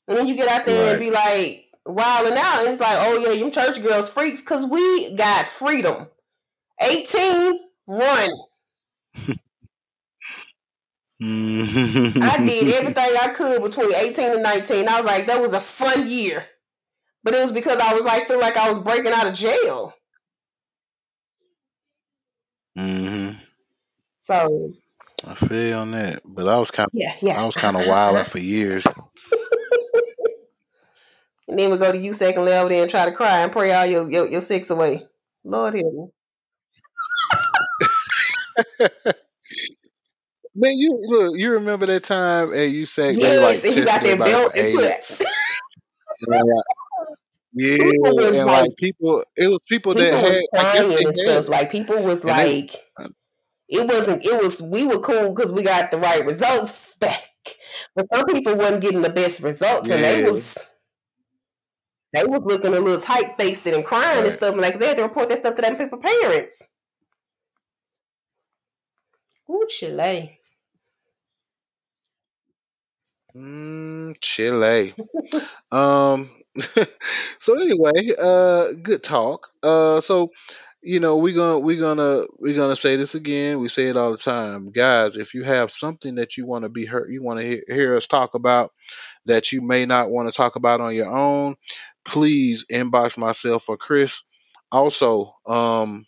And 0.07 0.18
then 0.18 0.26
you 0.26 0.36
get 0.36 0.49
out 0.49 0.66
there 0.66 0.92
and 0.92 1.01
be 1.01 1.11
like 1.11 1.66
wilding 1.86 2.36
out 2.38 2.61
and 2.61 2.68
it's 2.68 2.80
like 2.80 2.96
oh 3.01 3.18
yeah 3.18 3.32
you 3.32 3.51
church 3.51 3.82
girls 3.82 4.11
freaks 4.12 4.42
because 4.42 4.66
we 4.66 5.14
got 5.16 5.46
freedom. 5.46 6.09
18 6.82 7.61
run 7.86 8.30
i 11.21 12.45
did 12.47 12.75
everything 12.75 13.16
i 13.21 13.33
could 13.35 13.62
between 13.62 13.93
18 13.93 14.35
and 14.35 14.43
19 14.43 14.89
i 14.89 15.01
was 15.01 15.05
like 15.05 15.27
that 15.27 15.41
was 15.41 15.53
a 15.53 15.61
fun 15.61 16.09
year. 16.09 16.45
But 17.25 17.35
it 17.35 17.43
was 17.43 17.53
because 17.53 17.81
i 17.81 17.93
was 17.93 18.05
like 18.05 18.25
feel 18.25 18.39
like 18.39 18.57
i 18.57 18.69
was 18.69 18.79
breaking 18.79 19.12
out 19.12 19.27
of 19.27 19.35
jail. 19.35 19.95
Hmm 22.77 23.33
so 24.29 24.73
I 25.25 25.35
feel 25.35 25.79
on 25.79 25.91
that, 25.93 26.21
but 26.25 26.47
I 26.47 26.59
was 26.59 26.71
kind. 26.71 26.87
of, 26.87 26.93
yeah 26.93 27.14
yeah. 27.23 27.43
I 27.43 27.47
was 27.47 27.57
kind 27.57 27.77
of 27.77 27.87
wild 27.87 28.27
for 28.27 28.39
years. 28.39 28.87
and 31.49 31.59
then 31.59 31.71
we 31.71 31.79
go 31.79 31.91
to 31.91 31.99
you 31.99 32.12
second 32.12 32.45
level 32.45 32.69
there 32.69 32.83
and 32.83 32.91
try 32.91 33.07
to 33.07 33.12
cry 33.12 33.39
and 33.39 33.51
pray 33.51 33.73
all 33.73 33.87
your 33.87 34.11
your, 34.11 34.29
your 34.29 34.43
sex 34.43 34.69
away. 34.69 35.07
Lord 35.45 35.75
help 35.75 35.95
me 35.95 36.09
Man, 40.61 40.76
you 40.76 40.98
look. 41.04 41.38
You 41.38 41.52
remember 41.52 41.86
that 41.86 42.02
time 42.02 42.52
at 42.52 42.70
USAC 42.70 43.14
they 43.20 43.38
like 43.38 43.62
yes 43.62 43.64
and 43.64 43.76
you 43.76 43.84
got 43.84 44.02
that 44.02 44.18
belt 44.18 44.52
and 44.56 44.74
put. 44.74 45.28
And, 46.20 46.30
like, 46.32 46.44
yeah, 47.52 47.76
people 47.78 48.20
and 48.26 48.36
like 48.36 48.62
like 48.62 48.76
people, 48.76 49.24
it 49.36 49.46
was 49.46 49.61
people 49.68 49.94
that 49.94 50.02
people 50.02 50.18
was 50.20 50.32
had. 50.32 50.44
Crying 50.52 51.06
and 51.06 51.14
stuff. 51.14 51.48
Like 51.48 51.70
people 51.70 52.02
was 52.02 52.24
and 52.24 52.36
they. 52.36 52.62
like, 52.62 52.84
it 53.68 53.86
wasn't. 53.86 54.24
It 54.24 54.42
was 54.42 54.61
we 54.61 54.84
were 54.84 54.98
cool 54.98 55.32
because 55.32 55.52
we 55.52 55.62
got 55.62 55.92
the 55.92 55.98
right 55.98 56.26
results 56.26 56.96
back. 56.96 57.22
But 57.94 58.06
some 58.12 58.26
people 58.26 58.56
wasn't 58.56 58.82
getting 58.82 59.02
the 59.02 59.11
best 59.11 59.40
results, 59.40 59.88
and 59.90 60.02
they 60.02 60.24
was 60.24 60.59
they 62.12 62.24
was 62.24 62.42
looking 62.44 62.74
a 62.74 62.80
little 62.80 63.00
tight 63.00 63.36
faced 63.36 63.66
and 63.66 63.84
crying 63.84 64.18
and 64.18 64.24
Right. 64.24 64.32
stuff 64.32 64.56
like 64.56 64.78
they 64.78 64.88
had 64.88 64.96
to 64.96 65.04
report 65.04 65.28
that 65.28 65.38
stuff 65.38 65.54
to 65.54 65.62
them 65.62 65.76
people 65.76 65.98
parents. 65.98 66.72
Ooh, 69.50 69.66
Chile. 69.68 70.38
Mm, 73.37 74.16
Chile. 74.20 74.95
um. 75.72 76.31
so 77.39 77.61
anyway, 77.61 78.12
uh, 78.18 78.72
good 78.83 79.03
talk. 79.03 79.49
Uh, 79.62 80.01
so 80.01 80.31
you 80.83 81.01
know 81.01 81.18
we're 81.18 81.35
gonna 81.35 81.59
we're 81.59 81.81
gonna 81.81 82.24
we're 82.39 82.57
gonna 82.57 82.76
say 82.76 82.97
this 82.97 83.14
again. 83.14 83.61
We 83.61 83.68
say 83.68 83.87
it 83.89 83.97
all 83.97 84.12
the 84.12 84.18
time, 84.18 84.70
guys. 84.72 85.16
If 85.16 85.35
you 85.35 85.45
have 85.45 85.70
something 85.70 86.16
that 86.16 86.37
you 86.37 86.47
want 86.47 86.64
to 86.64 86.68
be 86.70 86.87
heard, 86.87 87.11
you 87.11 87.22
want 87.22 87.41
to 87.41 87.47
hear, 87.47 87.62
hear 87.68 87.97
us 87.97 88.07
talk 88.09 88.35
about 88.35 88.72
that 89.26 89.53
you 89.53 89.62
may 89.62 89.87
not 89.87 90.11
want 90.11 90.29
to 90.29 90.37
talk 90.37 90.57
about 90.57 90.81
on 90.81 90.95
your 90.95 91.09
own, 91.16 91.57
please 92.05 92.66
inbox 92.72 93.18
myself 93.18 93.68
or 93.68 93.76
Chris. 93.79 94.24
Also, 94.72 95.35
um, 95.47 96.07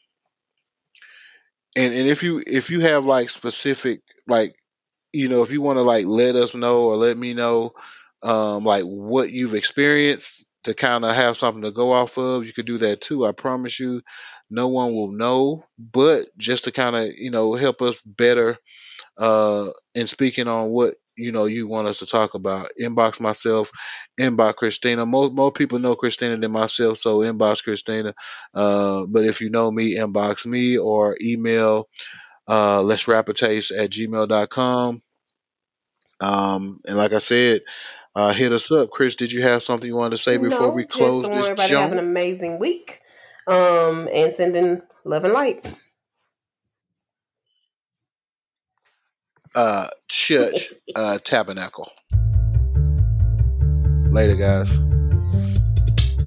and 1.77 1.95
and 1.95 2.09
if 2.09 2.23
you 2.23 2.43
if 2.47 2.71
you 2.71 2.81
have 2.81 3.05
like 3.07 3.31
specific 3.31 4.01
like 4.27 4.55
you 5.13 5.29
know 5.29 5.43
if 5.43 5.53
you 5.53 5.61
want 5.63 5.77
to 5.79 5.83
like 5.83 6.07
let 6.07 6.37
us 6.37 6.55
know 6.55 6.83
or 6.85 6.97
let 6.97 7.17
me 7.17 7.35
know 7.35 7.73
um 8.23 8.65
like 8.65 8.85
what 8.85 9.31
you've 9.31 9.55
experienced 9.55 10.47
to 10.65 10.75
kind 10.75 11.05
of 11.05 11.15
have 11.17 11.37
something 11.37 11.63
to 11.63 11.71
go 11.71 11.93
off 11.93 12.19
of 12.19 12.47
you 12.47 12.53
could 12.53 12.67
do 12.67 12.79
that 12.79 13.01
too 13.01 13.25
i 13.25 13.33
promise 13.33 13.81
you. 13.81 14.03
No 14.53 14.69
one 14.69 14.95
will 14.95 15.13
know 15.13 15.65
but 15.79 16.27
just 16.37 16.65
to 16.65 16.73
kind 16.73 16.97
of 16.97 17.09
you 17.17 17.31
know 17.31 17.55
help 17.55 17.83
us 17.83 18.03
better 18.03 18.59
uh 19.19 19.71
in 19.95 20.07
speaking 20.07 20.49
on 20.49 20.71
what 20.71 20.95
you 21.17 21.33
know 21.33 21.45
you 21.47 21.69
want 21.69 21.89
us 21.89 21.99
to 21.99 22.07
talk 22.07 22.35
about. 22.35 22.71
Inbox 22.81 23.21
myself 23.21 23.71
inbox 24.19 24.55
Kristina. 24.55 25.07
Most 25.07 25.35
more 25.35 25.53
people 25.53 25.79
know 25.79 25.97
Kristina 25.97 26.41
than 26.41 26.53
myself 26.53 26.99
so 26.99 27.19
inbox 27.19 27.65
Kristina. 27.67 28.15
Uh 28.55 29.07
but 29.07 29.25
if 29.25 29.41
you 29.41 29.51
know 29.51 29.71
me 29.71 29.97
inbox 29.97 30.47
me 30.47 30.79
or 30.79 31.17
email 31.23 31.89
uh 32.51 32.83
let's 32.83 33.07
rap 33.07 33.29
a 33.29 33.33
taste 33.33 33.71
at 33.71 33.91
gmail.com 33.91 35.01
um 36.21 36.81
and 36.87 36.97
like 36.99 37.13
i 37.13 37.19
said 37.19 37.63
uh 38.17 38.33
hit 38.33 38.53
us 38.53 38.73
up 38.73 38.91
chris 38.91 39.15
did 39.15 39.31
you 39.33 39.43
have 39.43 39.63
something 39.63 39.89
you 39.89 39.97
wanted 39.97 40.11
to 40.11 40.17
say 40.19 40.37
before 40.37 40.67
no, 40.67 40.73
we 40.73 40.83
just 40.83 40.99
close 40.99 41.23
want 41.23 41.35
this 41.35 41.47
everybody 41.47 41.75
have 41.75 41.93
an 41.93 41.99
amazing 41.99 42.59
week. 42.59 43.01
Um, 43.47 44.09
and 44.13 44.31
sending 44.33 44.83
love 45.05 45.25
and 45.25 45.33
light. 45.33 45.67
uh 49.55 49.89
church 50.09 50.73
uh 50.95 51.19
tabernacle 51.19 51.91
later 54.11 54.37
guys 54.37 54.79